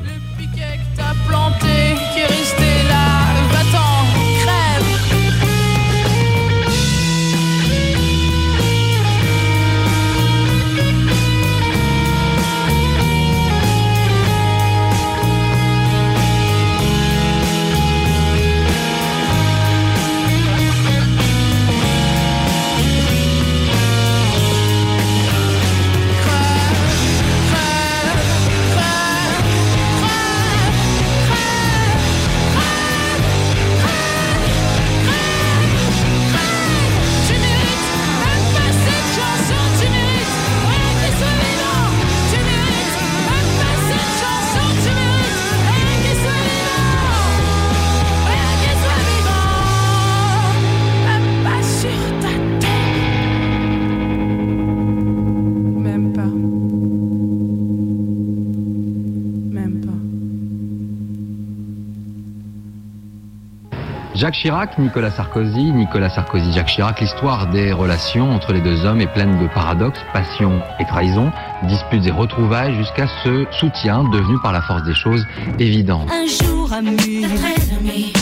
Jacques 64.29 64.41
Chirac, 64.43 64.79
Nicolas 64.79 65.11
Sarkozy, 65.11 65.73
Nicolas 65.73 66.11
Sarkozy, 66.11 66.53
Jacques 66.53 66.67
Chirac, 66.67 67.01
l'histoire 67.01 67.47
des 67.47 67.73
relations 67.73 68.31
entre 68.31 68.53
les 68.53 68.61
deux 68.61 68.85
hommes 68.85 69.01
est 69.01 69.07
pleine 69.07 69.39
de 69.39 69.47
paradoxes, 69.55 70.01
passion 70.13 70.61
et 70.79 70.85
trahison, 70.85 71.33
disputes 71.63 72.05
et 72.07 72.11
retrouvailles 72.11 72.75
jusqu'à 72.75 73.07
ce 73.25 73.47
soutien 73.53 74.05
devenu 74.05 74.37
par 74.43 74.53
la 74.53 74.61
force 74.61 74.83
des 74.83 74.93
choses 74.93 75.25
évident. 75.59 76.05
Un 76.13 76.27
jour 76.27 76.71
ami, 76.75 77.25
être 77.25 77.73
ennemi. 77.73 78.13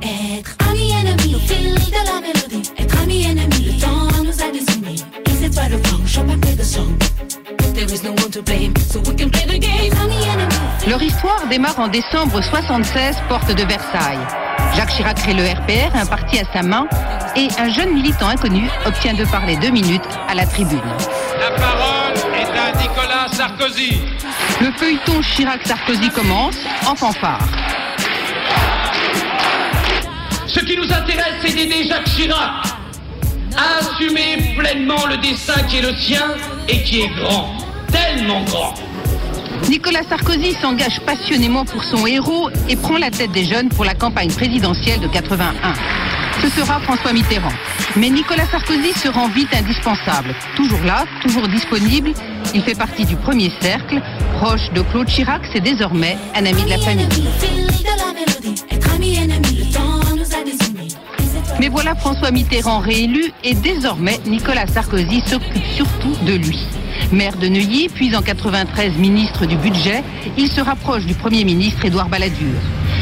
Être 0.00 0.56
ami 0.70 0.92
ennemi 0.92 1.34
au 1.34 1.40
fil 1.40 1.74
de 1.74 2.06
la 2.06 2.20
mélodie. 2.20 2.70
Être 2.78 3.02
ami 3.02 3.24
ennemi, 3.24 3.64
le 3.64 3.80
temps 3.80 4.22
nous 4.22 4.42
a 4.44 4.52
désunis. 4.52 5.04
Is 5.26 5.44
it 5.44 5.56
right 5.56 5.72
or 5.72 5.80
wrong? 5.90 6.06
Shall 6.06 6.30
I 6.30 6.36
play 6.36 6.54
the 6.54 7.11
Leur 10.88 11.02
histoire 11.02 11.46
démarre 11.50 11.78
en 11.80 11.88
décembre 11.88 12.40
76, 12.40 13.16
porte 13.28 13.54
de 13.54 13.64
Versailles. 13.64 14.18
Jacques 14.76 14.90
Chirac 14.90 15.16
crée 15.16 15.34
le 15.34 15.42
RPR, 15.42 15.96
un 15.96 16.06
parti 16.06 16.38
à 16.38 16.44
sa 16.52 16.62
main, 16.62 16.86
et 17.34 17.48
un 17.58 17.68
jeune 17.70 17.92
militant 17.92 18.28
inconnu 18.28 18.68
obtient 18.86 19.14
de 19.14 19.24
parler 19.24 19.56
deux 19.56 19.70
minutes 19.70 20.02
à 20.28 20.34
la 20.34 20.46
tribune. 20.46 20.80
La 21.40 21.50
parole 21.56 22.14
est 22.34 22.58
à 22.58 22.72
Nicolas 22.80 23.28
Sarkozy. 23.32 24.00
Le 24.60 24.70
feuilleton 24.72 25.20
Chirac-Sarkozy 25.20 26.10
commence 26.10 26.56
en 26.86 26.94
fanfare. 26.94 27.48
Ce 30.46 30.60
qui 30.60 30.76
nous 30.76 30.92
intéresse, 30.92 31.34
c'est 31.44 31.54
d'aider 31.54 31.88
Jacques 31.88 32.04
Chirac 32.04 32.72
à 33.56 33.78
assumer 33.78 34.54
pleinement 34.56 35.06
le 35.06 35.16
destin 35.18 35.62
qui 35.64 35.78
est 35.78 35.82
le 35.82 35.94
sien 35.96 36.34
et 36.68 36.82
qui 36.82 37.02
est 37.02 37.08
grand, 37.08 37.50
tellement 37.92 38.42
grand. 38.44 38.74
Nicolas 39.68 40.02
Sarkozy 40.08 40.54
s'engage 40.60 41.00
passionnément 41.00 41.64
pour 41.64 41.84
son 41.84 42.06
héros 42.06 42.50
et 42.68 42.76
prend 42.76 42.98
la 42.98 43.10
tête 43.10 43.30
des 43.32 43.44
jeunes 43.44 43.68
pour 43.68 43.84
la 43.84 43.94
campagne 43.94 44.30
présidentielle 44.30 45.00
de 45.00 45.06
81. 45.06 45.54
Ce 46.42 46.48
sera 46.48 46.80
François 46.80 47.12
Mitterrand. 47.12 47.52
Mais 47.96 48.10
Nicolas 48.10 48.46
Sarkozy 48.46 48.92
se 48.92 49.08
rend 49.08 49.28
vite 49.28 49.54
indispensable. 49.54 50.34
Toujours 50.56 50.82
là, 50.84 51.04
toujours 51.22 51.46
disponible, 51.46 52.12
il 52.54 52.62
fait 52.62 52.74
partie 52.74 53.04
du 53.04 53.16
premier 53.16 53.52
cercle. 53.60 54.02
Proche 54.38 54.70
de 54.72 54.82
Claude 54.82 55.06
Chirac, 55.06 55.42
c'est 55.52 55.60
désormais 55.60 56.16
un 56.34 56.44
ami 56.44 56.64
de 56.64 56.70
la 56.70 56.78
famille. 56.78 57.08
Mais 61.60 61.68
voilà 61.68 61.94
François 61.94 62.30
Mitterrand 62.32 62.80
réélu 62.80 63.32
et 63.44 63.54
désormais 63.54 64.18
Nicolas 64.26 64.66
Sarkozy 64.66 65.20
s'occupe 65.20 65.64
surtout 65.76 66.16
de 66.24 66.32
lui. 66.34 66.66
Maire 67.10 67.36
de 67.36 67.48
Neuilly, 67.48 67.88
puis 67.88 68.14
en 68.14 68.22
93 68.22 68.96
ministre 68.96 69.46
du 69.46 69.56
budget, 69.56 70.02
il 70.36 70.48
se 70.48 70.60
rapproche 70.60 71.04
du 71.04 71.14
Premier 71.14 71.44
ministre 71.44 71.84
Édouard 71.84 72.08
Balladur. 72.08 72.60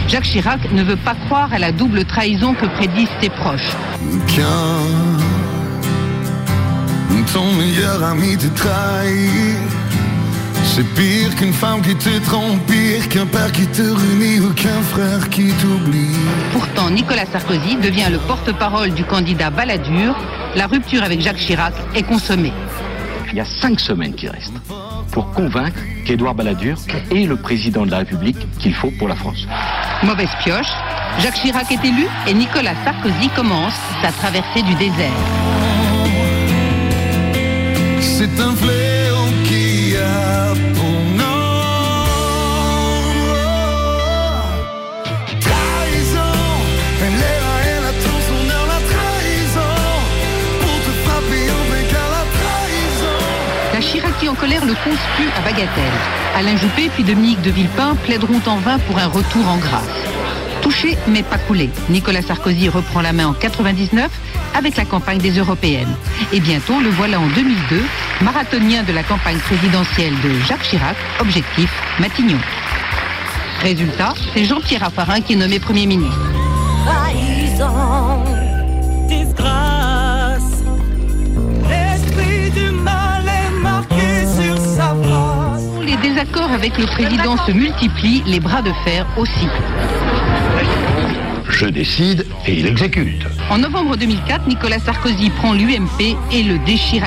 Jacques 0.09 0.24
Chirac 0.24 0.72
ne 0.72 0.82
veut 0.82 0.96
pas 0.96 1.14
croire 1.26 1.53
à 1.53 1.59
la 1.59 1.72
double 1.72 2.05
trahison 2.05 2.55
que 2.55 2.66
prédisent 2.66 3.09
ses 3.20 3.30
proches. 3.30 3.76
Quand 4.34 5.20
ton 7.32 7.53
meilleur 7.53 8.03
ami 8.03 8.36
te 8.36 8.46
trahit, 8.48 9.59
c'est 10.64 10.86
pire 10.94 11.34
qu'une 11.36 11.53
femme 11.53 11.80
qui 11.82 11.94
te 11.94 12.18
trompe, 12.24 12.64
pire 12.66 13.09
qu'un 13.09 13.26
père 13.26 13.53
qui 13.53 13.66
te 13.66 13.82
réunit 13.82 14.40
ou 14.40 14.53
qu'un 14.55 14.82
frère 14.82 15.28
qui 15.30 15.53
t'oublie. 15.53 16.16
Pourtant, 16.53 16.90
Nicolas 16.90 17.26
Sarkozy 17.26 17.76
devient 17.76 18.09
le 18.11 18.18
porte-parole 18.18 18.90
du 18.90 19.05
candidat 19.05 19.51
Balladur. 19.51 20.16
La 20.57 20.66
rupture 20.66 21.05
avec 21.05 21.20
Jacques 21.20 21.38
Chirac 21.38 21.74
est 21.94 22.03
consommée. 22.03 22.53
Il 23.33 23.37
y 23.37 23.41
a 23.41 23.45
cinq 23.45 23.78
semaines 23.78 24.14
qui 24.14 24.28
restent 24.28 24.55
pour 25.12 25.31
convaincre 25.33 25.78
qu'Édouard 26.05 26.35
Balladur 26.35 26.76
est 27.11 27.26
le 27.26 27.37
président 27.37 27.87
de 27.87 27.91
la 27.91 27.99
République 27.99 28.39
qu'il 28.59 28.74
faut 28.74 28.91
pour 28.99 29.09
la 29.09 29.14
France. 29.14 29.47
Mauvaise 30.03 30.31
pioche, 30.43 30.70
Jacques 31.20 31.35
Chirac 31.35 31.70
est 31.70 31.85
élu 31.85 32.07
et 32.26 32.35
Nicolas 32.35 32.74
Sarkozy 32.85 33.28
commence 33.37 33.74
sa 34.03 34.11
traversée 34.11 34.62
du 34.62 34.74
désert. 34.74 35.11
C'est 38.01 38.41
un 38.41 38.55
fléau 38.57 38.99
en 54.28 54.34
colère 54.34 54.64
le 54.64 54.74
conspuent 54.74 55.30
à 55.36 55.40
bagatelle. 55.40 55.70
Alain 56.36 56.56
Juppé 56.56 56.90
puis 56.94 57.04
Dominique 57.04 57.40
de 57.42 57.50
Villepin 57.50 57.94
plaideront 58.04 58.40
en 58.46 58.56
vain 58.56 58.78
pour 58.80 58.98
un 58.98 59.06
retour 59.06 59.48
en 59.48 59.56
grâce. 59.56 59.88
Touché 60.62 60.96
mais 61.08 61.22
pas 61.22 61.38
coulé, 61.38 61.70
Nicolas 61.88 62.22
Sarkozy 62.22 62.68
reprend 62.68 63.00
la 63.00 63.12
main 63.12 63.28
en 63.28 63.32
99 63.32 64.10
avec 64.54 64.76
la 64.76 64.84
campagne 64.84 65.18
des 65.18 65.38
européennes. 65.38 65.94
Et 66.32 66.40
bientôt, 66.40 66.80
le 66.80 66.90
voilà 66.90 67.18
en 67.18 67.26
2002, 67.28 67.82
marathonien 68.22 68.82
de 68.82 68.92
la 68.92 69.02
campagne 69.02 69.38
présidentielle 69.38 70.14
de 70.22 70.38
Jacques 70.46 70.62
Chirac, 70.62 70.96
objectif 71.20 71.70
Matignon. 71.98 72.38
Résultat, 73.62 74.14
c'est 74.34 74.44
Jean-Pierre 74.44 74.82
Raffarin 74.82 75.20
qui 75.20 75.34
est 75.34 75.36
nommé 75.36 75.58
Premier 75.60 75.86
ministre. 75.86 76.39
Désaccords 86.20 86.52
avec 86.52 86.76
le 86.76 86.84
président 86.86 87.36
se 87.46 87.52
multiplient, 87.52 88.22
les 88.26 88.40
bras 88.40 88.60
de 88.62 88.72
fer 88.84 89.06
aussi. 89.16 89.46
Je 91.48 91.66
décide 91.66 92.26
et 92.46 92.58
il 92.58 92.66
exécute. 92.66 93.22
En 93.48 93.58
novembre 93.58 93.96
2004, 93.96 94.46
Nicolas 94.46 94.78
Sarkozy 94.80 95.30
prend 95.30 95.54
l'UMP 95.54 96.16
et 96.32 96.42
le 96.42 96.58
sa 96.66 97.06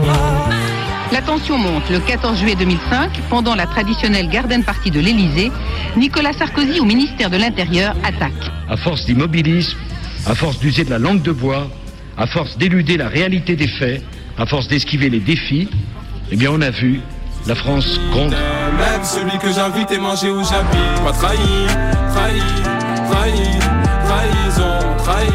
face. 0.00 1.12
La 1.12 1.22
tension 1.22 1.56
monte. 1.56 1.88
Le 1.90 2.00
14 2.00 2.38
juillet 2.38 2.56
2005, 2.56 3.10
pendant 3.30 3.54
la 3.54 3.66
traditionnelle 3.66 4.28
garden 4.28 4.64
party 4.64 4.90
de 4.90 4.98
l'Élysée, 5.00 5.52
Nicolas 5.96 6.32
Sarkozy 6.32 6.80
au 6.80 6.84
ministère 6.84 7.30
de 7.30 7.36
l'Intérieur 7.36 7.94
attaque. 8.02 8.32
À 8.68 8.76
force 8.76 9.04
d'immobilisme, 9.04 9.78
à 10.26 10.34
force 10.34 10.58
d'user 10.58 10.84
de 10.84 10.90
la 10.90 10.98
langue 10.98 11.22
de 11.22 11.32
bois, 11.32 11.68
à 12.16 12.26
force 12.26 12.56
d'éluder 12.58 12.96
la 12.96 13.08
réalité 13.08 13.56
des 13.56 13.66
faits, 13.66 14.02
à 14.38 14.46
force 14.46 14.68
d'esquiver 14.68 15.10
les 15.10 15.20
défis, 15.20 15.68
eh 16.30 16.36
bien 16.36 16.50
on 16.52 16.60
a 16.60 16.70
vu, 16.70 17.00
la 17.46 17.54
France 17.54 18.00
gronde. 18.10 18.34
Même 18.78 19.04
celui 19.04 19.38
que 19.38 19.52
j'invite 19.52 19.90
est 19.90 19.98
mangé 19.98 20.30
où 20.30 20.42
j'habite. 20.42 21.04
Pas 21.04 21.12
trahi, 21.12 21.38
trahi, 22.12 22.40
trahi, 23.10 23.58
trahison, 24.06 24.96
trahi, 24.98 25.26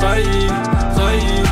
trahi, 0.00 0.46
trahi, 0.94 1.42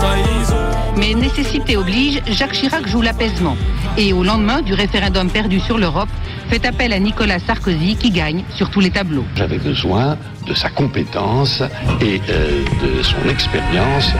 trahison. 0.00 0.56
Mais 0.96 1.14
nécessité 1.14 1.76
oblige, 1.76 2.22
Jacques 2.28 2.52
Chirac 2.52 2.86
joue 2.86 3.02
l'apaisement. 3.02 3.56
Et 3.98 4.12
au 4.12 4.24
lendemain 4.24 4.62
du 4.62 4.72
référendum 4.72 5.28
perdu 5.28 5.60
sur 5.60 5.76
l'Europe, 5.76 6.08
fait 6.52 6.66
appel 6.66 6.92
à 6.92 6.98
Nicolas 6.98 7.38
Sarkozy 7.38 7.96
qui 7.96 8.10
gagne 8.10 8.44
sur 8.54 8.68
tous 8.68 8.80
les 8.80 8.90
tableaux. 8.90 9.24
J'avais 9.36 9.56
besoin 9.56 10.18
de 10.46 10.52
sa 10.52 10.68
compétence 10.68 11.62
et 12.02 12.20
euh, 12.28 12.62
de 12.82 13.02
son 13.02 13.26
expérience. 13.30 14.12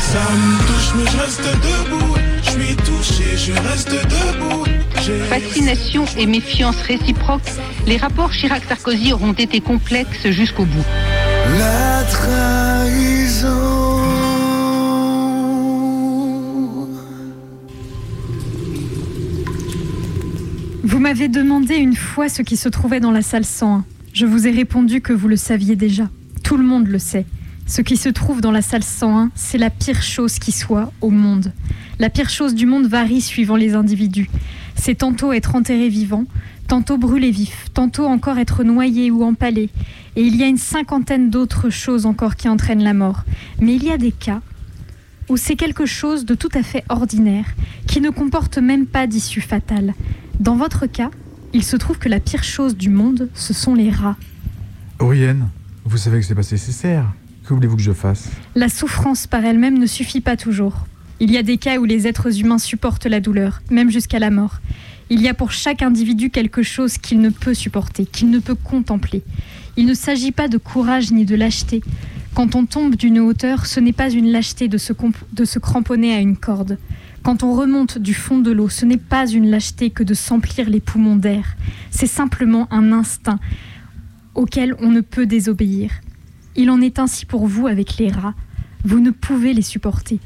Ça 0.00 0.18
me 0.18 0.58
touche, 0.66 0.92
mais 0.96 1.08
je 1.08 1.16
reste 1.18 1.44
debout. 1.44 2.16
Je 2.42 2.50
suis 2.50 2.76
touché, 2.76 3.36
je 3.36 3.52
reste 3.52 3.92
debout. 3.92 4.64
Fascination 5.28 6.04
et 6.16 6.26
méfiance 6.26 6.82
réciproques, 6.82 7.52
les 7.86 7.96
rapports 7.96 8.32
Chirac-Sarkozy 8.32 9.12
auront 9.12 9.34
été 9.34 9.60
complexes 9.60 10.28
jusqu'au 10.30 10.64
bout. 10.64 10.84
La 11.60 12.02
Vous 20.88 21.00
m'avez 21.00 21.28
demandé 21.28 21.74
une 21.74 21.94
fois 21.94 22.30
ce 22.30 22.40
qui 22.40 22.56
se 22.56 22.70
trouvait 22.70 22.98
dans 22.98 23.10
la 23.10 23.20
salle 23.20 23.44
101. 23.44 23.84
Je 24.14 24.24
vous 24.24 24.46
ai 24.46 24.50
répondu 24.50 25.02
que 25.02 25.12
vous 25.12 25.28
le 25.28 25.36
saviez 25.36 25.76
déjà. 25.76 26.08
Tout 26.42 26.56
le 26.56 26.64
monde 26.64 26.86
le 26.86 26.98
sait. 26.98 27.26
Ce 27.66 27.82
qui 27.82 27.98
se 27.98 28.08
trouve 28.08 28.40
dans 28.40 28.52
la 28.52 28.62
salle 28.62 28.82
101, 28.82 29.30
c'est 29.34 29.58
la 29.58 29.68
pire 29.68 30.02
chose 30.02 30.38
qui 30.38 30.50
soit 30.50 30.90
au 31.02 31.10
monde. 31.10 31.52
La 31.98 32.08
pire 32.08 32.30
chose 32.30 32.54
du 32.54 32.64
monde 32.64 32.86
varie 32.86 33.20
suivant 33.20 33.56
les 33.56 33.74
individus. 33.74 34.30
C'est 34.76 34.94
tantôt 34.94 35.34
être 35.34 35.56
enterré 35.56 35.90
vivant, 35.90 36.24
tantôt 36.68 36.96
brûlé 36.96 37.32
vif, 37.32 37.66
tantôt 37.74 38.06
encore 38.06 38.38
être 38.38 38.64
noyé 38.64 39.10
ou 39.10 39.24
empalé. 39.24 39.68
Et 40.16 40.22
il 40.22 40.36
y 40.36 40.42
a 40.42 40.46
une 40.46 40.56
cinquantaine 40.56 41.28
d'autres 41.28 41.68
choses 41.68 42.06
encore 42.06 42.34
qui 42.34 42.48
entraînent 42.48 42.82
la 42.82 42.94
mort. 42.94 43.24
Mais 43.60 43.74
il 43.74 43.84
y 43.84 43.90
a 43.90 43.98
des 43.98 44.12
cas 44.12 44.40
où 45.28 45.36
c'est 45.36 45.56
quelque 45.56 45.84
chose 45.84 46.24
de 46.24 46.34
tout 46.34 46.48
à 46.54 46.62
fait 46.62 46.84
ordinaire, 46.88 47.44
qui 47.86 48.00
ne 48.00 48.08
comporte 48.08 48.56
même 48.56 48.86
pas 48.86 49.06
d'issue 49.06 49.42
fatale. 49.42 49.92
Dans 50.40 50.56
votre 50.56 50.86
cas, 50.86 51.10
il 51.52 51.64
se 51.64 51.76
trouve 51.76 51.98
que 51.98 52.08
la 52.08 52.20
pire 52.20 52.44
chose 52.44 52.76
du 52.76 52.88
monde, 52.88 53.28
ce 53.34 53.52
sont 53.52 53.74
les 53.74 53.90
rats. 53.90 54.16
Oriane, 54.98 55.48
vous 55.84 55.96
savez 55.96 56.20
que 56.20 56.26
c'est 56.26 56.34
pas 56.34 56.42
nécessaire. 56.42 57.04
Que 57.44 57.54
voulez-vous 57.54 57.76
que 57.76 57.82
je 57.82 57.92
fasse? 57.92 58.28
La 58.54 58.68
souffrance 58.68 59.26
par 59.26 59.44
elle-même 59.44 59.78
ne 59.78 59.86
suffit 59.86 60.20
pas 60.20 60.36
toujours. 60.36 60.86
Il 61.20 61.30
y 61.32 61.36
a 61.38 61.42
des 61.42 61.56
cas 61.56 61.78
où 61.78 61.84
les 61.84 62.06
êtres 62.06 62.40
humains 62.40 62.58
supportent 62.58 63.06
la 63.06 63.20
douleur, 63.20 63.62
même 63.70 63.90
jusqu'à 63.90 64.18
la 64.18 64.30
mort. 64.30 64.60
Il 65.10 65.22
y 65.22 65.28
a 65.28 65.34
pour 65.34 65.50
chaque 65.50 65.82
individu 65.82 66.28
quelque 66.30 66.62
chose 66.62 66.98
qu'il 66.98 67.20
ne 67.20 67.30
peut 67.30 67.54
supporter, 67.54 68.04
qu'il 68.04 68.30
ne 68.30 68.38
peut 68.38 68.54
contempler. 68.54 69.22
Il 69.76 69.86
ne 69.86 69.94
s'agit 69.94 70.32
pas 70.32 70.48
de 70.48 70.58
courage 70.58 71.10
ni 71.10 71.24
de 71.24 71.34
lâcheté. 71.34 71.82
Quand 72.34 72.54
on 72.54 72.66
tombe 72.66 72.94
d'une 72.94 73.18
hauteur, 73.18 73.64
ce 73.66 73.80
n'est 73.80 73.94
pas 73.94 74.10
une 74.10 74.30
lâcheté 74.30 74.68
de 74.68 74.76
se, 74.76 74.92
comp- 74.92 75.16
de 75.32 75.44
se 75.44 75.58
cramponner 75.58 76.14
à 76.14 76.20
une 76.20 76.36
corde. 76.36 76.76
Quand 77.22 77.42
on 77.42 77.54
remonte 77.54 77.98
du 77.98 78.14
fond 78.14 78.38
de 78.38 78.50
l'eau, 78.50 78.68
ce 78.68 78.84
n'est 78.84 78.96
pas 78.96 79.26
une 79.26 79.50
lâcheté 79.50 79.90
que 79.90 80.02
de 80.02 80.14
s'emplir 80.14 80.70
les 80.70 80.80
poumons 80.80 81.16
d'air. 81.16 81.56
C'est 81.90 82.06
simplement 82.06 82.68
un 82.70 82.92
instinct 82.92 83.38
auquel 84.34 84.74
on 84.80 84.90
ne 84.90 85.00
peut 85.00 85.26
désobéir. 85.26 85.90
Il 86.56 86.70
en 86.70 86.80
est 86.80 86.98
ainsi 86.98 87.26
pour 87.26 87.46
vous 87.46 87.66
avec 87.66 87.98
les 87.98 88.10
rats. 88.10 88.34
Vous 88.84 89.00
ne 89.00 89.10
pouvez 89.10 89.52
les 89.52 89.62
supporter. 89.62 90.20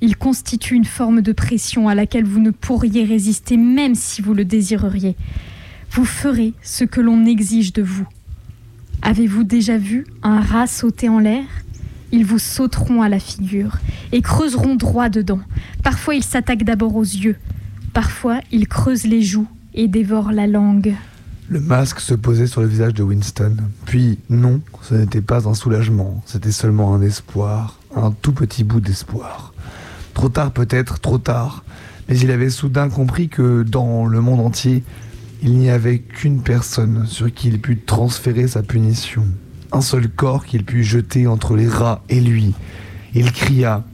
Ils 0.00 0.16
constituent 0.16 0.74
une 0.74 0.84
forme 0.84 1.22
de 1.22 1.32
pression 1.32 1.88
à 1.88 1.94
laquelle 1.94 2.24
vous 2.24 2.40
ne 2.40 2.50
pourriez 2.50 3.04
résister 3.04 3.56
même 3.56 3.94
si 3.94 4.22
vous 4.22 4.34
le 4.34 4.44
désireriez. 4.44 5.16
Vous 5.90 6.04
ferez 6.04 6.54
ce 6.62 6.84
que 6.84 7.00
l'on 7.00 7.24
exige 7.24 7.72
de 7.72 7.82
vous. 7.82 8.06
Avez-vous 9.02 9.44
déjà 9.44 9.78
vu 9.78 10.06
un 10.22 10.40
rat 10.40 10.66
sauter 10.66 11.08
en 11.08 11.18
l'air? 11.18 11.44
Ils 12.12 12.24
vous 12.24 12.38
sauteront 12.38 13.02
à 13.02 13.08
la 13.08 13.18
figure 13.18 13.78
et 14.12 14.22
creuseront 14.22 14.76
droit 14.76 15.08
dedans. 15.08 15.40
Parfois 15.82 16.14
ils 16.14 16.24
s'attaquent 16.24 16.64
d'abord 16.64 16.96
aux 16.96 17.02
yeux. 17.02 17.36
Parfois 17.92 18.40
ils 18.50 18.68
creusent 18.68 19.06
les 19.06 19.22
joues 19.22 19.48
et 19.74 19.88
dévorent 19.88 20.32
la 20.32 20.46
langue. 20.46 20.94
Le 21.50 21.60
masque 21.60 22.00
se 22.00 22.14
posait 22.14 22.46
sur 22.46 22.60
le 22.60 22.66
visage 22.66 22.92
de 22.92 23.02
Winston. 23.02 23.56
Puis, 23.86 24.18
non, 24.28 24.60
ce 24.82 24.94
n'était 24.94 25.22
pas 25.22 25.48
un 25.48 25.54
soulagement, 25.54 26.22
c'était 26.26 26.52
seulement 26.52 26.94
un 26.94 27.00
espoir, 27.00 27.78
un 27.96 28.10
tout 28.10 28.32
petit 28.32 28.64
bout 28.64 28.82
d'espoir. 28.82 29.54
Trop 30.12 30.28
tard 30.28 30.50
peut-être, 30.50 30.98
trop 31.00 31.16
tard, 31.16 31.64
mais 32.08 32.18
il 32.18 32.30
avait 32.30 32.50
soudain 32.50 32.90
compris 32.90 33.30
que 33.30 33.62
dans 33.62 34.06
le 34.06 34.20
monde 34.20 34.40
entier, 34.40 34.84
il 35.42 35.52
n'y 35.52 35.70
avait 35.70 36.00
qu'une 36.00 36.42
personne 36.42 37.06
sur 37.06 37.32
qui 37.32 37.48
il 37.48 37.60
put 37.60 37.78
transférer 37.78 38.46
sa 38.46 38.62
punition. 38.62 39.24
Un 39.72 39.80
seul 39.80 40.08
corps 40.08 40.46
qu'il 40.46 40.64
put 40.64 40.82
jeter 40.82 41.26
entre 41.26 41.56
les 41.56 41.68
rats 41.68 42.02
et 42.08 42.20
lui. 42.20 42.54
Il 43.14 43.32
cria, 43.32 43.84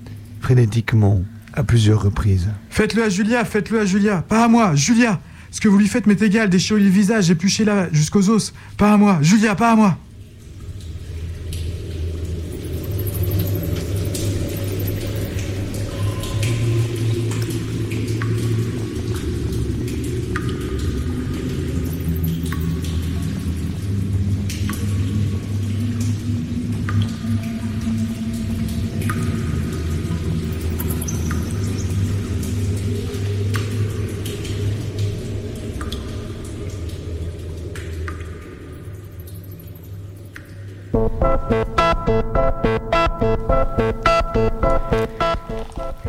frénétiquement, 0.41 1.23
à 1.53 1.65
plusieurs 1.65 2.03
reprises. 2.03 2.49
Faites-le 2.71 3.05
à 3.05 3.09
Julia, 3.09 3.45
faites-le 3.45 3.81
à 3.81 3.85
Julia. 3.85 4.23
Pas 4.23 4.45
à 4.45 4.49
moi, 4.49 4.75
Julia. 4.75 5.21
Ce 5.51 5.61
que 5.61 5.69
vous 5.69 5.79
lui 5.79 5.89
faites 5.89 6.07
m'est 6.07 6.21
égal, 6.21 6.49
déchirez 6.49 6.81
le 6.81 6.89
visage, 6.89 7.31
épluchez-la 7.31 7.93
jusqu'aux 7.93 8.29
os. 8.31 8.53
Pas 8.77 8.93
à 8.93 8.97
moi, 8.97 9.19
Julia, 9.23 9.55
pas 9.55 9.73
à 9.73 9.77
moi. 9.77 9.99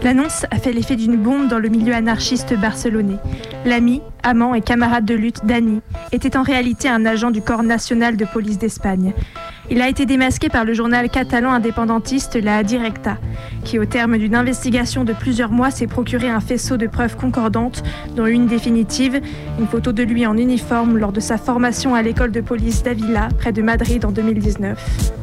L'annonce 0.06 0.46
a 0.52 0.58
fait 0.58 0.72
l'effet 0.72 0.96
d'une 0.96 1.18
bombe 1.18 1.48
dans 1.48 1.58
le 1.58 1.68
milieu 1.68 1.92
anarchiste 1.92 2.54
barcelonais. 2.54 3.18
L'ami, 3.66 4.04
amant 4.22 4.54
et 4.54 4.62
camarade 4.62 5.04
de 5.04 5.16
lutte 5.16 5.44
Dani 5.48 5.82
était 6.12 6.38
en 6.38 6.44
réalité 6.44 6.88
un 6.88 7.08
agent 7.08 7.32
du 7.32 7.42
Corps 7.42 7.64
national 7.64 8.16
de 8.16 8.24
police 8.24 8.60
d'Espagne. 8.60 9.16
Il 9.72 9.82
a 9.82 9.90
été 9.90 10.06
démasqué 10.06 10.48
par 10.48 10.64
le 10.64 10.76
journal 10.76 11.10
catalan 11.10 11.50
indépendantiste 11.54 12.36
La 12.36 12.62
Directa, 12.62 13.18
qui 13.64 13.80
au 13.80 13.86
terme 13.86 14.20
d'une 14.20 14.36
investigation 14.36 15.06
de 15.06 15.14
plusieurs 15.14 15.50
mois 15.50 15.72
s'est 15.72 15.88
procuré 15.88 16.30
un 16.30 16.40
faisceau 16.40 16.78
de 16.78 16.86
preuves 16.86 17.16
concordantes, 17.16 17.82
dont 18.16 18.28
une 18.28 18.46
définitive, 18.46 19.20
une 19.58 19.66
photo 19.66 19.92
de 19.92 20.04
lui 20.04 20.28
en 20.28 20.38
uniforme 20.38 21.00
lors 21.00 21.14
de 21.14 21.20
sa 21.20 21.40
formation 21.40 21.96
à 21.96 22.04
l'école 22.04 22.32
de 22.32 22.42
police 22.42 22.84
d'Avila, 22.84 23.30
près 23.40 23.54
de 23.54 23.64
Madrid 23.64 24.06
en 24.06 24.12
2019. 24.12 25.14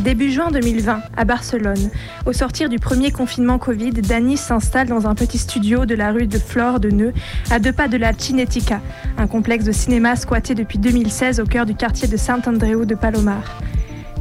Début 0.00 0.30
juin 0.30 0.50
2020, 0.50 1.02
à 1.14 1.24
Barcelone, 1.26 1.90
au 2.24 2.32
sortir 2.32 2.70
du 2.70 2.78
premier 2.78 3.10
confinement 3.10 3.58
Covid, 3.58 3.92
Dani 3.92 4.38
s'installe 4.38 4.88
dans 4.88 5.06
un 5.06 5.14
petit 5.14 5.36
studio 5.36 5.84
de 5.84 5.94
la 5.94 6.10
rue 6.10 6.26
de 6.26 6.38
Flore 6.38 6.80
de 6.80 6.88
Neu, 6.88 7.12
à 7.50 7.58
deux 7.58 7.72
pas 7.72 7.86
de 7.86 7.98
la 7.98 8.14
Cinetica, 8.16 8.80
un 9.18 9.26
complexe 9.26 9.66
de 9.66 9.72
cinéma 9.72 10.16
squatté 10.16 10.54
depuis 10.54 10.78
2016 10.78 11.40
au 11.40 11.44
cœur 11.44 11.66
du 11.66 11.74
quartier 11.74 12.08
de 12.08 12.16
Sant-Andreu 12.16 12.86
de 12.86 12.94
Palomar. 12.94 13.42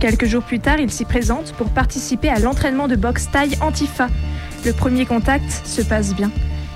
Quelques 0.02 0.26
jours 0.26 0.44
plus 0.44 0.60
tard, 0.60 0.82
il 0.82 0.92
s'y 0.92 1.06
présente 1.06 1.54
pour 1.54 1.70
participer 1.70 2.28
à 2.28 2.40
l'entraînement 2.40 2.90
de 2.90 2.98
boxe 2.98 3.30
taille 3.32 3.58
Antifa. 3.62 4.08
Le 4.66 4.74
premier 4.74 5.06
contact 5.06 5.50
se 5.66 5.82
passe 5.82 6.14
bien. 6.14 6.30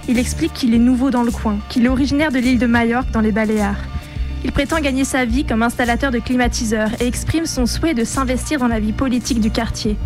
Il 0.08 0.18
explique 0.18 0.54
qu'il 0.54 0.74
est 0.74 0.80
nouveau 0.80 1.12
dans 1.12 1.24
le 1.24 1.32
coin, 1.32 1.58
qu'il 1.68 1.86
est 1.86 1.90
originaire 1.90 2.32
de 2.32 2.40
l'île 2.40 2.60
de 2.60 2.68
Majorque 2.68 3.12
dans 3.12 3.22
les 3.22 3.34
Baléares. 3.34 3.93
Il 4.44 4.52
prétend 4.52 4.80
gagner 4.82 5.06
sa 5.06 5.24
vie 5.26 5.46
comme 5.46 5.64
installateur 5.64 6.12
de 6.12 6.20
climatiseurs 6.20 6.90
et 7.00 7.08
exprime 7.08 7.46
son 7.46 7.66
souhait 7.66 7.94
de 7.94 8.04
s'investir 8.04 8.60
dans 8.60 8.68
la 8.68 8.80
vie 8.80 8.92
politique 8.92 9.40
du 9.40 9.52
quartier. 9.52 9.98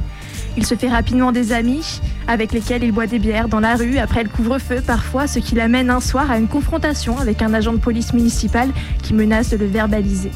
Il 0.58 0.66
se 0.66 0.76
fait 0.76 0.90
rapidement 0.90 1.32
des 1.32 1.54
amis 1.54 2.02
avec 2.28 2.52
lesquels 2.52 2.84
il 2.84 2.92
boit 2.92 3.08
des 3.08 3.20
bières 3.20 3.48
dans 3.48 3.60
la 3.60 3.76
rue 3.76 3.98
après 3.98 4.24
le 4.24 4.30
couvre-feu 4.30 4.82
parfois, 4.86 5.28
ce 5.28 5.40
qui 5.40 5.56
l'amène 5.56 5.90
un 5.90 6.00
soir 6.00 6.30
à 6.30 6.38
une 6.38 6.48
confrontation 6.48 7.18
avec 7.18 7.42
un 7.42 7.54
agent 7.54 7.74
de 7.74 7.78
police 7.78 8.14
municipal 8.14 8.70
qui 9.02 9.14
menace 9.14 9.50
de 9.50 9.58
le 9.58 9.66
verbaliser. 9.66 10.32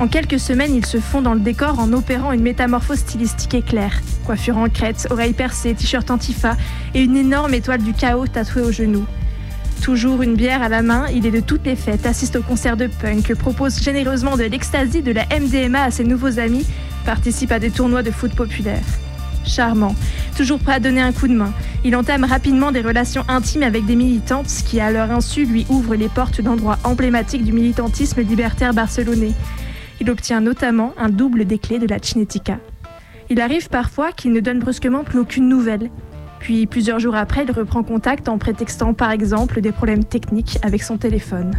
En 0.00 0.08
quelques 0.08 0.40
semaines, 0.40 0.74
il 0.74 0.86
se 0.86 0.98
fond 0.98 1.20
dans 1.20 1.34
le 1.34 1.40
décor 1.40 1.78
en 1.78 1.92
opérant 1.92 2.32
une 2.32 2.42
métamorphose 2.42 3.00
stylistique 3.00 3.54
éclair. 3.54 4.00
Coiffure 4.24 4.56
en 4.56 4.68
crête, 4.68 5.06
oreilles 5.10 5.34
percées, 5.34 5.74
t-shirt 5.74 6.10
antifa 6.10 6.56
et 6.94 7.02
une 7.02 7.16
énorme 7.16 7.54
étoile 7.54 7.82
du 7.82 7.92
chaos 7.92 8.26
tatouée 8.26 8.62
au 8.62 8.72
genou. 8.72 9.04
Toujours 9.82 10.20
une 10.20 10.34
bière 10.34 10.62
à 10.62 10.68
la 10.68 10.82
main, 10.82 11.06
il 11.08 11.26
est 11.26 11.30
de 11.30 11.40
toutes 11.40 11.64
les 11.64 11.74
fêtes, 11.74 12.04
assiste 12.04 12.36
au 12.36 12.42
concert 12.42 12.76
de 12.76 12.86
punk, 12.86 13.34
propose 13.34 13.80
généreusement 13.80 14.36
de 14.36 14.44
l'ecstasy, 14.44 15.00
de 15.00 15.10
la 15.10 15.24
MDMA 15.26 15.82
à 15.82 15.90
ses 15.90 16.04
nouveaux 16.04 16.38
amis, 16.38 16.66
participe 17.06 17.50
à 17.50 17.58
des 17.58 17.70
tournois 17.70 18.02
de 18.02 18.10
foot 18.10 18.34
populaire. 18.34 18.84
Charmant, 19.46 19.96
toujours 20.36 20.58
prêt 20.58 20.74
à 20.74 20.80
donner 20.80 21.00
un 21.00 21.12
coup 21.12 21.28
de 21.28 21.32
main, 21.32 21.52
il 21.82 21.96
entame 21.96 22.24
rapidement 22.24 22.72
des 22.72 22.82
relations 22.82 23.24
intimes 23.26 23.62
avec 23.62 23.86
des 23.86 23.96
militantes 23.96 24.50
qui, 24.66 24.80
à 24.80 24.92
leur 24.92 25.10
insu, 25.10 25.46
lui 25.46 25.66
ouvrent 25.70 25.94
les 25.94 26.10
portes 26.10 26.42
d'endroits 26.42 26.78
emblématiques 26.84 27.44
du 27.44 27.52
militantisme 27.52 28.20
libertaire 28.20 28.74
barcelonais. 28.74 29.32
Il 29.98 30.10
obtient 30.10 30.42
notamment 30.42 30.92
un 30.98 31.08
double 31.08 31.46
des 31.46 31.58
clés 31.58 31.78
de 31.78 31.86
la 31.86 31.98
Cinetica. 31.98 32.58
Il 33.30 33.40
arrive 33.40 33.70
parfois 33.70 34.12
qu'il 34.12 34.32
ne 34.32 34.40
donne 34.40 34.58
brusquement 34.58 35.04
plus 35.04 35.20
aucune 35.20 35.48
nouvelle, 35.48 35.90
puis 36.40 36.66
plusieurs 36.66 36.98
jours 36.98 37.14
après, 37.14 37.44
il 37.44 37.52
reprend 37.52 37.84
contact 37.84 38.28
en 38.28 38.38
prétextant 38.38 38.94
par 38.94 39.12
exemple 39.12 39.60
des 39.60 39.70
problèmes 39.70 40.02
techniques 40.02 40.58
avec 40.62 40.82
son 40.82 40.96
téléphone. 40.96 41.52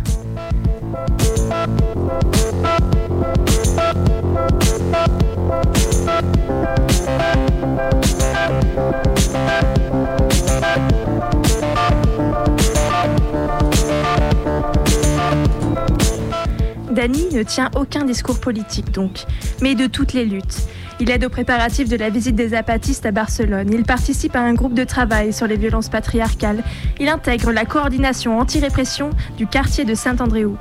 Dany 17.02 17.30
ne 17.34 17.42
tient 17.42 17.72
aucun 17.76 18.06
discours 18.06 18.40
politique 18.40 18.92
donc, 18.92 19.26
mais 19.60 19.74
de 19.74 19.88
toutes 19.88 20.14
les 20.14 20.24
luttes. 20.24 20.68
Il 21.00 21.10
aide 21.10 21.26
aux 21.26 21.30
préparatifs 21.30 21.90
de 21.90 21.96
la 21.96 22.12
visite 22.12 22.36
des 22.36 22.54
apatistes 22.54 23.08
à 23.08 23.12
Barcelone. 23.12 23.72
Il 23.74 23.82
participe 23.86 24.36
à 24.36 24.42
un 24.42 24.54
groupe 24.54 24.76
de 24.76 24.84
travail 24.84 25.34
sur 25.34 25.48
les 25.48 25.58
violences 25.58 25.90
patriarcales. 25.90 26.64
Il 27.00 27.10
intègre 27.10 27.52
la 27.52 27.66
coordination 27.66 28.38
anti-répression 28.38 29.10
du 29.36 29.48
quartier 29.48 29.84
de 29.84 29.96
Saint-Andréou. 29.96 30.58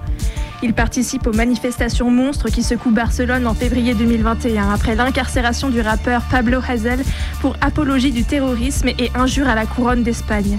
Il 0.62 0.72
participe 0.72 1.26
aux 1.26 1.34
manifestations 1.34 2.10
monstres 2.10 2.48
qui 2.48 2.62
secouent 2.62 2.90
Barcelone 2.90 3.46
en 3.46 3.52
février 3.52 3.92
2021 3.92 4.70
après 4.72 4.94
l'incarcération 4.94 5.68
du 5.68 5.82
rappeur 5.82 6.22
Pablo 6.30 6.60
Hazel 6.66 7.00
pour 7.42 7.54
apologie 7.60 8.12
du 8.12 8.24
terrorisme 8.24 8.88
et 8.88 9.10
injure 9.14 9.46
à 9.46 9.54
la 9.54 9.66
couronne 9.66 10.04
d'Espagne. 10.04 10.58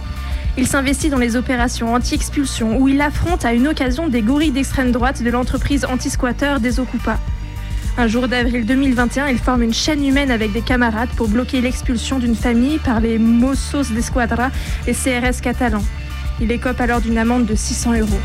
Il 0.57 0.67
s'investit 0.67 1.09
dans 1.09 1.17
les 1.17 1.37
opérations 1.37 1.93
anti-expulsion 1.93 2.77
où 2.77 2.89
il 2.89 2.99
affronte 3.01 3.45
à 3.45 3.53
une 3.53 3.67
occasion 3.67 4.09
des 4.09 4.21
gorilles 4.21 4.51
d'extrême 4.51 4.91
droite 4.91 5.23
de 5.23 5.29
l'entreprise 5.29 5.85
anti-squatter 5.85 6.55
des 6.59 6.79
Ocupa. 6.79 7.19
Un 7.97 8.07
jour 8.07 8.27
d'avril 8.27 8.65
2021, 8.65 9.27
il 9.27 9.37
forme 9.37 9.63
une 9.63 9.73
chaîne 9.73 10.05
humaine 10.05 10.31
avec 10.31 10.51
des 10.51 10.61
camarades 10.61 11.09
pour 11.15 11.29
bloquer 11.29 11.61
l'expulsion 11.61 12.19
d'une 12.19 12.35
famille 12.35 12.79
par 12.79 12.99
les 12.99 13.17
Mossos 13.17 13.91
d'Esquadra 13.91 14.49
et 14.87 14.93
CRS 14.93 15.41
catalans. 15.41 15.83
Il 16.41 16.51
écope 16.51 16.79
alors 16.81 17.01
d'une 17.01 17.17
amende 17.17 17.45
de 17.45 17.55
600 17.55 17.99
euros. 17.99 18.19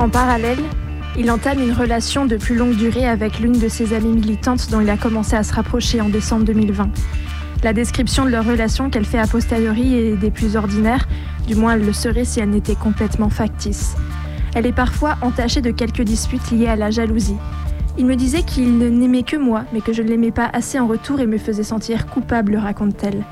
En 0.00 0.08
parallèle, 0.08 0.60
il 1.18 1.30
entame 1.30 1.60
une 1.60 1.72
relation 1.72 2.24
de 2.24 2.38
plus 2.38 2.56
longue 2.56 2.74
durée 2.74 3.06
avec 3.06 3.38
l'une 3.38 3.58
de 3.58 3.68
ses 3.68 3.92
amies 3.92 4.14
militantes 4.14 4.70
dont 4.70 4.80
il 4.80 4.88
a 4.88 4.96
commencé 4.96 5.36
à 5.36 5.42
se 5.42 5.52
rapprocher 5.52 6.00
en 6.00 6.08
décembre 6.08 6.46
2020. 6.46 6.88
La 7.62 7.74
description 7.74 8.24
de 8.24 8.30
leur 8.30 8.46
relation 8.46 8.88
qu'elle 8.88 9.04
fait 9.04 9.18
a 9.18 9.26
posteriori 9.26 9.94
est 9.94 10.16
des 10.16 10.30
plus 10.30 10.56
ordinaires, 10.56 11.06
du 11.46 11.54
moins 11.54 11.74
elle 11.74 11.84
le 11.84 11.92
serait 11.92 12.24
si 12.24 12.40
elle 12.40 12.48
n'était 12.48 12.76
complètement 12.76 13.28
factice. 13.28 13.94
Elle 14.54 14.64
est 14.64 14.72
parfois 14.72 15.18
entachée 15.20 15.60
de 15.60 15.70
quelques 15.70 16.00
disputes 16.00 16.50
liées 16.50 16.68
à 16.68 16.76
la 16.76 16.90
jalousie. 16.90 17.36
Il 17.98 18.06
me 18.06 18.16
disait 18.16 18.42
qu'il 18.42 18.78
n'aimait 18.78 19.22
que 19.22 19.36
moi, 19.36 19.64
mais 19.74 19.82
que 19.82 19.92
je 19.92 20.00
ne 20.00 20.08
l'aimais 20.08 20.30
pas 20.30 20.48
assez 20.50 20.80
en 20.80 20.86
retour 20.86 21.20
et 21.20 21.26
me 21.26 21.36
faisait 21.36 21.62
sentir 21.62 22.06
coupable, 22.06 22.56
raconte-t-elle. 22.56 23.22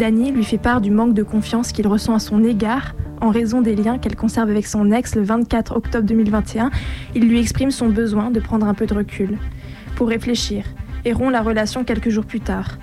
Dany 0.00 0.32
lui 0.32 0.44
fait 0.44 0.56
part 0.56 0.80
du 0.80 0.90
manque 0.90 1.12
de 1.12 1.22
confiance 1.22 1.72
qu'il 1.72 1.86
ressent 1.86 2.14
à 2.14 2.18
son 2.20 2.42
égard 2.42 2.94
en 3.20 3.28
raison 3.28 3.60
des 3.60 3.76
liens 3.76 3.98
qu'elle 3.98 4.16
conserve 4.16 4.48
avec 4.48 4.66
son 4.66 4.90
ex 4.92 5.14
le 5.14 5.20
24 5.20 5.76
octobre 5.76 6.06
2021. 6.06 6.70
Il 7.14 7.28
lui 7.28 7.38
exprime 7.38 7.70
son 7.70 7.90
besoin 7.90 8.30
de 8.30 8.40
prendre 8.40 8.66
un 8.66 8.72
peu 8.72 8.86
de 8.86 8.94
recul 8.94 9.36
pour 9.96 10.08
réfléchir 10.08 10.64
et 11.04 11.12
rompt 11.12 11.30
la 11.30 11.42
relation 11.42 11.84
quelques 11.84 12.08
jours 12.08 12.24
plus 12.24 12.40
tard. 12.40 12.78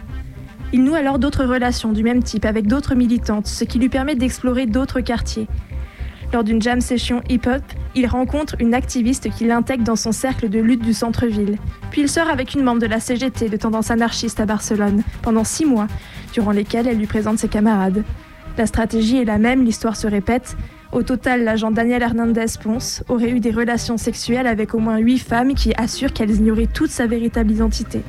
Il 0.74 0.84
noue 0.84 0.93
alors 0.93 1.18
d'autres 1.18 1.45
relations 1.45 1.91
du 1.91 2.03
même 2.03 2.22
type 2.22 2.45
avec 2.45 2.68
d'autres 2.68 2.93
militantes, 2.93 3.47
ce 3.47 3.63
qui 3.63 3.80
lui 3.80 3.89
permet 3.89 4.13
d'explorer 4.13 4.68
d'autres 4.68 5.01
quartiers. 5.01 5.47
Lors 6.34 6.44
d'une 6.44 6.62
jam 6.62 6.82
session 6.82 7.22
hip-hop, 7.30 7.62
il 7.96 8.06
rencontre 8.06 8.56
une 8.60 8.74
activiste 8.74 9.30
qui 9.30 9.46
l'intègre 9.46 9.84
dans 9.84 9.96
son 9.96 10.12
cercle 10.12 10.50
de 10.50 10.60
lutte 10.60 10.82
du 10.82 10.94
centre-ville. 10.94 11.58
Puis 11.90 12.02
il 12.02 12.10
sort 12.10 12.30
avec 12.30 12.54
une 12.54 12.64
membre 12.64 12.82
de 12.82 12.86
la 12.86 13.00
CGT 13.00 13.50
de 13.50 13.58
tendance 13.58 13.92
anarchiste 13.92 14.40
à 14.40 14.46
Barcelone 14.46 15.04
pendant 15.22 15.46
six 15.46 15.66
mois, 15.66 15.88
durant 16.34 16.52
lesquels 16.52 16.88
elle 16.88 16.98
lui 16.98 17.08
présente 17.08 17.40
ses 17.40 17.48
camarades. 17.48 18.04
La 18.58 18.66
stratégie 18.66 19.18
est 19.18 19.26
la 19.26 19.38
même, 19.38 19.64
l'histoire 19.64 19.96
se 19.96 20.08
répète. 20.08 20.58
Au 20.92 21.04
total, 21.04 21.44
l'agent 21.44 21.72
Daniel 21.72 22.02
Hernandez 22.02 22.46
Ponce 22.62 23.04
aurait 23.08 23.30
eu 23.30 23.40
des 23.40 23.52
relations 23.52 23.98
sexuelles 23.98 24.48
avec 24.48 24.74
au 24.74 24.80
moins 24.80 24.98
huit 24.98 25.20
femmes 25.20 25.54
qui 25.54 25.74
assurent 25.78 26.14
qu'elles 26.14 26.36
ignoraient 26.36 26.68
toute 26.68 26.92
sa 26.92 27.08
véritable 27.08 27.52
identité. 27.52 28.02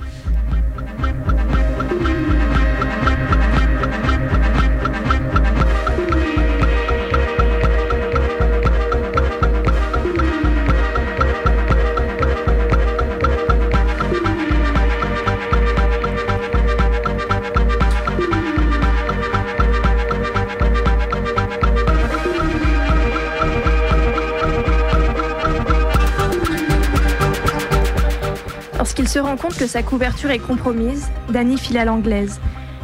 Se 29.19 29.23
rend 29.25 29.37
compte 29.37 29.57
que 29.57 29.67
sa 29.67 29.83
couverture 29.83 30.31
est 30.31 30.39
compromise, 30.39 31.11
Danny 31.29 31.59
file 31.59 31.79
à 31.79 31.85
l'anglaise. 31.85 32.39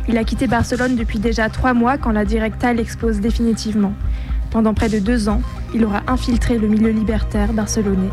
Il 0.09 0.19
a 0.19 0.25
quitté 0.25 0.49
Barcelone 0.49 0.97
depuis 0.97 1.21
déjà 1.21 1.49
trois 1.49 1.75
mois 1.75 1.97
quand 1.97 2.11
la 2.11 2.25
Directa 2.25 2.73
l'expose 2.73 3.21
définitivement. 3.21 3.93
Pendant 4.51 4.75
près 4.75 4.89
de 4.89 4.99
deux 4.99 5.29
ans, 5.29 5.43
il 5.75 5.85
aura 5.85 6.03
infiltré 6.09 6.59
le 6.59 6.67
milieu 6.67 6.91
libertaire 6.91 7.53
barcelonais. 7.53 8.11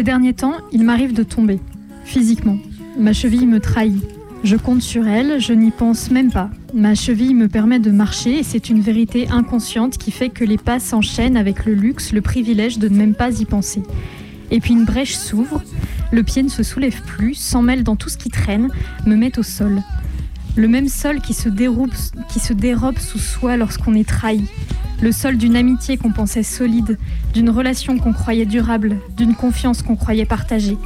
Ces 0.00 0.04
derniers 0.04 0.32
temps, 0.32 0.54
il 0.72 0.82
m'arrive 0.82 1.12
de 1.12 1.22
tomber, 1.22 1.60
physiquement. 2.06 2.56
Ma 2.98 3.12
cheville 3.12 3.46
me 3.46 3.60
trahit. 3.60 4.02
Je 4.44 4.56
compte 4.56 4.80
sur 4.80 5.06
elle, 5.06 5.42
je 5.42 5.52
n'y 5.52 5.70
pense 5.70 6.10
même 6.10 6.32
pas. 6.32 6.48
Ma 6.72 6.94
cheville 6.94 7.34
me 7.34 7.48
permet 7.48 7.80
de 7.80 7.90
marcher 7.90 8.38
et 8.38 8.42
c'est 8.42 8.70
une 8.70 8.80
vérité 8.80 9.28
inconsciente 9.28 9.98
qui 9.98 10.10
fait 10.10 10.30
que 10.30 10.42
les 10.42 10.56
pas 10.56 10.80
s'enchaînent 10.80 11.36
avec 11.36 11.66
le 11.66 11.74
luxe, 11.74 12.14
le 12.14 12.22
privilège 12.22 12.78
de 12.78 12.88
ne 12.88 12.96
même 12.96 13.14
pas 13.14 13.42
y 13.42 13.44
penser. 13.44 13.82
Et 14.50 14.60
puis 14.60 14.72
une 14.72 14.86
brèche 14.86 15.16
s'ouvre, 15.16 15.62
le 16.12 16.22
pied 16.22 16.42
ne 16.42 16.48
se 16.48 16.62
soulève 16.62 17.02
plus, 17.02 17.34
s'en 17.34 17.60
mêle 17.60 17.84
dans 17.84 17.96
tout 17.96 18.08
ce 18.08 18.16
qui 18.16 18.30
traîne, 18.30 18.70
me 19.04 19.16
met 19.16 19.38
au 19.38 19.42
sol. 19.42 19.82
Le 20.56 20.66
même 20.66 20.88
sol 20.88 21.20
qui 21.20 21.34
se, 21.34 21.50
qui 22.32 22.40
se 22.40 22.52
dérobe 22.54 22.98
sous 22.98 23.18
soi 23.18 23.58
lorsqu'on 23.58 23.92
est 23.92 24.08
trahi. 24.08 24.46
Le 25.02 25.12
sol 25.12 25.36
d'une 25.36 25.56
amitié 25.56 25.98
qu'on 25.98 26.12
pensait 26.12 26.42
solide, 26.42 26.98
d'une 27.32 27.50
relation 27.50 27.98
qu'on 27.98 28.12
croyait 28.12 28.46
durable, 28.46 28.96
d'une 29.16 29.34
confiance 29.34 29.82
qu'on 29.82 29.96
croyait 29.96 30.24
partagée. 30.24 30.76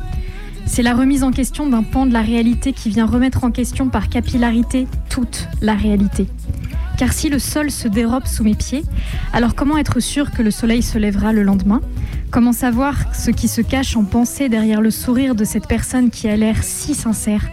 C'est 0.67 0.83
la 0.83 0.95
remise 0.95 1.23
en 1.23 1.31
question 1.31 1.69
d'un 1.69 1.83
pan 1.83 2.07
de 2.07 2.13
la 2.13 2.23
réalité 2.23 2.73
qui 2.73 2.89
vient 2.89 3.07
remettre 3.07 3.45
en 3.45 3.51
question 3.51 3.89
par 3.89 4.09
capillarité 4.09 4.87
toute 5.11 5.49
la 5.61 5.75
réalité. 5.75 6.27
Car 6.97 7.13
si 7.13 7.29
le 7.29 7.39
sol 7.39 7.71
se 7.71 7.89
dérobe 7.89 8.27
sous 8.27 8.45
mes 8.45 8.55
pieds, 8.55 8.85
alors 9.33 9.55
comment 9.55 9.79
être 9.79 10.01
sûr 10.01 10.31
que 10.31 10.43
le 10.43 10.51
soleil 10.51 10.83
se 10.83 10.97
lèvera 10.97 11.33
le 11.33 11.43
lendemain? 11.43 11.81
Comment 12.31 12.53
savoir 12.53 12.95
ce 13.15 13.31
qui 13.31 13.49
se 13.49 13.61
cache 13.61 13.97
en 13.97 14.05
pensée 14.05 14.49
derrière 14.49 14.81
le 14.81 14.91
sourire 14.91 15.35
de 15.35 15.45
cette 15.45 15.67
personne 15.67 16.11
qui 16.11 16.29
a 16.29 16.37
l'air 16.37 16.63
si 16.63 16.95
sincère? 16.95 17.49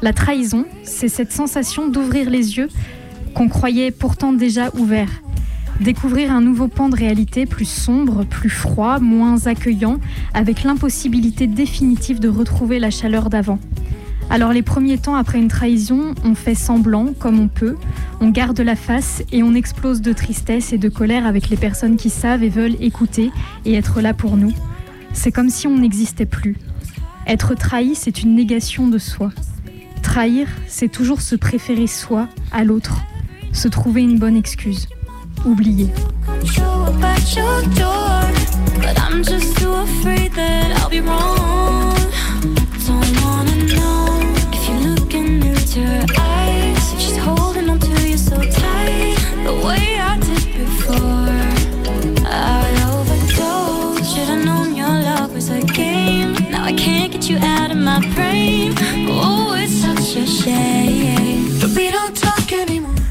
La 0.00 0.12
trahison, 0.12 0.64
c'est 0.84 1.08
cette 1.08 1.32
sensation 1.32 1.88
d'ouvrir 1.88 2.30
les 2.30 2.56
yeux 2.56 2.68
qu'on 3.34 3.48
croyait 3.48 3.90
pourtant 3.90 4.32
déjà 4.32 4.70
ouverts. 4.74 5.17
Découvrir 5.80 6.32
un 6.32 6.40
nouveau 6.40 6.66
pan 6.66 6.88
de 6.88 6.96
réalité 6.96 7.46
plus 7.46 7.68
sombre, 7.68 8.24
plus 8.24 8.50
froid, 8.50 8.98
moins 8.98 9.46
accueillant, 9.46 9.98
avec 10.34 10.64
l'impossibilité 10.64 11.46
définitive 11.46 12.18
de 12.18 12.28
retrouver 12.28 12.80
la 12.80 12.90
chaleur 12.90 13.30
d'avant. 13.30 13.60
Alors 14.28 14.52
les 14.52 14.62
premiers 14.62 14.98
temps 14.98 15.14
après 15.14 15.38
une 15.38 15.48
trahison, 15.48 16.14
on 16.24 16.34
fait 16.34 16.56
semblant 16.56 17.14
comme 17.18 17.38
on 17.38 17.46
peut, 17.46 17.76
on 18.20 18.28
garde 18.28 18.60
la 18.60 18.74
face 18.74 19.22
et 19.30 19.44
on 19.44 19.54
explose 19.54 20.02
de 20.02 20.12
tristesse 20.12 20.72
et 20.72 20.78
de 20.78 20.88
colère 20.88 21.26
avec 21.26 21.48
les 21.48 21.56
personnes 21.56 21.96
qui 21.96 22.10
savent 22.10 22.42
et 22.42 22.48
veulent 22.48 22.76
écouter 22.80 23.30
et 23.64 23.74
être 23.74 24.00
là 24.00 24.14
pour 24.14 24.36
nous. 24.36 24.52
C'est 25.12 25.32
comme 25.32 25.48
si 25.48 25.68
on 25.68 25.78
n'existait 25.78 26.26
plus. 26.26 26.56
Être 27.26 27.54
trahi, 27.54 27.94
c'est 27.94 28.22
une 28.22 28.34
négation 28.34 28.88
de 28.88 28.98
soi. 28.98 29.30
Trahir, 30.02 30.48
c'est 30.66 30.90
toujours 30.90 31.20
se 31.20 31.36
préférer 31.36 31.86
soi 31.86 32.28
à 32.50 32.64
l'autre, 32.64 33.00
se 33.52 33.68
trouver 33.68 34.02
une 34.02 34.18
bonne 34.18 34.36
excuse. 34.36 34.88
Anymore. 40.90 41.58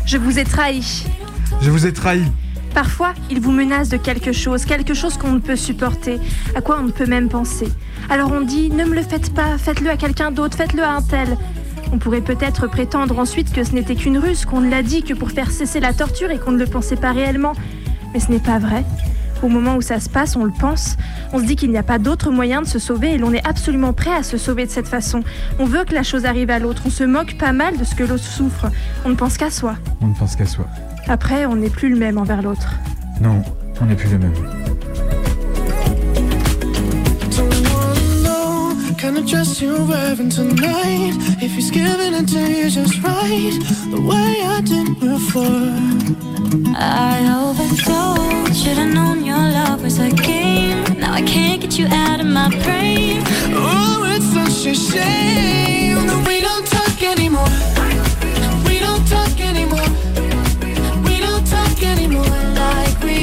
Je 0.07 0.17
vous 0.17 0.39
ai 0.39 0.43
trahi. 0.45 0.81
Je 1.61 1.71
vous 1.71 1.85
ai 1.85 1.93
trahi. 1.93 2.23
Parfois, 2.73 3.13
il 3.31 3.41
vous 3.41 3.51
menace 3.51 3.89
de 3.89 3.97
quelque 3.97 4.31
chose, 4.31 4.65
quelque 4.65 4.93
chose 4.93 5.17
qu'on 5.17 5.31
ne 5.31 5.39
peut 5.39 5.55
supporter, 5.55 6.19
à 6.55 6.61
quoi 6.61 6.77
on 6.79 6.83
ne 6.83 6.91
peut 6.91 7.07
même 7.07 7.27
penser. 7.27 7.67
Alors 8.09 8.31
on 8.31 8.41
dit 8.41 8.69
ne 8.69 8.85
me 8.85 8.93
le 8.93 9.01
faites 9.01 9.33
pas, 9.33 9.57
faites-le 9.57 9.89
à 9.89 9.97
quelqu'un 9.97 10.31
d'autre, 10.31 10.55
faites-le 10.55 10.83
à 10.83 10.91
un 10.91 11.01
tel. 11.01 11.37
On 11.91 11.97
pourrait 11.97 12.21
peut-être 12.21 12.67
prétendre 12.67 13.17
ensuite 13.17 13.51
que 13.51 13.63
ce 13.63 13.71
n'était 13.71 13.95
qu'une 13.95 14.19
ruse, 14.19 14.45
qu'on 14.45 14.61
ne 14.61 14.69
l'a 14.69 14.83
dit 14.83 15.01
que 15.01 15.13
pour 15.13 15.31
faire 15.31 15.51
cesser 15.51 15.79
la 15.79 15.93
torture 15.93 16.29
et 16.29 16.37
qu'on 16.37 16.51
ne 16.51 16.59
le 16.59 16.67
pensait 16.67 16.97
pas 16.97 17.11
réellement. 17.11 17.53
Mais 18.13 18.19
ce 18.19 18.31
n'est 18.31 18.39
pas 18.39 18.59
vrai. 18.59 18.83
Au 19.41 19.47
moment 19.47 19.75
où 19.75 19.81
ça 19.81 19.99
se 19.99 20.09
passe, 20.09 20.35
on 20.35 20.43
le 20.43 20.51
pense. 20.51 20.97
On 21.33 21.39
se 21.39 21.45
dit 21.45 21.55
qu'il 21.55 21.71
n'y 21.71 21.77
a 21.77 21.83
pas 21.83 21.99
d'autre 21.99 22.31
moyen 22.31 22.61
de 22.61 22.67
se 22.67 22.79
sauver 22.79 23.13
et 23.13 23.17
l'on 23.17 23.33
est 23.33 23.45
absolument 23.47 23.93
prêt 23.93 24.13
à 24.13 24.23
se 24.23 24.37
sauver 24.37 24.65
de 24.65 24.71
cette 24.71 24.87
façon. 24.87 25.23
On 25.59 25.65
veut 25.65 25.83
que 25.83 25.93
la 25.93 26.03
chose 26.03 26.25
arrive 26.25 26.49
à 26.49 26.59
l'autre. 26.59 26.83
On 26.85 26.89
se 26.89 27.03
moque 27.03 27.37
pas 27.37 27.53
mal 27.53 27.77
de 27.77 27.83
ce 27.83 27.95
que 27.95 28.03
l'autre 28.03 28.23
souffre. 28.23 28.67
On 29.05 29.09
ne 29.09 29.15
pense 29.15 29.37
qu'à 29.37 29.51
soi. 29.51 29.75
On 30.01 30.07
ne 30.07 30.13
pense 30.13 30.35
qu'à 30.35 30.45
soi. 30.45 30.67
Après, 31.09 31.45
on 31.45 31.55
n'est 31.55 31.69
plus 31.69 31.89
le 31.89 31.95
même 31.95 32.17
envers 32.17 32.41
l'autre. 32.41 32.67
Non, 33.21 33.41
on 33.81 33.85
n'est 33.85 33.95
plus 33.95 34.09
le 34.09 34.19
même. 34.19 34.33
Don't 37.35 37.49
wanna 37.71 38.23
know 38.23 38.95
kind 38.97 39.17
of 39.17 39.25
dress 39.25 39.61
you're 39.61 39.85
wearing 39.85 40.29
tonight? 40.29 41.13
If 41.41 41.53
he's 41.55 41.71
giving 41.71 42.13
it 42.13 42.27
to 42.27 42.39
you 42.39 42.69
just 42.69 43.01
right, 43.01 43.53
the 43.89 44.01
way 44.01 44.41
I 44.43 44.61
did 44.61 44.99
before. 44.99 45.71
I 46.75 47.25
overdosed. 47.39 48.55
Should've 48.61 48.93
known 48.93 49.23
your 49.23 49.37
love 49.37 49.83
was 49.83 49.99
a 49.99 50.09
game. 50.09 50.83
Now 50.99 51.13
I 51.13 51.21
can't 51.21 51.61
get 51.61 51.79
you 51.79 51.87
out 51.87 52.19
of 52.19 52.27
my 52.27 52.49
brain. 52.63 53.23
Oh, 53.53 54.03
it's 54.13 54.25
such 54.33 54.71
a 54.71 54.75
shame 54.75 56.05
that 56.07 56.27
we 56.27 56.41
don't 56.41 56.67
talk 56.67 57.01
anymore. 57.01 57.47
We 58.67 58.79
don't 58.79 59.07
talk 59.07 59.39
anymore. 59.39 59.87
We 61.79 61.83
don't 61.83 61.95
talk 61.95 61.99
anymore 61.99 62.23
like 62.55 63.03
we 63.03 63.16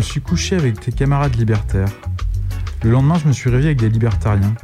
me 0.00 0.02
suis 0.02 0.22
couché 0.22 0.56
avec 0.56 0.80
tes 0.80 0.92
camarades 0.92 1.36
libertaires. 1.36 1.90
Le 2.82 2.90
lendemain, 2.90 3.18
je 3.22 3.28
me 3.28 3.34
suis 3.34 3.50
réveillé 3.50 3.68
avec 3.68 3.80
des 3.80 3.90
libertariens. 3.90 4.54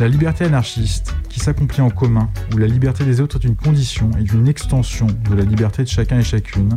La 0.00 0.08
liberté 0.08 0.46
anarchiste, 0.46 1.14
qui 1.28 1.38
s'accomplit 1.38 1.80
en 1.80 1.90
commun, 1.90 2.28
où 2.52 2.56
la 2.56 2.66
liberté 2.66 3.04
des 3.04 3.20
autres 3.20 3.36
est 3.36 3.44
une 3.46 3.54
condition 3.54 4.10
et 4.18 4.24
une 4.34 4.48
extension 4.48 5.06
de 5.06 5.36
la 5.36 5.44
liberté 5.44 5.84
de 5.84 5.88
chacun 5.88 6.18
et 6.18 6.24
chacune, 6.24 6.74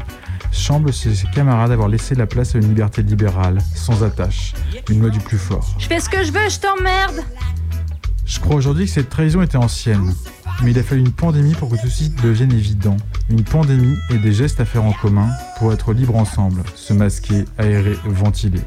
semble 0.52 0.93
ses 0.93 1.12
camarades 1.34 1.72
avoir 1.72 1.88
laissé 1.88 2.14
la 2.14 2.28
place 2.28 2.54
à 2.54 2.60
une 2.60 2.68
liberté 2.68 3.02
libérale, 3.02 3.58
sans 3.74 4.04
attache, 4.04 4.54
une 4.91 5.02
loi 5.02 5.10
du 5.10 5.20
plus 5.20 5.39
fort. 5.39 5.76
Je 5.80 5.88
fais 5.88 6.00
ce 6.00 6.08
que 6.08 6.24
je 6.24 6.32
veux, 6.32 6.50
je 6.50 6.60
t'emmerde 6.60 7.26
Je 8.28 8.39
crois 8.39 8.58
aujourd'hui 8.58 8.86
que 8.86 8.91
cette 8.91 9.10
trahison 9.10 9.41
était 9.41 9.58
ancienne, 9.58 10.14
mais 10.64 10.72
il 10.72 10.80
a 10.80 10.84
fallu 10.84 11.01
une 11.01 11.12
pandémie 11.12 11.53
pour 11.53 11.70
que 11.70 11.78
ceci 11.78 12.10
devienne 12.24 12.51
évident. 12.51 12.97
Une 13.30 13.43
pandémie 13.43 13.95
et 14.10 14.18
des 14.18 14.34
gestes 14.34 14.60
à 14.60 14.66
faire 14.66 14.84
en 14.84 14.93
commun 14.93 15.30
pour 15.58 15.72
être 15.74 15.93
libres 15.93 16.16
ensemble, 16.16 16.64
se 16.76 16.93
masquer, 16.93 17.45
aérer, 17.58 17.97
ventiler. 18.05 18.62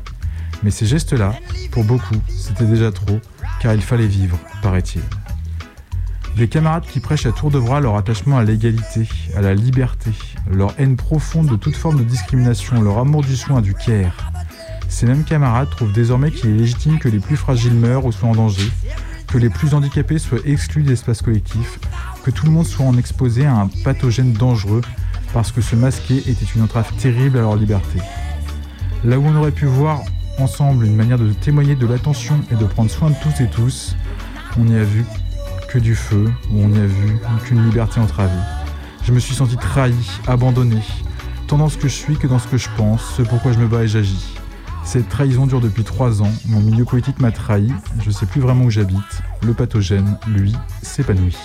Mais 0.62 0.70
ces 0.70 0.86
gestes-là, 0.86 1.34
pour 1.70 1.84
beaucoup, 1.84 2.16
c'était 2.28 2.66
déjà 2.66 2.93
trop, 2.93 3.18
car 3.61 3.74
il 3.74 3.82
fallait 3.82 4.07
vivre, 4.07 4.38
paraît-il. 4.62 5.03
Des 6.36 6.49
camarades 6.49 6.84
qui 6.84 7.01
prêchent 7.01 7.26
à 7.26 7.32
tour 7.32 7.51
de 7.51 7.59
bras 7.59 7.80
leur 7.80 7.97
attachement 7.97 8.38
à 8.38 8.45
l'égalité, 8.45 9.09
à 9.36 9.41
la 9.41 9.55
liberté, 9.55 10.11
leur 10.51 10.74
haine 10.78 10.97
profonde 10.97 11.49
de 11.49 11.57
toute 11.57 11.76
forme 11.76 11.99
de 11.99 12.05
discrimination, 12.05 12.80
leur 12.80 12.99
amour 12.99 13.22
du 13.22 13.36
soin, 13.36 13.61
du 13.61 13.74
care. 13.74 14.30
Ces 14.88 15.07
mêmes 15.07 15.24
camarades 15.24 15.70
trouvent 15.70 15.93
désormais 15.93 16.30
qu'il 16.30 16.51
est 16.51 16.55
légitime 16.55 16.99
que 16.99 17.09
les 17.09 17.18
plus 17.18 17.36
fragiles 17.36 17.74
meurent 17.74 18.05
ou 18.05 18.12
soient 18.12 18.28
en 18.28 18.34
danger, 18.34 18.70
que 19.31 19.39
les 19.39 19.49
plus 19.49 19.74
handicapés 19.74 20.18
soient 20.18 20.41
exclus 20.45 20.83
d'espace 20.83 21.22
collectif, 21.22 21.78
que 22.24 22.31
tout 22.31 22.47
le 22.47 22.53
monde 22.53 22.66
soit 22.66 22.85
en 22.85 22.99
exposé 22.99 23.47
à 23.47 23.55
un 23.55 23.68
pathogène 23.85 24.33
dangereux 24.33 24.81
parce 25.33 25.53
que 25.53 25.61
se 25.61 25.76
masquer 25.76 26.18
était 26.18 26.47
une 26.57 26.62
entrave 26.62 26.93
terrible 26.97 27.39
à 27.39 27.43
leur 27.43 27.57
liberté. 27.57 28.01
Là 29.05 29.18
où 29.18 29.24
on 29.24 29.37
aurait 29.37 29.53
pu 29.53 29.66
voir 29.66 30.01
ensemble 30.39 30.85
une 30.85 30.97
manière 30.97 31.18
de 31.18 31.33
témoigner 31.33 31.76
de 31.76 31.87
l'attention 31.87 32.41
et 32.51 32.57
de 32.57 32.64
prendre 32.64 32.91
soin 32.91 33.11
de 33.11 33.16
tous 33.22 33.41
et 33.41 33.49
tous, 33.49 33.95
on 34.59 34.64
n'y 34.64 34.76
a 34.76 34.83
vu 34.83 35.05
que 35.68 35.78
du 35.78 35.95
feu, 35.95 36.31
où 36.51 36.61
on 36.61 36.68
n'y 36.68 36.81
a 36.81 36.87
vu 36.87 37.18
qu'une 37.45 37.64
liberté 37.64 38.01
entravée. 38.01 38.33
Je 39.05 39.12
me 39.12 39.20
suis 39.20 39.35
senti 39.35 39.57
trahi, 39.57 39.95
abandonné, 40.26 40.83
tant 41.47 41.59
dans 41.59 41.68
ce 41.68 41.78
que 41.78 41.87
je 41.87 41.95
suis 41.95 42.16
que 42.16 42.26
dans 42.26 42.41
ce 42.41 42.49
que 42.49 42.57
je 42.57 42.68
pense, 42.76 43.14
ce 43.16 43.22
pourquoi 43.22 43.53
je 43.53 43.59
me 43.59 43.68
bats 43.68 43.85
et 43.85 43.89
j'agis. 43.89 44.39
Cette 44.85 45.09
trahison 45.09 45.47
dure 45.47 45.61
depuis 45.61 45.85
trois 45.85 46.22
ans, 46.22 46.33
mon 46.49 46.61
milieu 46.61 46.85
politique 46.85 47.20
m'a 47.20 47.31
trahi, 47.31 47.72
je 48.03 48.11
sais 48.11 48.26
plus 48.26 48.41
vraiment 48.41 48.64
où 48.64 48.70
j'habite, 48.70 49.22
le 49.43 49.55
pathogène, 49.55 50.18
lui, 50.26 50.55
s'épanouit. 50.83 51.37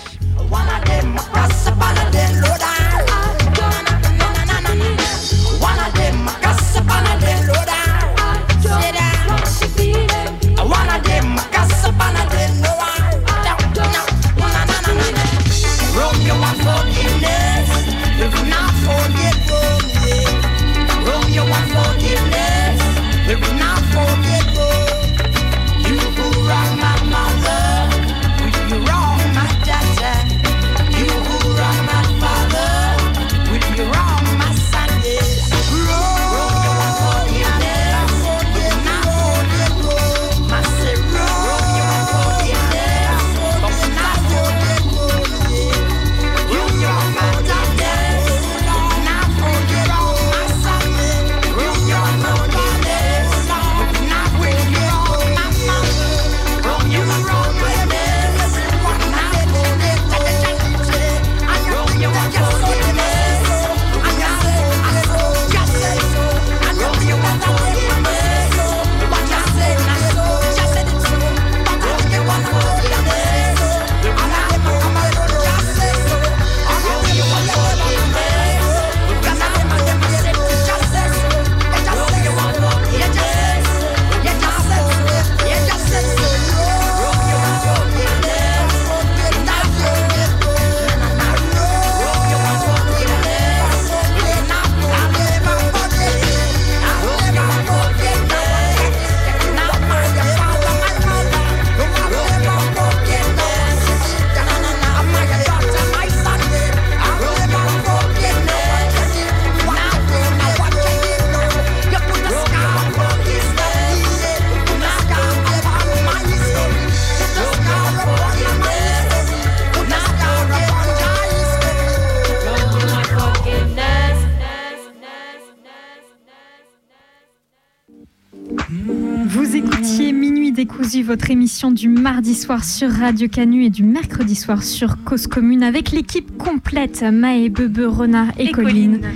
Votre 131.16 131.30
émission 131.30 131.70
du 131.70 131.88
mardi 131.88 132.34
soir 132.34 132.62
sur 132.62 132.90
Radio 132.90 133.26
Canu 133.26 133.64
et 133.64 133.70
du 133.70 133.84
mercredi 133.84 134.34
soir 134.34 134.62
sur 134.62 135.02
Cause 135.02 135.26
Commune 135.26 135.62
avec 135.62 135.90
l'équipe 135.90 136.36
complète, 136.36 137.02
Maë, 137.10 137.48
Bebe, 137.48 137.86
Renard 137.86 138.34
et, 138.38 138.48
Et 138.48 138.50
Colline. 138.50 139.00
Colline. 139.00 139.14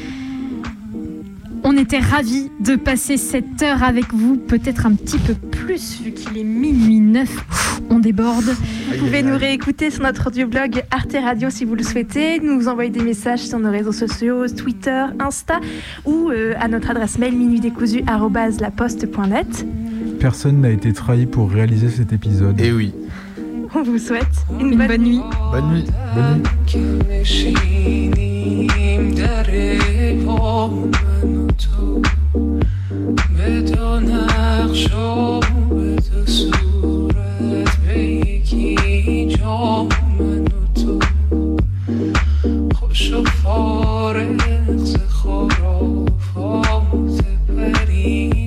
On 1.62 1.76
était 1.76 1.98
ravis 1.98 2.50
de 2.58 2.76
passer 2.76 3.18
cette 3.18 3.62
heure 3.62 3.82
avec 3.82 4.14
vous, 4.14 4.38
peut-être 4.38 4.86
un 4.86 4.94
petit 4.94 5.18
peu 5.18 5.34
plus 5.34 6.00
vu 6.00 6.12
qu'il 6.12 6.38
est 6.38 6.44
minuit 6.44 7.00
9. 7.00 7.82
On 7.90 7.98
déborde. 7.98 8.44
Vous 8.44 8.96
pouvez 8.98 9.22
nous 9.22 9.36
réécouter 9.36 9.90
sur 9.90 10.02
notre 10.02 10.28
audioblog 10.28 10.82
Arte 10.90 11.18
Radio 11.22 11.50
si 11.50 11.66
vous 11.66 11.74
le 11.74 11.82
souhaitez, 11.82 12.40
nous 12.40 12.68
envoyer 12.68 12.88
des 12.88 13.02
messages 13.02 13.40
sur 13.40 13.58
nos 13.58 13.70
réseaux 13.70 13.92
sociaux, 13.92 14.48
Twitter, 14.48 15.04
Insta 15.18 15.60
ou 16.06 16.30
euh, 16.30 16.54
à 16.58 16.68
notre 16.68 16.92
adresse 16.92 17.18
mail 17.18 17.36
minuitdécousu@laposte.net. 17.36 19.66
Personne 20.20 20.60
n'a 20.60 20.70
été 20.70 20.92
trahi 20.92 21.24
pour 21.24 21.50
réaliser 21.50 21.88
cet 21.88 22.12
épisode. 22.12 22.60
Et 22.60 22.72
oui. 22.72 22.92
On 23.74 23.82
vous 23.82 23.98
souhaite 23.98 24.26
une, 24.60 24.72
Une 24.72 24.78
bonne, 24.78 24.88
bonne 24.88 25.02
nuit. 25.02 25.20
Bonne 25.50 25.72
nuit. 25.72 25.84
Bonne 26.14 26.34
nuit. 26.34 26.40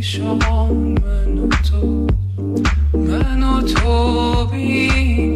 پریشان 0.04 0.38
من 1.04 1.38
و 1.40 1.48
تو 1.48 2.08
من 2.94 3.44
و 3.44 3.62
تو 3.62 4.46
بی 4.46 5.33